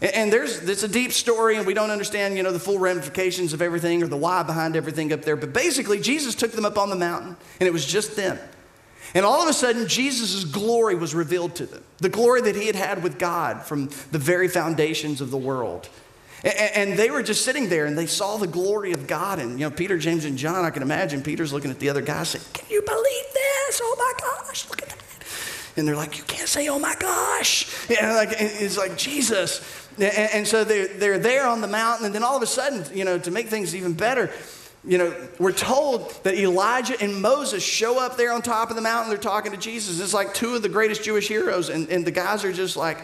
And, 0.00 0.14
and 0.14 0.32
there's 0.32 0.68
it's 0.68 0.82
a 0.82 0.88
deep 0.88 1.12
story, 1.12 1.56
and 1.56 1.66
we 1.66 1.74
don't 1.74 1.90
understand, 1.90 2.36
you 2.36 2.42
know, 2.42 2.52
the 2.52 2.58
full 2.58 2.78
ramifications 2.78 3.52
of 3.52 3.60
everything 3.60 4.02
or 4.02 4.06
the 4.06 4.16
why 4.16 4.42
behind 4.42 4.76
everything 4.76 5.12
up 5.12 5.22
there. 5.22 5.36
But 5.36 5.52
basically, 5.52 6.00
Jesus 6.00 6.34
took 6.34 6.52
them 6.52 6.64
up 6.64 6.78
on 6.78 6.90
the 6.90 6.96
mountain, 6.96 7.36
and 7.60 7.66
it 7.66 7.72
was 7.72 7.86
just 7.86 8.16
them. 8.16 8.38
And 9.14 9.24
all 9.24 9.42
of 9.42 9.48
a 9.48 9.52
sudden, 9.52 9.86
Jesus' 9.86 10.44
glory 10.44 10.96
was 10.96 11.14
revealed 11.14 11.54
to 11.56 11.66
them. 11.66 11.84
The 11.98 12.08
glory 12.08 12.40
that 12.42 12.56
he 12.56 12.66
had 12.66 12.74
had 12.74 13.02
with 13.02 13.18
God 13.18 13.62
from 13.62 13.90
the 14.10 14.18
very 14.18 14.48
foundations 14.48 15.20
of 15.20 15.30
the 15.30 15.36
world. 15.38 15.88
And 16.44 16.98
they 16.98 17.10
were 17.10 17.22
just 17.22 17.42
sitting 17.42 17.70
there 17.70 17.86
and 17.86 17.96
they 17.96 18.06
saw 18.06 18.36
the 18.36 18.46
glory 18.46 18.92
of 18.92 19.06
God. 19.06 19.38
And, 19.38 19.58
you 19.58 19.68
know, 19.68 19.70
Peter, 19.70 19.96
James, 19.96 20.26
and 20.26 20.36
John, 20.36 20.64
I 20.64 20.70
can 20.70 20.82
imagine 20.82 21.22
Peter's 21.22 21.54
looking 21.54 21.70
at 21.70 21.78
the 21.78 21.88
other 21.88 22.02
guys 22.02 22.28
saying, 22.30 22.44
Can 22.52 22.66
you 22.68 22.82
believe 22.82 23.24
this? 23.32 23.80
Oh 23.82 23.96
my 23.98 24.12
gosh, 24.20 24.68
look 24.68 24.82
at 24.82 24.90
that. 24.90 24.98
And 25.76 25.88
they're 25.88 25.96
like, 25.96 26.18
You 26.18 26.24
can't 26.24 26.48
say, 26.48 26.68
Oh 26.68 26.78
my 26.78 26.94
gosh. 26.98 27.88
Yeah, 27.88 28.12
like, 28.14 28.34
it's 28.38 28.76
like, 28.76 28.98
Jesus. 28.98 29.88
And 29.98 30.46
so 30.46 30.64
they're, 30.64 30.88
they're 30.88 31.18
there 31.18 31.46
on 31.46 31.62
the 31.62 31.68
mountain. 31.68 32.04
And 32.04 32.14
then 32.14 32.22
all 32.22 32.36
of 32.36 32.42
a 32.42 32.46
sudden, 32.46 32.84
you 32.96 33.04
know, 33.04 33.18
to 33.18 33.30
make 33.30 33.48
things 33.48 33.74
even 33.74 33.94
better, 33.94 34.30
you 34.86 34.98
know, 34.98 35.14
we're 35.38 35.52
told 35.52 36.10
that 36.24 36.34
Elijah 36.34 37.00
and 37.00 37.22
Moses 37.22 37.62
show 37.62 37.98
up 37.98 38.18
there 38.18 38.32
on 38.32 38.42
top 38.42 38.68
of 38.68 38.76
the 38.76 38.82
mountain. 38.82 39.08
They're 39.08 39.18
talking 39.18 39.52
to 39.52 39.58
Jesus. 39.58 39.98
It's 39.98 40.12
like 40.12 40.34
two 40.34 40.54
of 40.54 40.62
the 40.62 40.68
greatest 40.68 41.02
Jewish 41.02 41.26
heroes. 41.26 41.70
And, 41.70 41.88
and 41.88 42.04
the 42.04 42.10
guys 42.10 42.44
are 42.44 42.52
just 42.52 42.76
like, 42.76 42.98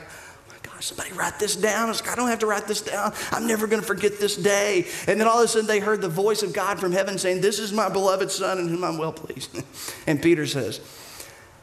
somebody 0.83 1.12
write 1.12 1.38
this 1.38 1.57
down. 1.57 1.87
I 1.87 1.88
was 1.88 2.01
like, 2.01 2.12
I 2.12 2.16
don't 2.16 2.29
have 2.29 2.38
to 2.40 2.47
write 2.47 2.66
this 2.66 2.81
down. 2.81 3.12
I'm 3.33 3.47
never 3.47 3.66
going 3.66 3.81
to 3.81 3.87
forget 3.87 4.19
this 4.19 4.37
day. 4.37 4.87
And 5.07 5.21
then 5.21 5.27
all 5.27 5.38
of 5.38 5.45
a 5.45 5.49
sudden 5.49 5.66
they 5.66 5.81
heard 5.81 6.01
the 6.01 6.09
voice 6.09 6.43
of 6.43 6.53
God 6.53 6.79
from 6.79 6.93
heaven 6.93 7.19
saying, 7.19 7.40
This 7.40 7.59
is 7.59 7.73
my 7.73 7.88
beloved 7.88 8.31
Son 8.31 8.59
in 8.59 8.69
whom 8.69 8.85
I'm 8.85 8.99
well 8.99 9.12
pleased. 9.12 9.62
and 10.07 10.23
Peter 10.23 10.47
says, 10.47 10.81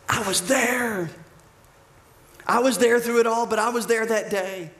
I 0.10 0.25
was 0.27 0.41
there. 0.41 1.10
I 2.45 2.60
was 2.60 2.77
there 2.77 2.99
through 2.99 3.19
it 3.19 3.27
all, 3.27 3.45
but 3.45 3.60
I 3.60 3.69
was 3.69 3.88
there 3.88 4.06
that 4.06 4.30
day. 4.30 4.71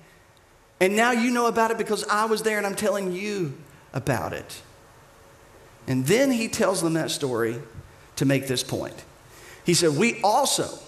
And 0.80 0.95
now 0.95 1.12
you 1.12 1.32
know 1.32 1.47
about 1.47 1.71
it 1.71 1.78
because 1.78 2.08
I 2.08 2.26
was 2.26 2.43
there 2.43 2.58
and 2.58 2.65
I'm 2.65 2.76
telling 2.76 3.12
you 3.12 3.58
about 3.93 4.34
it. 4.34 4.62
And 5.88 6.06
then 6.06 6.32
he 6.32 6.47
tells 6.47 6.82
them 6.82 6.93
that 6.93 7.12
story 7.12 7.60
to 8.17 8.26
make 8.26 8.47
this 8.47 8.63
point. 8.63 9.04
He 9.65 9.73
said, 9.73 9.97
We 9.97 10.21
also 10.21 10.80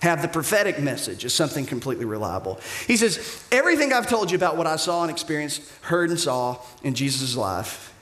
have 0.00 0.22
the 0.22 0.28
prophetic 0.28 0.78
message 0.80 1.24
as 1.24 1.34
something 1.34 1.66
completely 1.66 2.04
reliable. 2.04 2.58
He 2.86 2.96
says, 2.96 3.44
Everything 3.52 3.92
I've 3.92 4.08
told 4.08 4.30
you 4.30 4.36
about 4.36 4.56
what 4.56 4.66
I 4.66 4.76
saw 4.76 5.02
and 5.02 5.10
experienced, 5.10 5.62
heard 5.82 6.10
and 6.10 6.18
saw 6.18 6.58
in 6.82 6.94
Jesus' 6.94 7.36
life, 7.36 7.92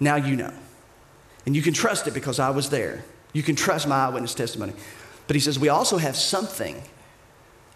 now 0.00 0.16
you 0.16 0.36
know. 0.36 0.52
And 1.46 1.54
you 1.54 1.62
can 1.62 1.74
trust 1.74 2.06
it 2.06 2.14
because 2.14 2.38
I 2.38 2.50
was 2.50 2.70
there. 2.70 3.04
You 3.32 3.42
can 3.42 3.56
trust 3.56 3.86
my 3.86 3.96
eyewitness 4.06 4.34
testimony. 4.34 4.72
But 5.26 5.36
he 5.36 5.40
says, 5.40 5.58
We 5.58 5.68
also 5.68 5.98
have 5.98 6.16
something 6.16 6.82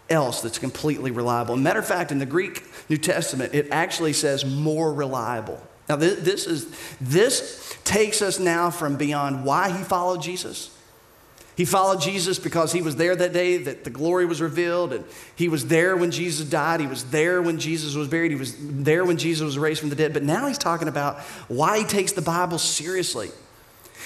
else 0.08 0.40
that's 0.40 0.58
completely 0.58 1.10
reliable. 1.10 1.56
Matter 1.56 1.78
of 1.78 1.86
fact, 1.86 2.12
in 2.12 2.18
the 2.18 2.26
Greek 2.26 2.64
New 2.88 2.98
Testament, 2.98 3.54
it 3.54 3.68
actually 3.70 4.12
says 4.12 4.44
more 4.44 4.92
reliable. 4.92 5.60
Now, 5.88 5.96
this, 5.96 6.46
is, 6.46 6.74
this 7.00 7.76
takes 7.84 8.22
us 8.22 8.38
now 8.38 8.70
from 8.70 8.96
beyond 8.96 9.44
why 9.44 9.70
he 9.70 9.82
followed 9.82 10.22
Jesus. 10.22 10.70
He 11.54 11.66
followed 11.66 12.00
Jesus 12.00 12.38
because 12.38 12.72
he 12.72 12.80
was 12.80 12.96
there 12.96 13.14
that 13.14 13.32
day 13.32 13.58
that 13.58 13.84
the 13.84 13.90
glory 13.90 14.24
was 14.24 14.40
revealed, 14.40 14.92
and 14.92 15.04
he 15.36 15.48
was 15.48 15.66
there 15.66 15.96
when 15.96 16.10
Jesus 16.10 16.48
died. 16.48 16.80
He 16.80 16.86
was 16.86 17.04
there 17.04 17.42
when 17.42 17.58
Jesus 17.58 17.94
was 17.94 18.08
buried. 18.08 18.30
He 18.30 18.38
was 18.38 18.56
there 18.58 19.04
when 19.04 19.18
Jesus 19.18 19.44
was 19.44 19.58
raised 19.58 19.80
from 19.80 19.90
the 19.90 19.96
dead. 19.96 20.14
But 20.14 20.22
now 20.22 20.46
he's 20.46 20.58
talking 20.58 20.88
about 20.88 21.20
why 21.48 21.78
he 21.78 21.84
takes 21.84 22.12
the 22.12 22.22
Bible 22.22 22.58
seriously. 22.58 23.30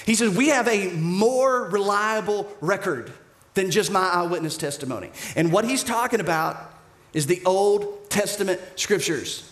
He 0.05 0.17
says, 0.17 0.37
We 0.37 0.49
have 0.49 0.67
a 0.67 0.91
more 0.91 1.69
reliable 1.71 2.53
record 2.61 3.13
than 3.55 3.71
just 3.71 3.93
my 3.93 4.09
eyewitness 4.09 4.57
testimony. 4.57 5.11
And 5.37 5.53
what 5.53 5.65
he's 5.65 5.85
talking 5.85 6.21
about 6.21 6.73
is 7.13 7.27
the 7.27 7.43
Old 7.45 8.11
Testament 8.11 8.61
scriptures. 8.75 9.51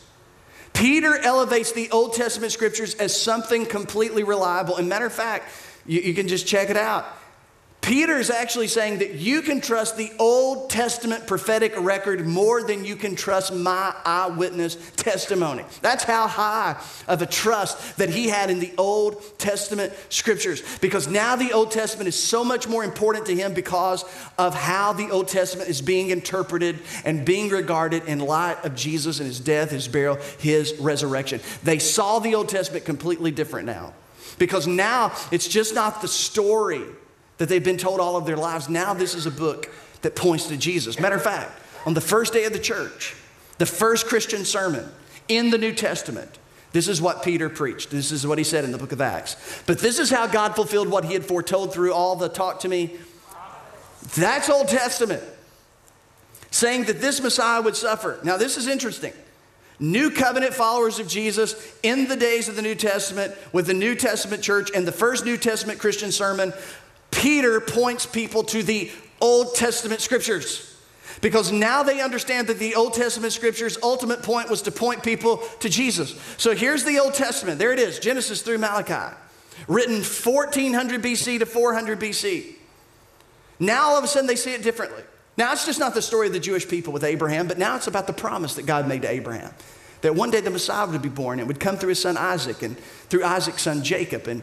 Peter 0.72 1.16
elevates 1.16 1.72
the 1.72 1.90
Old 1.92 2.14
Testament 2.14 2.52
scriptures 2.52 2.94
as 2.96 3.18
something 3.18 3.64
completely 3.64 4.24
reliable. 4.24 4.76
And 4.76 4.88
matter 4.88 5.06
of 5.06 5.12
fact, 5.12 5.48
you, 5.86 6.00
you 6.00 6.14
can 6.14 6.26
just 6.26 6.46
check 6.46 6.68
it 6.68 6.76
out. 6.76 7.06
Peter 7.84 8.16
is 8.16 8.30
actually 8.30 8.66
saying 8.66 9.00
that 9.00 9.16
you 9.16 9.42
can 9.42 9.60
trust 9.60 9.98
the 9.98 10.10
Old 10.18 10.70
Testament 10.70 11.26
prophetic 11.26 11.74
record 11.78 12.26
more 12.26 12.62
than 12.62 12.82
you 12.82 12.96
can 12.96 13.14
trust 13.14 13.52
my 13.52 13.94
eyewitness 14.06 14.78
testimony. 14.96 15.64
That's 15.82 16.02
how 16.02 16.26
high 16.26 16.82
of 17.06 17.20
a 17.20 17.26
trust 17.26 17.98
that 17.98 18.08
he 18.08 18.26
had 18.28 18.48
in 18.48 18.58
the 18.58 18.72
Old 18.78 19.38
Testament 19.38 19.92
scriptures. 20.08 20.62
Because 20.78 21.08
now 21.08 21.36
the 21.36 21.52
Old 21.52 21.72
Testament 21.72 22.08
is 22.08 22.14
so 22.14 22.42
much 22.42 22.66
more 22.66 22.84
important 22.84 23.26
to 23.26 23.36
him 23.36 23.52
because 23.52 24.02
of 24.38 24.54
how 24.54 24.94
the 24.94 25.10
Old 25.10 25.28
Testament 25.28 25.68
is 25.68 25.82
being 25.82 26.08
interpreted 26.08 26.78
and 27.04 27.26
being 27.26 27.50
regarded 27.50 28.06
in 28.06 28.18
light 28.18 28.64
of 28.64 28.74
Jesus 28.74 29.18
and 29.18 29.26
his 29.26 29.40
death, 29.40 29.72
his 29.72 29.88
burial, 29.88 30.16
his 30.38 30.74
resurrection. 30.80 31.38
They 31.62 31.80
saw 31.80 32.18
the 32.18 32.34
Old 32.34 32.48
Testament 32.48 32.86
completely 32.86 33.30
different 33.30 33.66
now. 33.66 33.92
Because 34.38 34.66
now 34.66 35.12
it's 35.30 35.46
just 35.46 35.74
not 35.74 36.00
the 36.00 36.08
story 36.08 36.86
that 37.38 37.48
they've 37.48 37.64
been 37.64 37.76
told 37.76 38.00
all 38.00 38.16
of 38.16 38.26
their 38.26 38.36
lives. 38.36 38.68
Now, 38.68 38.94
this 38.94 39.14
is 39.14 39.26
a 39.26 39.30
book 39.30 39.70
that 40.02 40.14
points 40.14 40.48
to 40.48 40.56
Jesus. 40.56 41.00
Matter 41.00 41.16
of 41.16 41.22
fact, 41.22 41.50
on 41.86 41.94
the 41.94 42.00
first 42.00 42.32
day 42.32 42.44
of 42.44 42.52
the 42.52 42.58
church, 42.58 43.14
the 43.58 43.66
first 43.66 44.06
Christian 44.06 44.44
sermon 44.44 44.88
in 45.28 45.50
the 45.50 45.58
New 45.58 45.72
Testament, 45.72 46.38
this 46.72 46.88
is 46.88 47.00
what 47.00 47.22
Peter 47.22 47.48
preached. 47.48 47.90
This 47.90 48.10
is 48.10 48.26
what 48.26 48.38
he 48.38 48.44
said 48.44 48.64
in 48.64 48.72
the 48.72 48.78
book 48.78 48.92
of 48.92 49.00
Acts. 49.00 49.36
But 49.66 49.78
this 49.78 49.98
is 49.98 50.10
how 50.10 50.26
God 50.26 50.56
fulfilled 50.56 50.88
what 50.88 51.04
he 51.04 51.12
had 51.12 51.24
foretold 51.24 51.72
through 51.72 51.92
all 51.92 52.16
the 52.16 52.28
talk 52.28 52.60
to 52.60 52.68
me. 52.68 52.96
That's 54.16 54.50
Old 54.50 54.68
Testament, 54.68 55.22
saying 56.50 56.84
that 56.84 57.00
this 57.00 57.22
Messiah 57.22 57.62
would 57.62 57.76
suffer. 57.76 58.18
Now, 58.24 58.36
this 58.36 58.56
is 58.56 58.66
interesting. 58.66 59.12
New 59.80 60.10
covenant 60.10 60.54
followers 60.54 60.98
of 60.98 61.08
Jesus 61.08 61.76
in 61.82 62.06
the 62.06 62.16
days 62.16 62.48
of 62.48 62.56
the 62.56 62.62
New 62.62 62.74
Testament 62.74 63.34
with 63.52 63.66
the 63.66 63.74
New 63.74 63.94
Testament 63.94 64.42
church 64.42 64.70
and 64.74 64.86
the 64.86 64.92
first 64.92 65.24
New 65.24 65.36
Testament 65.36 65.78
Christian 65.78 66.12
sermon 66.12 66.52
Peter 67.24 67.58
points 67.58 68.04
people 68.04 68.42
to 68.44 68.62
the 68.62 68.90
Old 69.18 69.54
Testament 69.54 70.02
scriptures. 70.02 70.76
Because 71.22 71.50
now 71.50 71.82
they 71.82 72.02
understand 72.02 72.48
that 72.48 72.58
the 72.58 72.74
Old 72.74 72.92
Testament 72.92 73.32
scriptures' 73.32 73.78
ultimate 73.82 74.22
point 74.22 74.50
was 74.50 74.60
to 74.60 74.70
point 74.70 75.02
people 75.02 75.38
to 75.60 75.70
Jesus. 75.70 76.20
So 76.36 76.54
here's 76.54 76.84
the 76.84 76.98
Old 76.98 77.14
Testament. 77.14 77.58
There 77.58 77.72
it 77.72 77.78
is 77.78 77.98
Genesis 77.98 78.42
through 78.42 78.58
Malachi, 78.58 79.16
written 79.68 80.02
1400 80.02 81.02
BC 81.02 81.38
to 81.38 81.46
400 81.46 81.98
BC. 81.98 82.56
Now 83.58 83.84
all 83.84 83.96
of 83.96 84.04
a 84.04 84.06
sudden 84.06 84.26
they 84.26 84.36
see 84.36 84.52
it 84.52 84.62
differently. 84.62 85.02
Now 85.38 85.50
it's 85.52 85.64
just 85.64 85.80
not 85.80 85.94
the 85.94 86.02
story 86.02 86.26
of 86.26 86.34
the 86.34 86.40
Jewish 86.40 86.68
people 86.68 86.92
with 86.92 87.04
Abraham, 87.04 87.48
but 87.48 87.56
now 87.56 87.76
it's 87.76 87.86
about 87.86 88.06
the 88.06 88.12
promise 88.12 88.56
that 88.56 88.66
God 88.66 88.86
made 88.86 89.00
to 89.00 89.10
Abraham. 89.10 89.54
That 90.02 90.14
one 90.14 90.30
day 90.30 90.42
the 90.42 90.50
Messiah 90.50 90.86
would 90.86 91.00
be 91.00 91.08
born. 91.08 91.38
and 91.38 91.48
would 91.48 91.58
come 91.58 91.78
through 91.78 91.88
his 91.88 92.02
son 92.02 92.18
Isaac 92.18 92.60
and 92.60 92.78
through 93.08 93.24
Isaac's 93.24 93.62
son 93.62 93.82
Jacob. 93.82 94.28
And 94.28 94.42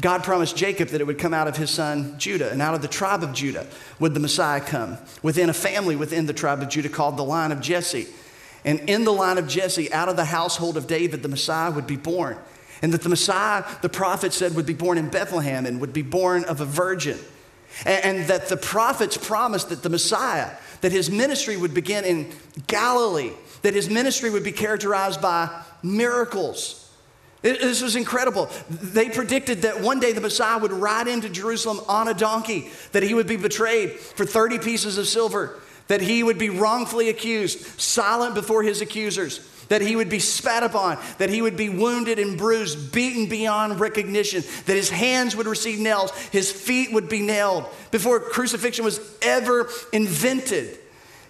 God 0.00 0.24
promised 0.24 0.56
Jacob 0.56 0.88
that 0.88 1.00
it 1.00 1.06
would 1.06 1.18
come 1.18 1.32
out 1.32 1.46
of 1.46 1.56
his 1.56 1.70
son 1.70 2.18
Judah, 2.18 2.50
and 2.50 2.60
out 2.60 2.74
of 2.74 2.82
the 2.82 2.88
tribe 2.88 3.22
of 3.22 3.32
Judah 3.32 3.66
would 4.00 4.12
the 4.14 4.20
Messiah 4.20 4.60
come, 4.60 4.98
within 5.22 5.48
a 5.48 5.54
family 5.54 5.94
within 5.94 6.26
the 6.26 6.32
tribe 6.32 6.62
of 6.62 6.68
Judah 6.68 6.88
called 6.88 7.16
the 7.16 7.24
line 7.24 7.52
of 7.52 7.60
Jesse. 7.60 8.08
And 8.64 8.80
in 8.88 9.04
the 9.04 9.12
line 9.12 9.38
of 9.38 9.46
Jesse, 9.46 9.92
out 9.92 10.08
of 10.08 10.16
the 10.16 10.24
household 10.24 10.76
of 10.76 10.86
David, 10.86 11.22
the 11.22 11.28
Messiah 11.28 11.70
would 11.70 11.86
be 11.86 11.96
born. 11.96 12.38
And 12.82 12.92
that 12.92 13.02
the 13.02 13.08
Messiah, 13.08 13.64
the 13.82 13.88
prophet 13.88 14.32
said, 14.32 14.56
would 14.56 14.66
be 14.66 14.74
born 14.74 14.98
in 14.98 15.10
Bethlehem 15.10 15.64
and 15.64 15.80
would 15.80 15.92
be 15.92 16.02
born 16.02 16.44
of 16.44 16.60
a 16.60 16.64
virgin. 16.64 17.18
And, 17.86 18.04
and 18.04 18.28
that 18.28 18.48
the 18.48 18.56
prophets 18.56 19.16
promised 19.16 19.68
that 19.68 19.82
the 19.82 19.90
Messiah, 19.90 20.50
that 20.80 20.92
his 20.92 21.10
ministry 21.10 21.56
would 21.56 21.72
begin 21.72 22.04
in 22.04 22.32
Galilee, 22.66 23.32
that 23.62 23.74
his 23.74 23.88
ministry 23.88 24.30
would 24.30 24.44
be 24.44 24.52
characterized 24.52 25.20
by 25.22 25.62
miracles 25.82 26.83
this 27.44 27.82
was 27.82 27.94
incredible. 27.94 28.48
They 28.70 29.10
predicted 29.10 29.62
that 29.62 29.80
one 29.80 30.00
day 30.00 30.12
the 30.12 30.20
Messiah 30.22 30.58
would 30.58 30.72
ride 30.72 31.08
into 31.08 31.28
Jerusalem 31.28 31.80
on 31.88 32.08
a 32.08 32.14
donkey, 32.14 32.70
that 32.92 33.02
he 33.02 33.12
would 33.12 33.26
be 33.26 33.36
betrayed 33.36 33.92
for 33.92 34.24
30 34.24 34.60
pieces 34.60 34.96
of 34.96 35.06
silver, 35.06 35.60
that 35.88 36.00
he 36.00 36.22
would 36.22 36.38
be 36.38 36.48
wrongfully 36.48 37.10
accused, 37.10 37.78
silent 37.78 38.34
before 38.34 38.62
his 38.62 38.80
accusers, 38.80 39.46
that 39.68 39.82
he 39.82 39.94
would 39.94 40.08
be 40.08 40.20
spat 40.20 40.62
upon, 40.62 40.98
that 41.18 41.28
he 41.28 41.42
would 41.42 41.56
be 41.56 41.68
wounded 41.68 42.18
and 42.18 42.38
bruised, 42.38 42.92
beaten 42.92 43.28
beyond 43.28 43.78
recognition, 43.78 44.42
that 44.64 44.74
his 44.74 44.88
hands 44.88 45.36
would 45.36 45.46
receive 45.46 45.78
nails, 45.78 46.12
his 46.32 46.50
feet 46.50 46.94
would 46.94 47.10
be 47.10 47.20
nailed 47.20 47.66
before 47.90 48.20
crucifixion 48.20 48.86
was 48.86 49.00
ever 49.20 49.68
invented. 49.92 50.78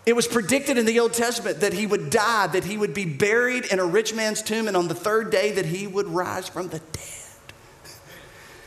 It 0.07 0.15
was 0.15 0.29
predicted 0.29 0.77
in 0.77 0.85
the 0.85 1.01
Old 1.01 1.15
Testament 1.15 1.61
that 1.61 1.73
he 1.73 1.87
would 1.87 2.11
die, 2.11 2.47
that 2.49 2.65
he 2.65 2.77
would 2.77 2.93
be 2.93 3.07
buried 3.07 3.67
in 3.67 3.79
a 3.79 3.85
rich 3.85 4.15
man's 4.15 4.43
tomb, 4.43 4.69
and 4.69 4.77
on 4.77 4.89
the 4.89 4.95
third 4.95 5.31
day 5.31 5.53
that 5.53 5.65
he 5.65 5.87
would 5.87 6.07
rise 6.07 6.49
from 6.49 6.69
the 6.69 6.79
dead. 6.79 7.25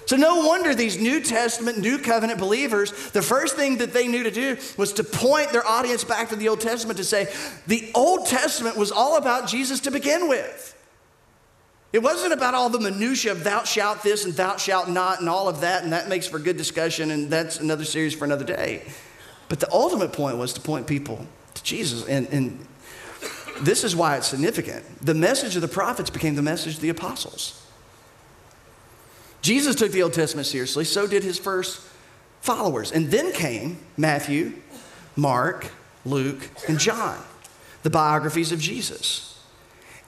So, 0.07 0.15
no 0.15 0.47
wonder 0.47 0.73
these 0.73 0.97
New 0.97 1.21
Testament, 1.21 1.79
New 1.79 1.99
Covenant 1.99 2.39
believers, 2.39 2.91
the 3.11 3.21
first 3.21 3.57
thing 3.57 3.79
that 3.79 3.91
they 3.91 4.07
knew 4.07 4.23
to 4.23 4.31
do 4.31 4.57
was 4.77 4.93
to 4.93 5.03
point 5.03 5.51
their 5.51 5.67
audience 5.67 6.05
back 6.05 6.29
to 6.29 6.37
the 6.37 6.47
Old 6.47 6.61
Testament 6.61 6.97
to 6.97 7.03
say, 7.03 7.27
the 7.67 7.91
Old 7.93 8.25
Testament 8.25 8.77
was 8.77 8.89
all 8.89 9.17
about 9.17 9.49
Jesus 9.49 9.81
to 9.81 9.91
begin 9.91 10.29
with. 10.29 10.75
It 11.91 11.99
wasn't 11.99 12.31
about 12.31 12.53
all 12.53 12.69
the 12.69 12.79
minutiae 12.79 13.33
of 13.33 13.43
thou 13.43 13.63
shalt 13.63 14.01
this 14.01 14.23
and 14.23 14.33
thou 14.33 14.55
shalt 14.55 14.87
not 14.87 15.19
and 15.19 15.27
all 15.27 15.49
of 15.49 15.61
that, 15.61 15.83
and 15.83 15.91
that 15.91 16.07
makes 16.07 16.25
for 16.25 16.39
good 16.39 16.55
discussion, 16.55 17.11
and 17.11 17.29
that's 17.29 17.59
another 17.59 17.83
series 17.83 18.13
for 18.13 18.23
another 18.23 18.45
day. 18.45 18.83
But 19.49 19.59
the 19.59 19.71
ultimate 19.71 20.13
point 20.13 20.37
was 20.37 20.53
to 20.53 20.61
point 20.61 20.87
people 20.87 21.25
to 21.53 21.63
Jesus. 21.63 22.05
And, 22.07 22.27
and 22.27 22.67
this 23.61 23.83
is 23.83 23.95
why 23.95 24.17
it's 24.17 24.27
significant. 24.27 24.83
The 25.05 25.13
message 25.13 25.55
of 25.55 25.61
the 25.61 25.67
prophets 25.67 26.09
became 26.09 26.35
the 26.35 26.41
message 26.41 26.75
of 26.75 26.81
the 26.81 26.89
apostles. 26.89 27.63
Jesus 29.41 29.75
took 29.75 29.91
the 29.91 30.03
Old 30.03 30.13
Testament 30.13 30.47
seriously, 30.47 30.83
so 30.83 31.07
did 31.07 31.23
his 31.23 31.39
first 31.39 31.81
followers. 32.41 32.91
And 32.91 33.09
then 33.11 33.31
came 33.31 33.77
Matthew, 33.95 34.53
Mark, 35.15 35.71
Luke, 36.05 36.49
and 36.67 36.79
John, 36.79 37.21
the 37.83 37.89
biographies 37.89 38.51
of 38.51 38.59
Jesus. 38.59 39.41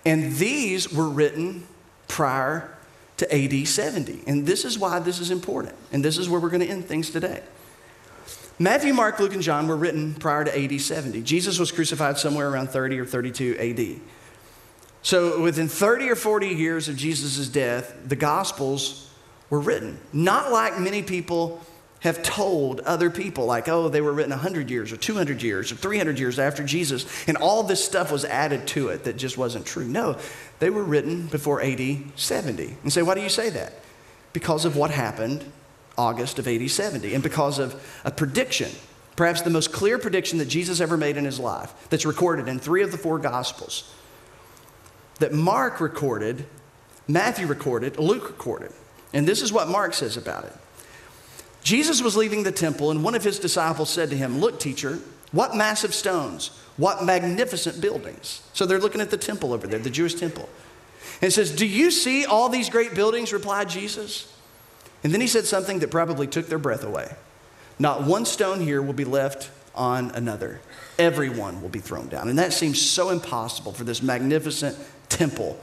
And 0.05 0.33
these 0.35 0.91
were 0.91 1.09
written 1.09 1.67
prior 2.07 2.75
to 3.17 3.35
AD 3.35 3.67
70. 3.67 4.23
And 4.27 4.45
this 4.45 4.65
is 4.65 4.79
why 4.79 4.99
this 4.99 5.19
is 5.19 5.31
important. 5.31 5.75
And 5.91 6.03
this 6.03 6.17
is 6.17 6.29
where 6.29 6.39
we're 6.39 6.49
going 6.49 6.61
to 6.61 6.67
end 6.67 6.85
things 6.85 7.09
today. 7.09 7.43
Matthew, 8.61 8.93
Mark, 8.93 9.17
Luke, 9.19 9.33
and 9.33 9.41
John 9.41 9.69
were 9.69 9.77
written 9.77 10.13
prior 10.15 10.43
to 10.43 10.63
AD 10.63 10.81
70. 10.81 11.21
Jesus 11.21 11.57
was 11.57 11.71
crucified 11.71 12.17
somewhere 12.17 12.49
around 12.49 12.69
30 12.69 12.99
or 12.99 13.05
32 13.05 13.55
AD. 13.57 14.01
So 15.01 15.41
within 15.41 15.69
30 15.69 16.09
or 16.09 16.15
40 16.15 16.49
years 16.49 16.89
of 16.89 16.97
Jesus' 16.97 17.47
death, 17.47 17.95
the 18.05 18.17
Gospels 18.17 19.09
were 19.49 19.61
written. 19.61 19.97
Not 20.11 20.51
like 20.51 20.77
many 20.77 21.01
people 21.01 21.61
have 22.01 22.21
told 22.21 22.81
other 22.81 23.09
people, 23.09 23.45
like, 23.45 23.69
oh, 23.69 23.87
they 23.87 24.01
were 24.01 24.11
written 24.11 24.31
100 24.31 24.69
years 24.69 24.91
or 24.91 24.97
200 24.97 25.41
years 25.41 25.71
or 25.71 25.75
300 25.75 26.19
years 26.19 26.37
after 26.37 26.63
Jesus, 26.63 27.05
and 27.27 27.37
all 27.37 27.63
this 27.63 27.83
stuff 27.83 28.11
was 28.11 28.25
added 28.25 28.67
to 28.67 28.89
it 28.89 29.05
that 29.05 29.17
just 29.17 29.37
wasn't 29.37 29.65
true. 29.65 29.85
No, 29.85 30.17
they 30.59 30.69
were 30.69 30.83
written 30.83 31.27
before 31.27 31.61
AD 31.61 31.97
70. 32.15 32.75
And 32.83 32.91
say, 32.91 33.01
why 33.03 33.15
do 33.15 33.21
you 33.21 33.29
say 33.29 33.49
that? 33.51 33.73
Because 34.33 34.65
of 34.65 34.75
what 34.75 34.91
happened 34.91 35.49
August 35.99 36.39
of 36.39 36.47
AD 36.47 36.71
70. 36.71 37.13
And 37.13 37.21
because 37.21 37.59
of 37.59 37.75
a 38.05 38.11
prediction, 38.11 38.71
perhaps 39.17 39.41
the 39.41 39.49
most 39.49 39.73
clear 39.73 39.99
prediction 39.99 40.39
that 40.39 40.45
Jesus 40.45 40.79
ever 40.79 40.95
made 40.95 41.17
in 41.17 41.25
his 41.25 41.39
life, 41.39 41.73
that's 41.89 42.05
recorded 42.05 42.47
in 42.47 42.57
three 42.57 42.81
of 42.81 42.91
the 42.91 42.97
four 42.97 43.19
Gospels, 43.19 43.93
that 45.19 45.33
Mark 45.33 45.81
recorded, 45.81 46.45
Matthew 47.05 47.47
recorded, 47.47 47.99
Luke 47.99 48.29
recorded. 48.29 48.71
And 49.13 49.27
this 49.27 49.41
is 49.41 49.51
what 49.51 49.67
Mark 49.67 49.93
says 49.93 50.15
about 50.15 50.45
it. 50.45 50.53
Jesus 51.63 52.01
was 52.01 52.15
leaving 52.15 52.43
the 52.43 52.51
temple, 52.53 52.91
and 52.91 53.03
one 53.03 53.15
of 53.15 53.23
his 53.25 53.37
disciples 53.37 53.89
said 53.89 54.09
to 54.11 54.15
him, 54.15 54.39
Look, 54.39 54.61
teacher, 54.61 54.99
what 55.33 55.53
massive 55.53 55.93
stones, 55.93 56.57
what 56.77 57.03
magnificent 57.03 57.81
buildings. 57.81 58.41
So 58.53 58.65
they're 58.65 58.79
looking 58.79 59.01
at 59.01 59.11
the 59.11 59.17
temple 59.17 59.51
over 59.51 59.67
there, 59.67 59.79
the 59.79 59.89
Jewish 59.89 60.15
temple. 60.15 60.47
And 61.21 61.27
it 61.27 61.31
says, 61.31 61.53
Do 61.53 61.65
you 61.65 61.91
see 61.91 62.25
all 62.25 62.47
these 62.47 62.69
great 62.69 62.95
buildings? 62.95 63.33
replied 63.33 63.67
Jesus. 63.67 64.33
And 65.03 65.13
then 65.13 65.21
he 65.21 65.27
said 65.27 65.45
something 65.45 65.79
that 65.79 65.91
probably 65.91 66.27
took 66.27 66.47
their 66.47 66.59
breath 66.59 66.83
away. 66.83 67.13
Not 67.77 68.03
one 68.03 68.25
stone 68.25 68.59
here 68.59 68.81
will 68.81 68.93
be 68.93 69.05
left 69.05 69.49
on 69.73 70.11
another. 70.11 70.59
Everyone 70.97 71.61
will 71.61 71.69
be 71.69 71.79
thrown 71.79 72.09
down. 72.09 72.27
And 72.27 72.37
that 72.37 72.51
seems 72.51 72.81
so 72.81 73.09
impossible 73.09 73.71
for 73.71 73.85
this 73.85 74.03
magnificent 74.03 74.77
temple 75.07 75.57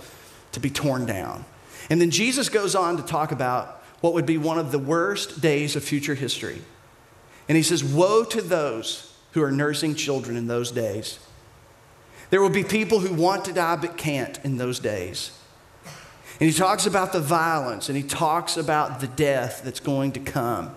to 0.52 0.60
be 0.60 0.70
torn 0.70 1.04
down. 1.04 1.44
And 1.90 2.00
then 2.00 2.10
Jesus 2.10 2.48
goes 2.48 2.74
on 2.74 2.96
to 2.96 3.02
talk 3.02 3.32
about 3.32 3.82
what 4.00 4.14
would 4.14 4.26
be 4.26 4.38
one 4.38 4.58
of 4.58 4.72
the 4.72 4.78
worst 4.78 5.40
days 5.40 5.76
of 5.76 5.84
future 5.84 6.14
history. 6.14 6.62
And 7.48 7.56
he 7.56 7.62
says, 7.62 7.84
Woe 7.84 8.24
to 8.24 8.40
those 8.40 9.14
who 9.32 9.42
are 9.42 9.52
nursing 9.52 9.94
children 9.94 10.36
in 10.36 10.46
those 10.46 10.70
days. 10.70 11.18
There 12.30 12.40
will 12.40 12.50
be 12.50 12.64
people 12.64 13.00
who 13.00 13.14
want 13.14 13.44
to 13.44 13.52
die 13.52 13.76
but 13.76 13.96
can't 13.96 14.38
in 14.44 14.56
those 14.56 14.80
days. 14.80 15.38
And 16.38 16.50
he 16.50 16.52
talks 16.56 16.86
about 16.86 17.12
the 17.12 17.20
violence 17.20 17.88
and 17.88 17.96
he 17.96 18.02
talks 18.02 18.56
about 18.56 19.00
the 19.00 19.06
death 19.06 19.62
that's 19.64 19.80
going 19.80 20.12
to 20.12 20.20
come 20.20 20.74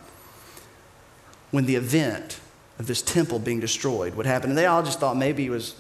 when 1.52 1.66
the 1.66 1.76
event 1.76 2.40
of 2.78 2.88
this 2.88 3.02
temple 3.02 3.40
being 3.40 3.60
destroyed 3.60 4.16
would 4.16 4.26
happen. 4.26 4.50
And 4.52 4.58
they 4.58 4.66
all 4.66 4.84
just 4.84 5.00
thought 5.00 5.18
maybe 5.18 5.44
he 5.44 5.50
was 5.50 5.76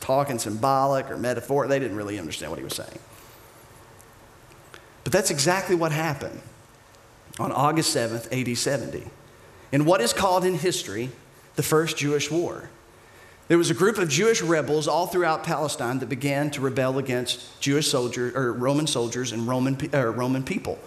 talking 0.00 0.38
symbolic 0.38 1.10
or 1.10 1.16
metaphor. 1.16 1.68
They 1.68 1.78
didn't 1.78 1.96
really 1.96 2.18
understand 2.18 2.50
what 2.50 2.58
he 2.58 2.64
was 2.64 2.74
saying. 2.74 2.98
But 5.04 5.12
that's 5.12 5.30
exactly 5.30 5.76
what 5.76 5.92
happened 5.92 6.40
on 7.38 7.52
August 7.52 7.94
7th, 7.96 8.28
AD 8.32 8.58
70, 8.58 9.04
in 9.72 9.84
what 9.84 10.00
is 10.00 10.12
called 10.12 10.44
in 10.44 10.54
history 10.54 11.10
the 11.54 11.62
First 11.62 11.96
Jewish 11.96 12.30
War. 12.30 12.68
There 13.50 13.58
was 13.58 13.68
a 13.68 13.74
group 13.74 13.98
of 13.98 14.08
Jewish 14.08 14.42
rebels 14.42 14.86
all 14.86 15.08
throughout 15.08 15.42
Palestine 15.42 15.98
that 15.98 16.08
began 16.08 16.52
to 16.52 16.60
rebel 16.60 16.98
against 16.98 17.60
Jewish 17.60 17.88
soldiers 17.88 18.32
or 18.36 18.52
Roman 18.52 18.86
soldiers 18.86 19.32
and 19.32 19.48
Roman, 19.48 19.76
uh, 19.92 20.06
Roman 20.06 20.44
people. 20.44 20.78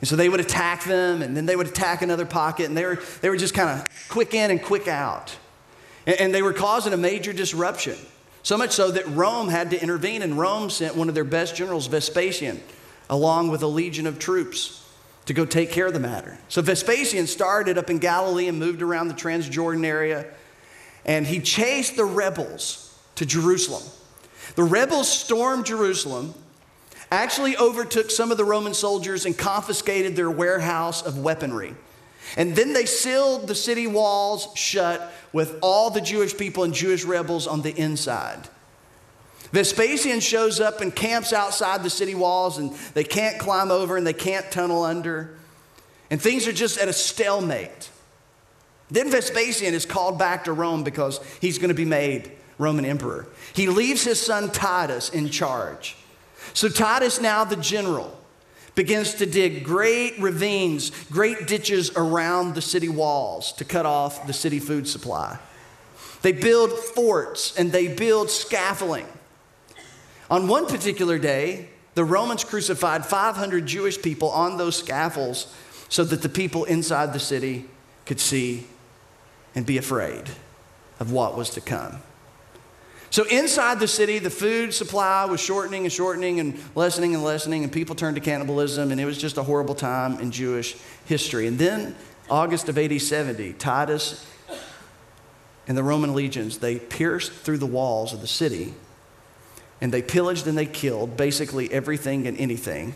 And 0.00 0.08
so 0.08 0.16
they 0.16 0.28
would 0.28 0.40
attack 0.40 0.82
them, 0.82 1.22
and 1.22 1.36
then 1.36 1.46
they 1.46 1.54
would 1.54 1.68
attack 1.68 2.02
another 2.02 2.26
pocket, 2.26 2.66
and 2.66 2.76
they 2.76 2.84
were, 2.84 2.98
they 3.20 3.30
were 3.30 3.36
just 3.36 3.54
kind 3.54 3.70
of 3.70 3.86
quick 4.08 4.34
in 4.34 4.50
and 4.50 4.60
quick 4.60 4.88
out. 4.88 5.36
And, 6.04 6.20
and 6.20 6.34
they 6.34 6.42
were 6.42 6.52
causing 6.52 6.92
a 6.92 6.96
major 6.96 7.32
disruption. 7.32 7.96
So 8.42 8.58
much 8.58 8.72
so 8.72 8.90
that 8.90 9.06
Rome 9.06 9.48
had 9.48 9.70
to 9.70 9.80
intervene, 9.80 10.22
and 10.22 10.36
Rome 10.36 10.70
sent 10.70 10.96
one 10.96 11.08
of 11.08 11.14
their 11.14 11.22
best 11.22 11.54
generals, 11.54 11.86
Vespasian, 11.86 12.60
along 13.10 13.48
with 13.48 13.62
a 13.62 13.68
legion 13.68 14.08
of 14.08 14.18
troops 14.18 14.84
to 15.26 15.34
go 15.34 15.44
take 15.44 15.70
care 15.70 15.86
of 15.86 15.92
the 15.92 16.00
matter. 16.00 16.36
So 16.48 16.62
Vespasian 16.62 17.28
started 17.28 17.78
up 17.78 17.90
in 17.90 17.98
Galilee 17.98 18.48
and 18.48 18.58
moved 18.58 18.82
around 18.82 19.06
the 19.06 19.14
Transjordan 19.14 19.84
area, 19.86 20.26
and 21.04 21.26
he 21.26 21.40
chased 21.40 21.96
the 21.96 22.04
rebels 22.04 22.98
to 23.16 23.26
Jerusalem. 23.26 23.82
The 24.54 24.64
rebels 24.64 25.10
stormed 25.10 25.66
Jerusalem, 25.66 26.34
actually 27.12 27.56
overtook 27.58 28.10
some 28.10 28.30
of 28.30 28.38
the 28.38 28.44
Roman 28.44 28.72
soldiers 28.72 29.26
and 29.26 29.36
confiscated 29.36 30.16
their 30.16 30.30
warehouse 30.30 31.02
of 31.02 31.18
weaponry. 31.18 31.74
And 32.38 32.56
then 32.56 32.72
they 32.72 32.86
sealed 32.86 33.46
the 33.46 33.54
city 33.54 33.86
walls 33.86 34.48
shut 34.54 35.12
with 35.32 35.58
all 35.60 35.90
the 35.90 36.00
Jewish 36.00 36.36
people 36.36 36.64
and 36.64 36.72
Jewish 36.72 37.04
rebels 37.04 37.46
on 37.46 37.60
the 37.60 37.76
inside. 37.76 38.48
Vespasian 39.52 40.20
shows 40.20 40.58
up 40.58 40.80
and 40.80 40.94
camps 40.96 41.34
outside 41.34 41.82
the 41.82 41.90
city 41.90 42.14
walls, 42.14 42.56
and 42.56 42.72
they 42.94 43.04
can't 43.04 43.38
climb 43.38 43.70
over 43.70 43.98
and 43.98 44.06
they 44.06 44.14
can't 44.14 44.50
tunnel 44.50 44.82
under. 44.82 45.36
And 46.10 46.20
things 46.20 46.48
are 46.48 46.52
just 46.52 46.78
at 46.78 46.88
a 46.88 46.92
stalemate. 46.94 47.90
Then 48.90 49.10
Vespasian 49.10 49.74
is 49.74 49.86
called 49.86 50.18
back 50.18 50.44
to 50.44 50.52
Rome 50.52 50.84
because 50.84 51.20
he's 51.40 51.58
going 51.58 51.68
to 51.68 51.74
be 51.74 51.84
made 51.84 52.32
Roman 52.58 52.84
emperor. 52.84 53.26
He 53.54 53.66
leaves 53.66 54.04
his 54.04 54.20
son 54.20 54.50
Titus 54.50 55.08
in 55.08 55.28
charge. 55.30 55.96
So 56.54 56.68
Titus, 56.68 57.20
now 57.20 57.44
the 57.44 57.56
general, 57.56 58.18
begins 58.74 59.14
to 59.14 59.26
dig 59.26 59.64
great 59.64 60.18
ravines, 60.18 60.90
great 61.10 61.46
ditches 61.46 61.90
around 61.96 62.54
the 62.54 62.62
city 62.62 62.88
walls 62.88 63.52
to 63.54 63.64
cut 63.64 63.86
off 63.86 64.26
the 64.26 64.32
city 64.32 64.58
food 64.58 64.88
supply. 64.88 65.38
They 66.22 66.32
build 66.32 66.72
forts 66.72 67.58
and 67.58 67.72
they 67.72 67.88
build 67.88 68.30
scaffolding. 68.30 69.06
On 70.30 70.48
one 70.48 70.66
particular 70.66 71.18
day, 71.18 71.68
the 71.94 72.04
Romans 72.04 72.44
crucified 72.44 73.04
500 73.04 73.66
Jewish 73.66 74.00
people 74.00 74.30
on 74.30 74.56
those 74.56 74.76
scaffolds 74.76 75.52
so 75.88 76.04
that 76.04 76.22
the 76.22 76.28
people 76.28 76.64
inside 76.64 77.12
the 77.12 77.18
city 77.18 77.66
could 78.06 78.18
see 78.18 78.66
and 79.54 79.66
be 79.66 79.78
afraid 79.78 80.24
of 81.00 81.12
what 81.12 81.36
was 81.36 81.50
to 81.50 81.60
come. 81.60 81.98
So 83.10 83.24
inside 83.24 83.78
the 83.78 83.88
city, 83.88 84.18
the 84.18 84.30
food 84.30 84.72
supply 84.72 85.26
was 85.26 85.38
shortening 85.38 85.84
and 85.84 85.92
shortening 85.92 86.40
and 86.40 86.58
lessening 86.74 87.14
and 87.14 87.22
lessening, 87.22 87.62
and 87.62 87.70
people 87.70 87.94
turned 87.94 88.16
to 88.16 88.22
cannibalism, 88.22 88.90
and 88.90 88.98
it 88.98 89.04
was 89.04 89.18
just 89.18 89.36
a 89.36 89.42
horrible 89.42 89.74
time 89.74 90.18
in 90.20 90.30
Jewish 90.30 90.76
history. 91.04 91.46
And 91.46 91.58
then, 91.58 91.94
August 92.30 92.70
of 92.70 92.78
AD 92.78 93.00
70, 93.00 93.52
Titus 93.54 94.26
and 95.68 95.76
the 95.76 95.82
Roman 95.82 96.14
legions, 96.14 96.58
they 96.58 96.78
pierced 96.78 97.32
through 97.32 97.58
the 97.58 97.66
walls 97.66 98.12
of 98.12 98.20
the 98.20 98.26
city 98.26 98.74
and 99.82 99.92
they 99.92 100.00
pillaged 100.00 100.46
and 100.46 100.56
they 100.56 100.64
killed 100.64 101.16
basically 101.16 101.70
everything 101.72 102.28
and 102.28 102.38
anything. 102.38 102.94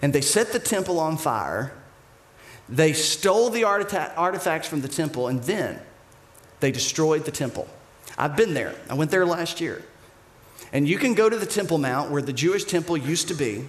And 0.00 0.12
they 0.12 0.20
set 0.20 0.52
the 0.52 0.60
temple 0.60 1.00
on 1.00 1.16
fire. 1.16 1.72
They 2.70 2.92
stole 2.92 3.50
the 3.50 3.64
artifacts 3.64 4.68
from 4.68 4.80
the 4.80 4.88
temple, 4.88 5.28
and 5.28 5.42
then 5.42 5.80
they 6.60 6.70
destroyed 6.70 7.24
the 7.24 7.32
temple. 7.32 7.68
I've 8.16 8.36
been 8.36 8.54
there. 8.54 8.74
I 8.88 8.94
went 8.94 9.10
there 9.10 9.26
last 9.26 9.60
year. 9.60 9.82
And 10.72 10.88
you 10.88 10.98
can 10.98 11.14
go 11.14 11.28
to 11.28 11.36
the 11.36 11.46
Temple 11.46 11.78
Mount 11.78 12.10
where 12.10 12.22
the 12.22 12.32
Jewish 12.32 12.64
temple 12.64 12.96
used 12.96 13.28
to 13.28 13.34
be, 13.34 13.66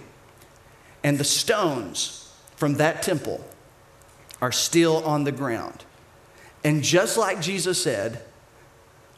and 1.02 1.18
the 1.18 1.24
stones 1.24 2.32
from 2.54 2.74
that 2.74 3.02
temple 3.02 3.44
are 4.40 4.52
still 4.52 5.02
on 5.04 5.24
the 5.24 5.32
ground. 5.32 5.84
And 6.62 6.84
just 6.84 7.16
like 7.16 7.40
Jesus 7.42 7.82
said, 7.82 8.22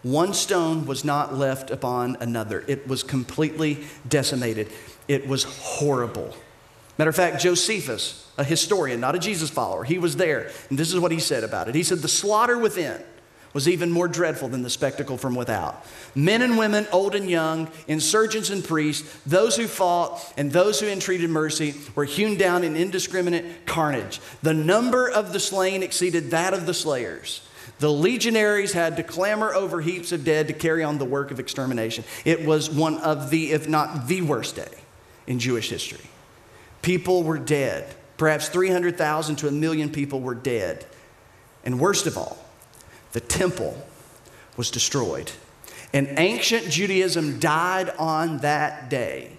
one 0.03 0.33
stone 0.33 0.87
was 0.87 1.05
not 1.05 1.35
left 1.35 1.71
upon 1.71 2.17
another. 2.21 2.65
It 2.67 2.87
was 2.89 3.03
completely 3.03 3.85
decimated. 4.09 4.71
It 5.09 5.27
was 5.27 5.45
horrible. 5.45 6.35
Matter 6.99 7.11
of 7.11 7.17
fact, 7.17 7.41
Josephus, 7.41 8.31
a 8.39 8.45
historian, 8.45 9.01
not 9.01 9.15
a 9.15 9.19
Jesus 9.19 9.51
follower, 9.51 9.85
he 9.85 9.99
was 9.99 10.17
there. 10.17 10.51
And 10.71 10.79
this 10.79 10.93
is 10.93 11.01
what 11.01 11.13
he 11.13 11.19
said 11.19 11.43
about 11.43 11.69
it. 11.69 11.75
He 11.75 11.83
said, 11.83 11.99
The 11.99 12.09
slaughter 12.09 12.59
within 12.59 13.03
was 13.55 13.69
even 13.69 13.91
more 13.91 14.09
dreadful 14.09 14.49
than 14.49 14.63
the 14.63 14.71
spectacle 14.71 15.17
from 15.17 15.35
without. 15.35 15.87
Men 16.15 16.43
and 16.43 16.59
women, 16.59 16.87
old 16.93 17.15
and 17.15 17.31
young, 17.31 17.69
insurgents 17.87 18.51
and 18.51 18.65
priests, 18.65 19.09
those 19.25 19.57
who 19.57 19.69
fought 19.69 20.21
and 20.37 20.51
those 20.51 20.81
who 20.81 20.89
entreated 20.89 21.31
mercy 21.31 21.75
were 21.95 22.05
hewn 22.05 22.37
down 22.37 22.65
in 22.65 22.77
indiscriminate 22.77 23.65
carnage. 23.65 24.21
The 24.43 24.55
number 24.55 25.09
of 25.09 25.33
the 25.33 25.41
slain 25.41 25.83
exceeded 25.83 26.33
that 26.33 26.53
of 26.53 26.67
the 26.67 26.75
slayers. 26.75 27.47
The 27.79 27.91
legionaries 27.91 28.73
had 28.73 28.97
to 28.97 29.03
clamor 29.03 29.55
over 29.55 29.81
heaps 29.81 30.13
of 30.13 30.25
dead 30.25 30.49
to 30.49 30.53
carry 30.53 30.85
on 30.85 30.99
the 30.99 31.05
work 31.05 31.31
of 31.31 31.41
extermination. 31.41 32.05
It 32.25 32.45
was 32.45 32.69
one 32.69 32.99
of 32.99 33.31
the, 33.31 33.53
if 33.53 33.69
not 33.69 34.09
the 34.09 34.23
worst 34.23 34.57
day 34.57 34.69
in 35.27 35.39
Jewish 35.39 35.71
history. 35.71 36.11
People 36.85 37.23
were 37.23 37.39
dead. 37.39 37.95
Perhaps 38.19 38.51
300,000 38.51 39.37
to 39.37 39.49
a 39.49 39.51
million 39.51 39.89
people 39.89 40.21
were 40.21 40.35
dead. 40.35 40.85
And 41.65 41.81
worst 41.81 42.07
of 42.07 42.19
all, 42.19 42.37
the 43.13 43.21
temple 43.21 43.75
was 44.59 44.71
destroyed. 44.71 45.33
And 45.95 46.19
ancient 46.19 46.69
Judaism 46.69 47.41
died 47.41 47.89
on 47.99 48.39
that 48.39 48.91
day 48.91 49.39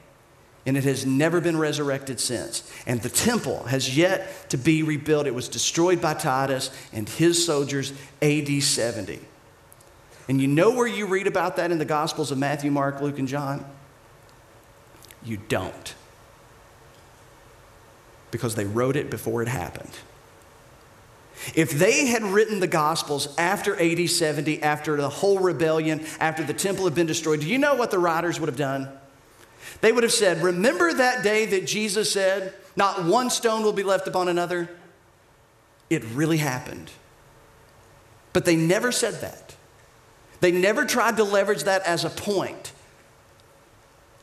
and 0.65 0.75
it 0.75 0.83
has 0.85 1.05
never 1.05 1.39
been 1.39 1.55
resurrected 1.57 2.19
since. 2.19 2.67
And 2.87 2.99
the 2.99 3.09
temple 3.09 3.65
has 3.65 3.95
yet 3.95 4.49
to 4.49 4.57
be 4.57 4.81
rebuilt. 4.81 5.27
It 5.27 5.35
was 5.35 5.47
destroyed 5.47 6.01
by 6.01 6.15
Titus 6.15 6.71
and 6.91 7.07
his 7.07 7.45
soldiers 7.45 7.93
AD 8.23 8.63
70. 8.63 9.19
And 10.27 10.41
you 10.41 10.47
know 10.47 10.71
where 10.71 10.87
you 10.87 11.05
read 11.05 11.27
about 11.27 11.57
that 11.57 11.71
in 11.71 11.77
the 11.77 11.85
Gospels 11.85 12.31
of 12.31 12.39
Matthew, 12.39 12.71
Mark, 12.71 12.99
Luke, 12.99 13.19
and 13.19 13.27
John? 13.27 13.63
You 15.23 15.37
don't. 15.37 15.93
Because 18.31 18.55
they 18.55 18.65
wrote 18.65 18.95
it 18.95 19.09
before 19.09 19.41
it 19.41 19.47
happened. 19.47 19.91
If 21.53 21.71
they 21.71 22.07
had 22.07 22.23
written 22.23 22.59
the 22.59 22.67
Gospels 22.67 23.35
after 23.37 23.79
AD 23.79 24.09
70, 24.09 24.63
after 24.63 24.97
the 24.97 25.09
whole 25.09 25.39
rebellion, 25.39 26.05
after 26.19 26.43
the 26.43 26.53
temple 26.53 26.85
had 26.85 26.95
been 26.95 27.05
destroyed, 27.05 27.41
do 27.41 27.47
you 27.47 27.57
know 27.57 27.75
what 27.75 27.91
the 27.91 27.99
writers 27.99 28.39
would 28.39 28.49
have 28.49 28.57
done? 28.57 28.89
They 29.81 29.91
would 29.91 30.03
have 30.03 30.13
said, 30.13 30.41
Remember 30.41 30.93
that 30.93 31.23
day 31.23 31.45
that 31.47 31.67
Jesus 31.67 32.11
said, 32.11 32.53
Not 32.75 33.05
one 33.05 33.29
stone 33.29 33.63
will 33.63 33.73
be 33.73 33.83
left 33.83 34.07
upon 34.07 34.27
another? 34.27 34.69
It 35.89 36.03
really 36.13 36.37
happened. 36.37 36.89
But 38.33 38.45
they 38.45 38.55
never 38.55 38.91
said 38.91 39.21
that. 39.21 39.55
They 40.39 40.51
never 40.51 40.85
tried 40.85 41.17
to 41.17 41.23
leverage 41.23 41.63
that 41.63 41.83
as 41.83 42.05
a 42.05 42.09
point 42.09 42.71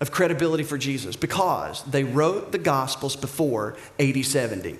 of 0.02 0.10
credibility 0.10 0.64
for 0.64 0.76
Jesus 0.76 1.14
because 1.14 1.84
they 1.84 2.02
wrote 2.02 2.50
the 2.50 2.58
Gospels 2.58 3.14
before 3.14 3.76
AD 4.00 4.24
70. 4.24 4.76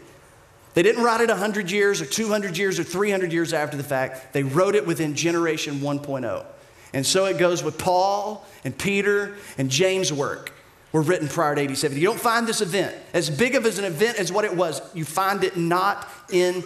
They 0.74 0.82
didn't 0.82 1.04
write 1.04 1.20
it 1.20 1.28
100 1.28 1.70
years 1.70 2.00
or 2.00 2.06
200 2.06 2.58
years 2.58 2.80
or 2.80 2.82
300 2.82 3.32
years 3.32 3.52
after 3.52 3.76
the 3.76 3.84
fact. 3.84 4.32
They 4.32 4.42
wrote 4.42 4.74
it 4.74 4.84
within 4.84 5.14
generation 5.14 5.76
1.0. 5.76 6.44
And 6.92 7.06
so 7.06 7.26
it 7.26 7.38
goes 7.38 7.62
with 7.62 7.78
Paul 7.78 8.44
and 8.64 8.76
Peter 8.76 9.36
and 9.56 9.70
James' 9.70 10.12
work 10.12 10.52
were 10.90 11.02
written 11.02 11.28
prior 11.28 11.54
to 11.54 11.62
AD 11.62 11.78
70. 11.78 12.00
You 12.00 12.08
don't 12.08 12.20
find 12.20 12.44
this 12.44 12.60
event, 12.60 12.92
as 13.14 13.30
big 13.30 13.54
of 13.54 13.64
as 13.64 13.78
an 13.78 13.84
event 13.84 14.18
as 14.18 14.32
what 14.32 14.44
it 14.44 14.56
was, 14.56 14.82
you 14.92 15.04
find 15.04 15.44
it 15.44 15.56
not 15.56 16.08
in 16.32 16.64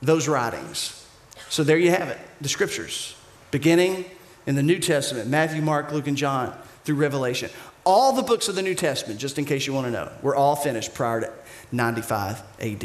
those 0.00 0.28
writings. 0.28 1.04
So 1.48 1.64
there 1.64 1.78
you 1.78 1.90
have 1.90 2.08
it 2.10 2.18
the 2.40 2.48
scriptures, 2.48 3.16
beginning 3.50 4.04
in 4.46 4.54
the 4.54 4.62
New 4.62 4.78
Testament 4.78 5.28
Matthew, 5.28 5.62
Mark, 5.62 5.90
Luke, 5.90 6.06
and 6.06 6.16
John 6.16 6.56
through 6.86 6.96
Revelation. 6.96 7.50
All 7.84 8.12
the 8.12 8.22
books 8.22 8.48
of 8.48 8.54
the 8.54 8.62
New 8.62 8.74
Testament, 8.74 9.20
just 9.20 9.38
in 9.38 9.44
case 9.44 9.66
you 9.66 9.74
want 9.74 9.88
to 9.88 9.90
know, 9.90 10.10
were 10.22 10.34
all 10.34 10.56
finished 10.56 10.94
prior 10.94 11.20
to 11.20 11.32
95 11.72 12.42
AD. 12.60 12.84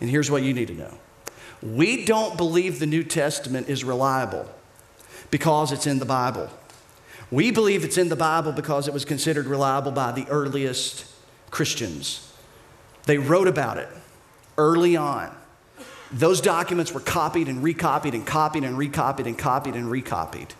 And 0.00 0.10
here's 0.10 0.30
what 0.30 0.42
you 0.42 0.54
need 0.54 0.68
to 0.68 0.74
know 0.74 0.94
we 1.62 2.04
don't 2.04 2.36
believe 2.36 2.78
the 2.78 2.86
New 2.86 3.02
Testament 3.02 3.68
is 3.68 3.84
reliable 3.84 4.48
because 5.30 5.72
it's 5.72 5.86
in 5.86 5.98
the 5.98 6.04
Bible. 6.04 6.48
We 7.30 7.50
believe 7.50 7.84
it's 7.84 7.98
in 7.98 8.10
the 8.10 8.16
Bible 8.16 8.52
because 8.52 8.86
it 8.86 8.94
was 8.94 9.04
considered 9.04 9.46
reliable 9.46 9.90
by 9.90 10.12
the 10.12 10.26
earliest 10.28 11.06
Christians. 11.50 12.30
They 13.06 13.18
wrote 13.18 13.48
about 13.48 13.78
it 13.78 13.88
early 14.56 14.96
on. 14.96 15.34
Those 16.12 16.40
documents 16.40 16.92
were 16.92 17.00
copied 17.00 17.48
and 17.48 17.62
recopied 17.62 18.14
and 18.14 18.26
copied 18.26 18.62
and 18.62 18.78
recopied 18.78 19.26
and 19.26 19.36
copied 19.36 19.74
and 19.74 19.90
recopied. 19.90 20.54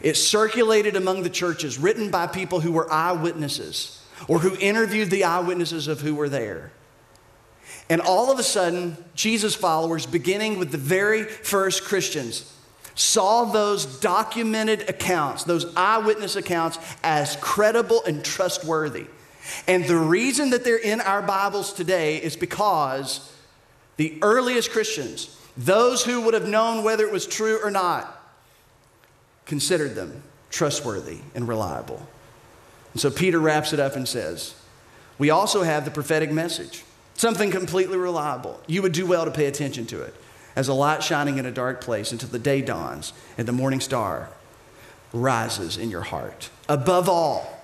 It 0.00 0.16
circulated 0.16 0.96
among 0.96 1.22
the 1.22 1.30
churches, 1.30 1.78
written 1.78 2.10
by 2.10 2.26
people 2.26 2.60
who 2.60 2.72
were 2.72 2.90
eyewitnesses 2.92 4.02
or 4.28 4.38
who 4.38 4.56
interviewed 4.58 5.10
the 5.10 5.24
eyewitnesses 5.24 5.88
of 5.88 6.00
who 6.00 6.14
were 6.14 6.28
there. 6.28 6.72
And 7.90 8.00
all 8.00 8.30
of 8.30 8.38
a 8.38 8.42
sudden, 8.42 8.96
Jesus 9.14 9.54
followers, 9.54 10.06
beginning 10.06 10.58
with 10.58 10.70
the 10.70 10.78
very 10.78 11.24
first 11.24 11.84
Christians, 11.84 12.52
saw 12.94 13.44
those 13.44 14.00
documented 14.00 14.88
accounts, 14.88 15.44
those 15.44 15.74
eyewitness 15.76 16.36
accounts, 16.36 16.78
as 17.02 17.36
credible 17.36 18.02
and 18.06 18.24
trustworthy. 18.24 19.06
And 19.66 19.84
the 19.84 19.96
reason 19.96 20.50
that 20.50 20.64
they're 20.64 20.76
in 20.76 21.00
our 21.00 21.22
Bibles 21.22 21.72
today 21.72 22.18
is 22.22 22.36
because 22.36 23.32
the 23.96 24.18
earliest 24.22 24.70
Christians, 24.70 25.36
those 25.56 26.04
who 26.04 26.20
would 26.22 26.34
have 26.34 26.48
known 26.48 26.84
whether 26.84 27.04
it 27.04 27.12
was 27.12 27.26
true 27.26 27.58
or 27.62 27.70
not, 27.70 28.21
considered 29.46 29.94
them 29.94 30.22
trustworthy 30.50 31.18
and 31.34 31.48
reliable. 31.48 32.06
And 32.92 33.00
so 33.00 33.10
Peter 33.10 33.38
wraps 33.38 33.72
it 33.72 33.80
up 33.80 33.96
and 33.96 34.06
says, 34.06 34.54
We 35.18 35.30
also 35.30 35.62
have 35.62 35.84
the 35.84 35.90
prophetic 35.90 36.30
message, 36.30 36.84
something 37.14 37.50
completely 37.50 37.96
reliable. 37.96 38.60
You 38.66 38.82
would 38.82 38.92
do 38.92 39.06
well 39.06 39.24
to 39.24 39.30
pay 39.30 39.46
attention 39.46 39.86
to 39.86 40.02
it 40.02 40.14
as 40.54 40.68
a 40.68 40.74
light 40.74 41.02
shining 41.02 41.38
in 41.38 41.46
a 41.46 41.50
dark 41.50 41.80
place 41.80 42.12
until 42.12 42.28
the 42.28 42.38
day 42.38 42.60
dawns 42.60 43.12
and 43.38 43.48
the 43.48 43.52
morning 43.52 43.80
star 43.80 44.28
rises 45.12 45.76
in 45.76 45.90
your 45.90 46.02
heart. 46.02 46.50
Above 46.68 47.08
all, 47.08 47.58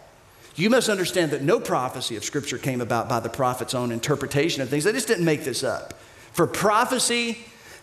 you 0.55 0.70
must 0.70 0.89
understand 0.89 1.31
that 1.31 1.43
no 1.43 1.61
prophecy 1.61 2.16
of 2.16 2.24
Scripture 2.24 2.59
came 2.59 2.81
about 2.81 3.09
by 3.09 3.20
the 3.20 3.29
prophet's 3.29 3.74
own 3.74 3.93
interpretation 3.93 4.61
of 4.61 4.68
things. 4.68 4.85
They 4.85 4.93
just 4.93 5.07
didn't 5.07 5.24
make 5.24 5.45
this 5.45 5.62
up. 5.62 5.95
For 6.33 6.47
prophecy 6.47 7.39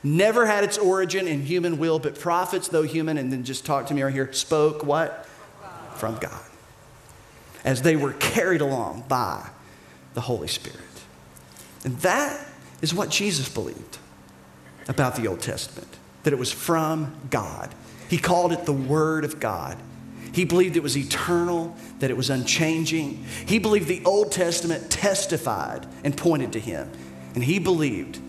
never 0.05 0.45
had 0.45 0.63
its 0.63 0.77
origin 0.77 1.27
in 1.27 1.41
human 1.41 1.77
will, 1.77 1.99
but 1.99 2.19
prophets, 2.19 2.67
though 2.67 2.83
human, 2.83 3.17
and 3.17 3.31
then 3.31 3.43
just 3.43 3.65
talk 3.65 3.87
to 3.87 3.93
me 3.93 4.03
right 4.03 4.13
here, 4.13 4.31
spoke 4.31 4.83
what? 4.83 5.25
From 5.95 6.17
God. 6.17 6.41
As 7.63 7.81
they 7.81 7.95
were 7.95 8.13
carried 8.13 8.61
along 8.61 9.05
by 9.07 9.49
the 10.13 10.21
Holy 10.21 10.47
Spirit. 10.47 10.79
And 11.83 11.97
that 11.99 12.45
is 12.81 12.93
what 12.93 13.09
Jesus 13.09 13.49
believed 13.49 13.97
about 14.87 15.15
the 15.15 15.27
Old 15.27 15.41
Testament, 15.41 15.97
that 16.23 16.33
it 16.33 16.39
was 16.39 16.51
from 16.51 17.15
God. 17.29 17.73
He 18.07 18.17
called 18.17 18.51
it 18.51 18.65
the 18.65 18.73
Word 18.73 19.25
of 19.25 19.39
God. 19.39 19.77
He 20.33 20.45
believed 20.45 20.75
it 20.75 20.83
was 20.83 20.97
eternal, 20.97 21.75
that 21.99 22.11
it 22.11 22.17
was 22.17 22.29
unchanging. 22.29 23.23
He 23.45 23.57
believed 23.57 23.87
the 23.87 24.03
Old 24.05 24.31
Testament 24.31 24.91
testified 24.91 25.87
and 26.03 26.15
pointed 26.15 26.53
to 26.53 26.59
Him. 26.59 26.91
And 27.33 27.43
he 27.43 27.57
believed 27.57 28.19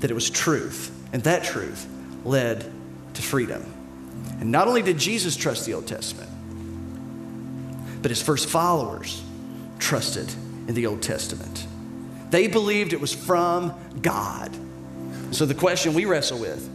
that 0.00 0.10
it 0.10 0.14
was 0.14 0.30
truth, 0.30 0.94
and 1.12 1.22
that 1.24 1.44
truth 1.44 1.86
led 2.24 2.70
to 3.14 3.22
freedom. 3.22 3.64
And 4.40 4.52
not 4.52 4.68
only 4.68 4.82
did 4.82 4.98
Jesus 4.98 5.36
trust 5.36 5.66
the 5.66 5.74
Old 5.74 5.86
Testament, 5.86 6.30
but 8.02 8.10
his 8.10 8.22
first 8.22 8.48
followers 8.48 9.22
trusted 9.78 10.28
in 10.68 10.74
the 10.74 10.86
Old 10.86 11.02
Testament. 11.02 11.66
They 12.30 12.46
believed 12.46 12.92
it 12.92 13.00
was 13.00 13.12
from 13.12 13.74
God. 14.02 14.54
So 15.30 15.46
the 15.46 15.54
question 15.54 15.94
we 15.94 16.04
wrestle 16.04 16.38
with 16.38 16.68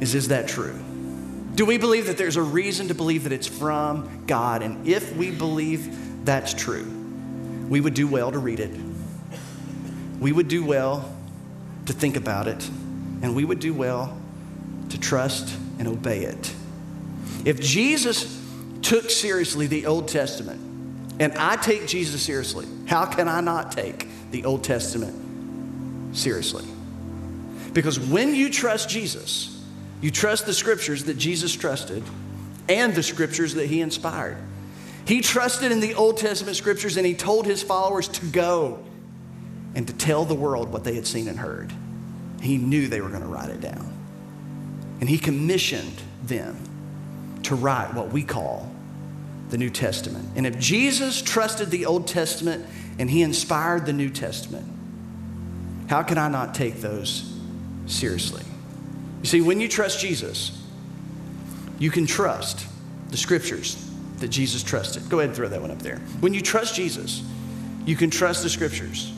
is 0.00 0.14
Is 0.14 0.28
that 0.28 0.48
true? 0.48 0.78
Do 1.54 1.66
we 1.66 1.78
believe 1.78 2.06
that 2.06 2.16
there's 2.16 2.36
a 2.36 2.42
reason 2.42 2.88
to 2.88 2.94
believe 2.94 3.24
that 3.24 3.32
it's 3.32 3.48
from 3.48 4.24
God? 4.26 4.62
And 4.62 4.86
if 4.86 5.16
we 5.16 5.30
believe 5.30 6.24
that's 6.24 6.54
true, 6.54 6.84
we 7.68 7.80
would 7.80 7.94
do 7.94 8.06
well 8.06 8.30
to 8.30 8.38
read 8.38 8.60
it. 8.60 8.70
We 10.20 10.32
would 10.32 10.48
do 10.48 10.64
well 10.64 11.16
to 11.88 11.94
think 11.94 12.16
about 12.16 12.46
it, 12.46 12.68
and 13.22 13.34
we 13.34 13.44
would 13.44 13.60
do 13.60 13.72
well 13.72 14.16
to 14.90 15.00
trust 15.00 15.58
and 15.78 15.88
obey 15.88 16.24
it. 16.24 16.54
If 17.46 17.60
Jesus 17.60 18.42
took 18.82 19.10
seriously 19.10 19.66
the 19.66 19.86
Old 19.86 20.06
Testament, 20.06 20.60
and 21.18 21.32
I 21.38 21.56
take 21.56 21.86
Jesus 21.86 22.22
seriously, 22.22 22.66
how 22.86 23.06
can 23.06 23.26
I 23.26 23.40
not 23.40 23.72
take 23.72 24.06
the 24.30 24.44
Old 24.44 24.64
Testament 24.64 26.14
seriously? 26.14 26.64
Because 27.72 27.98
when 27.98 28.34
you 28.34 28.50
trust 28.50 28.90
Jesus, 28.90 29.58
you 30.02 30.10
trust 30.10 30.44
the 30.44 30.54
scriptures 30.54 31.04
that 31.04 31.16
Jesus 31.16 31.54
trusted 31.54 32.02
and 32.68 32.94
the 32.94 33.02
scriptures 33.02 33.54
that 33.54 33.66
he 33.66 33.80
inspired. 33.80 34.36
He 35.06 35.22
trusted 35.22 35.72
in 35.72 35.80
the 35.80 35.94
Old 35.94 36.18
Testament 36.18 36.58
scriptures 36.58 36.98
and 36.98 37.06
he 37.06 37.14
told 37.14 37.46
his 37.46 37.62
followers 37.62 38.08
to 38.08 38.26
go 38.26 38.84
and 39.74 39.86
to 39.86 39.92
tell 39.92 40.24
the 40.24 40.34
world 40.34 40.72
what 40.72 40.84
they 40.84 40.94
had 40.94 41.06
seen 41.06 41.28
and 41.28 41.38
heard. 41.38 41.72
He 42.40 42.56
knew 42.56 42.88
they 42.88 43.00
were 43.00 43.08
going 43.08 43.22
to 43.22 43.28
write 43.28 43.50
it 43.50 43.60
down. 43.60 43.92
And 45.00 45.08
he 45.08 45.18
commissioned 45.18 46.00
them 46.22 46.56
to 47.44 47.54
write 47.54 47.94
what 47.94 48.10
we 48.10 48.22
call 48.22 48.70
the 49.50 49.58
New 49.58 49.70
Testament. 49.70 50.28
And 50.36 50.46
if 50.46 50.58
Jesus 50.58 51.22
trusted 51.22 51.70
the 51.70 51.86
Old 51.86 52.06
Testament 52.06 52.66
and 52.98 53.08
he 53.08 53.22
inspired 53.22 53.86
the 53.86 53.92
New 53.92 54.10
Testament, 54.10 54.66
how 55.88 56.02
can 56.02 56.18
I 56.18 56.28
not 56.28 56.54
take 56.54 56.76
those 56.76 57.34
seriously? 57.86 58.44
You 59.22 59.26
see, 59.26 59.40
when 59.40 59.60
you 59.60 59.68
trust 59.68 60.00
Jesus, 60.00 60.62
you 61.78 61.90
can 61.90 62.06
trust 62.06 62.66
the 63.10 63.16
scriptures 63.16 63.88
that 64.18 64.28
Jesus 64.28 64.62
trusted. 64.62 65.08
Go 65.08 65.20
ahead 65.20 65.30
and 65.30 65.36
throw 65.36 65.48
that 65.48 65.60
one 65.60 65.70
up 65.70 65.80
there. 65.80 65.96
When 66.20 66.34
you 66.34 66.40
trust 66.40 66.74
Jesus, 66.74 67.22
you 67.86 67.96
can 67.96 68.10
trust 68.10 68.42
the 68.42 68.50
scriptures 68.50 69.12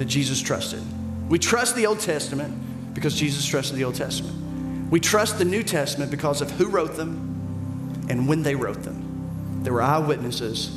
that 0.00 0.06
Jesus 0.06 0.40
trusted. 0.40 0.82
We 1.28 1.38
trust 1.38 1.76
the 1.76 1.86
Old 1.86 2.00
Testament 2.00 2.94
because 2.94 3.14
Jesus 3.14 3.44
trusted 3.44 3.76
the 3.76 3.84
Old 3.84 3.96
Testament. 3.96 4.90
We 4.90 4.98
trust 4.98 5.36
the 5.36 5.44
New 5.44 5.62
Testament 5.62 6.10
because 6.10 6.40
of 6.40 6.50
who 6.52 6.68
wrote 6.68 6.96
them 6.96 8.06
and 8.08 8.26
when 8.26 8.42
they 8.42 8.54
wrote 8.54 8.82
them. 8.82 9.60
There 9.62 9.74
were 9.74 9.82
eyewitnesses 9.82 10.70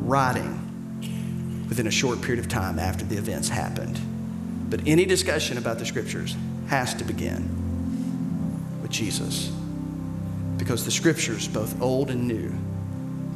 writing 0.00 1.66
within 1.68 1.86
a 1.86 1.90
short 1.92 2.20
period 2.20 2.44
of 2.44 2.50
time 2.50 2.80
after 2.80 3.04
the 3.04 3.16
events 3.16 3.48
happened. 3.48 3.96
But 4.70 4.80
any 4.88 5.04
discussion 5.04 5.56
about 5.56 5.78
the 5.78 5.86
scriptures 5.86 6.34
has 6.66 6.94
to 6.94 7.04
begin 7.04 7.48
with 8.82 8.90
Jesus 8.90 9.52
because 10.56 10.84
the 10.84 10.90
scriptures, 10.90 11.46
both 11.46 11.80
old 11.80 12.10
and 12.10 12.26
new, 12.26 12.52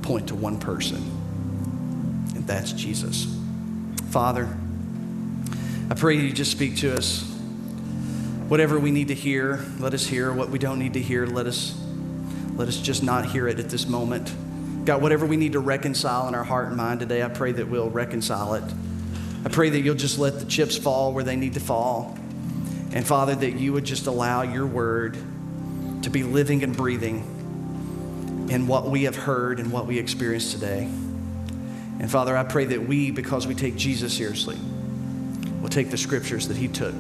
point 0.03 0.27
to 0.29 0.35
one 0.35 0.59
person, 0.59 0.97
and 2.35 2.45
that's 2.45 2.73
Jesus. 2.73 3.33
Father, 4.11 4.49
I 5.91 5.95
pray 5.95 6.17
you 6.17 6.33
just 6.33 6.51
speak 6.51 6.77
to 6.79 6.95
us. 6.95 7.23
Whatever 8.49 8.79
we 8.79 8.91
need 8.91 9.09
to 9.09 9.15
hear, 9.15 9.65
let 9.79 9.95
us 9.95 10.07
hear. 10.07 10.31
What 10.33 10.51
we 10.51 10.59
don't 10.59 10.79
need 10.79 10.93
to 10.95 11.01
hear, 11.01 11.25
let 11.27 11.47
us, 11.47 11.81
let 12.57 12.69
us 12.69 12.77
just 12.77 13.03
not 13.03 13.25
hear 13.25 13.49
it 13.49 13.59
at 13.59 13.71
this 13.71 13.87
moment. 13.87 14.31
God, 14.85 15.01
whatever 15.01 15.25
we 15.25 15.39
need 15.39 15.53
to 15.53 15.61
reconcile 15.61 16.29
in 16.29 16.35
our 16.35 16.45
heart 16.45 16.69
and 16.69 16.77
mind 16.77 17.01
today, 17.01 17.23
I 17.23 17.29
pray 17.29 17.53
that 17.53 17.69
we'll 17.69 17.89
reconcile 17.89 18.55
it. 18.55 18.65
I 19.47 19.49
pray 19.49 19.71
that 19.71 19.81
you'll 19.81 19.95
just 19.95 20.19
let 20.19 20.39
the 20.41 20.45
chips 20.45 20.77
fall 20.77 21.15
where 21.15 21.25
they 21.25 21.37
need 21.37 21.55
to 21.55 21.61
fall. 21.61 22.19
And 22.93 23.07
Father, 23.07 23.35
that 23.35 23.53
you 23.53 23.73
would 23.73 23.85
just 23.85 24.07
allow 24.07 24.43
your 24.43 24.67
word 24.67 25.17
to 26.03 26.11
be 26.11 26.23
living 26.23 26.63
and 26.65 26.77
breathing 26.77 28.47
in 28.51 28.67
what 28.67 28.91
we 28.91 29.05
have 29.05 29.17
heard 29.17 29.59
and 29.59 29.73
what 29.73 29.87
we 29.87 29.99
experience 29.99 30.53
today. 30.53 30.83
And 32.01 32.11
Father, 32.11 32.37
I 32.37 32.45
pray 32.45 32.67
that 32.67 32.87
we, 32.87 33.11
because 33.11 33.47
we 33.47 33.55
take 33.55 33.77
Jesus 33.77 34.15
seriously, 34.15 34.59
will 35.61 35.69
take 35.69 35.91
the 35.91 35.99
scriptures 35.99 36.49
that 36.49 36.57
he 36.57 36.69
took 36.69 36.95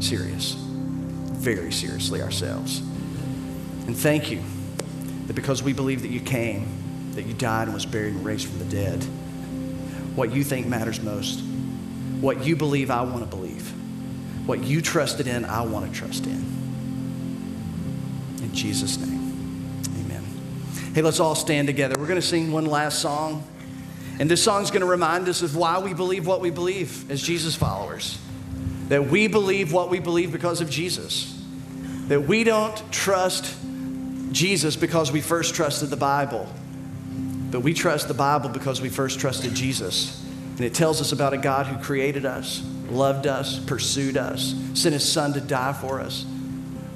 serious, 0.00 0.52
very 0.54 1.72
seriously 1.72 2.22
ourselves. 2.22 2.80
And 3.86 3.96
thank 3.96 4.30
you 4.30 4.42
that 5.26 5.34
because 5.34 5.62
we 5.62 5.72
believe 5.72 6.02
that 6.02 6.10
you 6.10 6.20
came, 6.20 7.12
that 7.12 7.26
you 7.26 7.34
died 7.34 7.64
and 7.64 7.74
was 7.74 7.86
buried 7.86 8.14
and 8.14 8.24
raised 8.24 8.48
from 8.48 8.58
the 8.58 8.64
dead, 8.64 9.02
what 10.16 10.32
you 10.32 10.44
think 10.44 10.66
matters 10.66 11.00
most, 11.00 11.40
what 12.20 12.44
you 12.44 12.56
believe 12.56 12.90
I 12.90 13.02
want 13.02 13.20
to 13.20 13.26
believe, 13.26 13.72
what 14.46 14.62
you 14.62 14.80
trusted 14.80 15.26
in, 15.26 15.44
I 15.44 15.62
want 15.62 15.92
to 15.92 15.98
trust 15.98 16.26
in. 16.26 16.44
In 18.42 18.54
Jesus' 18.54 18.98
name, 18.98 19.80
amen. 20.00 20.24
Hey, 20.94 21.02
let's 21.02 21.20
all 21.20 21.34
stand 21.34 21.68
together. 21.68 21.94
We're 21.98 22.06
going 22.06 22.20
to 22.20 22.26
sing 22.26 22.52
one 22.52 22.66
last 22.66 23.00
song. 23.00 23.44
And 24.20 24.30
this 24.30 24.44
song's 24.44 24.70
going 24.70 24.82
to 24.82 24.86
remind 24.86 25.28
us 25.28 25.40
of 25.40 25.56
why 25.56 25.78
we 25.78 25.94
believe 25.94 26.26
what 26.26 26.42
we 26.42 26.50
believe 26.50 27.10
as 27.10 27.20
Jesus 27.22 27.56
followers. 27.56 28.18
that 28.90 29.06
we 29.06 29.28
believe 29.28 29.72
what 29.72 29.88
we 29.88 30.00
believe 30.00 30.32
because 30.32 30.60
of 30.60 30.68
Jesus. 30.68 31.40
That 32.08 32.22
we 32.22 32.42
don't 32.42 32.76
trust 32.92 33.56
Jesus 34.32 34.74
because 34.74 35.12
we 35.12 35.20
first 35.20 35.54
trusted 35.54 35.90
the 35.90 35.96
Bible, 35.96 36.48
but 37.52 37.60
we 37.60 37.72
trust 37.72 38.08
the 38.08 38.14
Bible 38.14 38.48
because 38.48 38.80
we 38.80 38.88
first 38.88 39.20
trusted 39.20 39.54
Jesus. 39.54 40.22
And 40.56 40.62
it 40.62 40.74
tells 40.74 41.00
us 41.00 41.12
about 41.12 41.32
a 41.32 41.38
God 41.38 41.66
who 41.66 41.80
created 41.82 42.26
us, 42.26 42.66
loved 42.90 43.28
us, 43.28 43.60
pursued 43.60 44.16
us, 44.16 44.56
sent 44.74 44.92
his 44.92 45.08
son 45.08 45.32
to 45.34 45.40
die 45.40 45.72
for 45.72 46.00
us, 46.00 46.26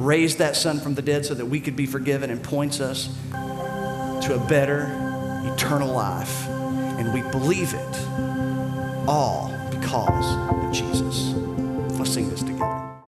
raised 0.01 0.39
that 0.39 0.57
son 0.57 0.81
from 0.81 0.95
the 0.95 1.03
dead 1.03 1.25
so 1.25 1.35
that 1.35 1.47
we 1.47 1.61
could 1.61 1.77
be 1.77 1.87
forgiven, 1.87 2.29
and 2.29 2.43
points 2.43 2.81
us 2.81 3.07
to 4.27 4.35
a 4.35 4.47
better, 4.49 4.89
eternal 5.55 5.93
life. 5.93 6.49
And 6.99 7.13
we 7.13 7.23
believe 7.23 7.75
it 7.75 7.97
all 9.09 9.53
because 9.71 10.27
of 10.55 10.73
Jesus. 10.73 11.35
Let's 11.99 12.13
sing 12.13 12.31
this. 12.31 12.44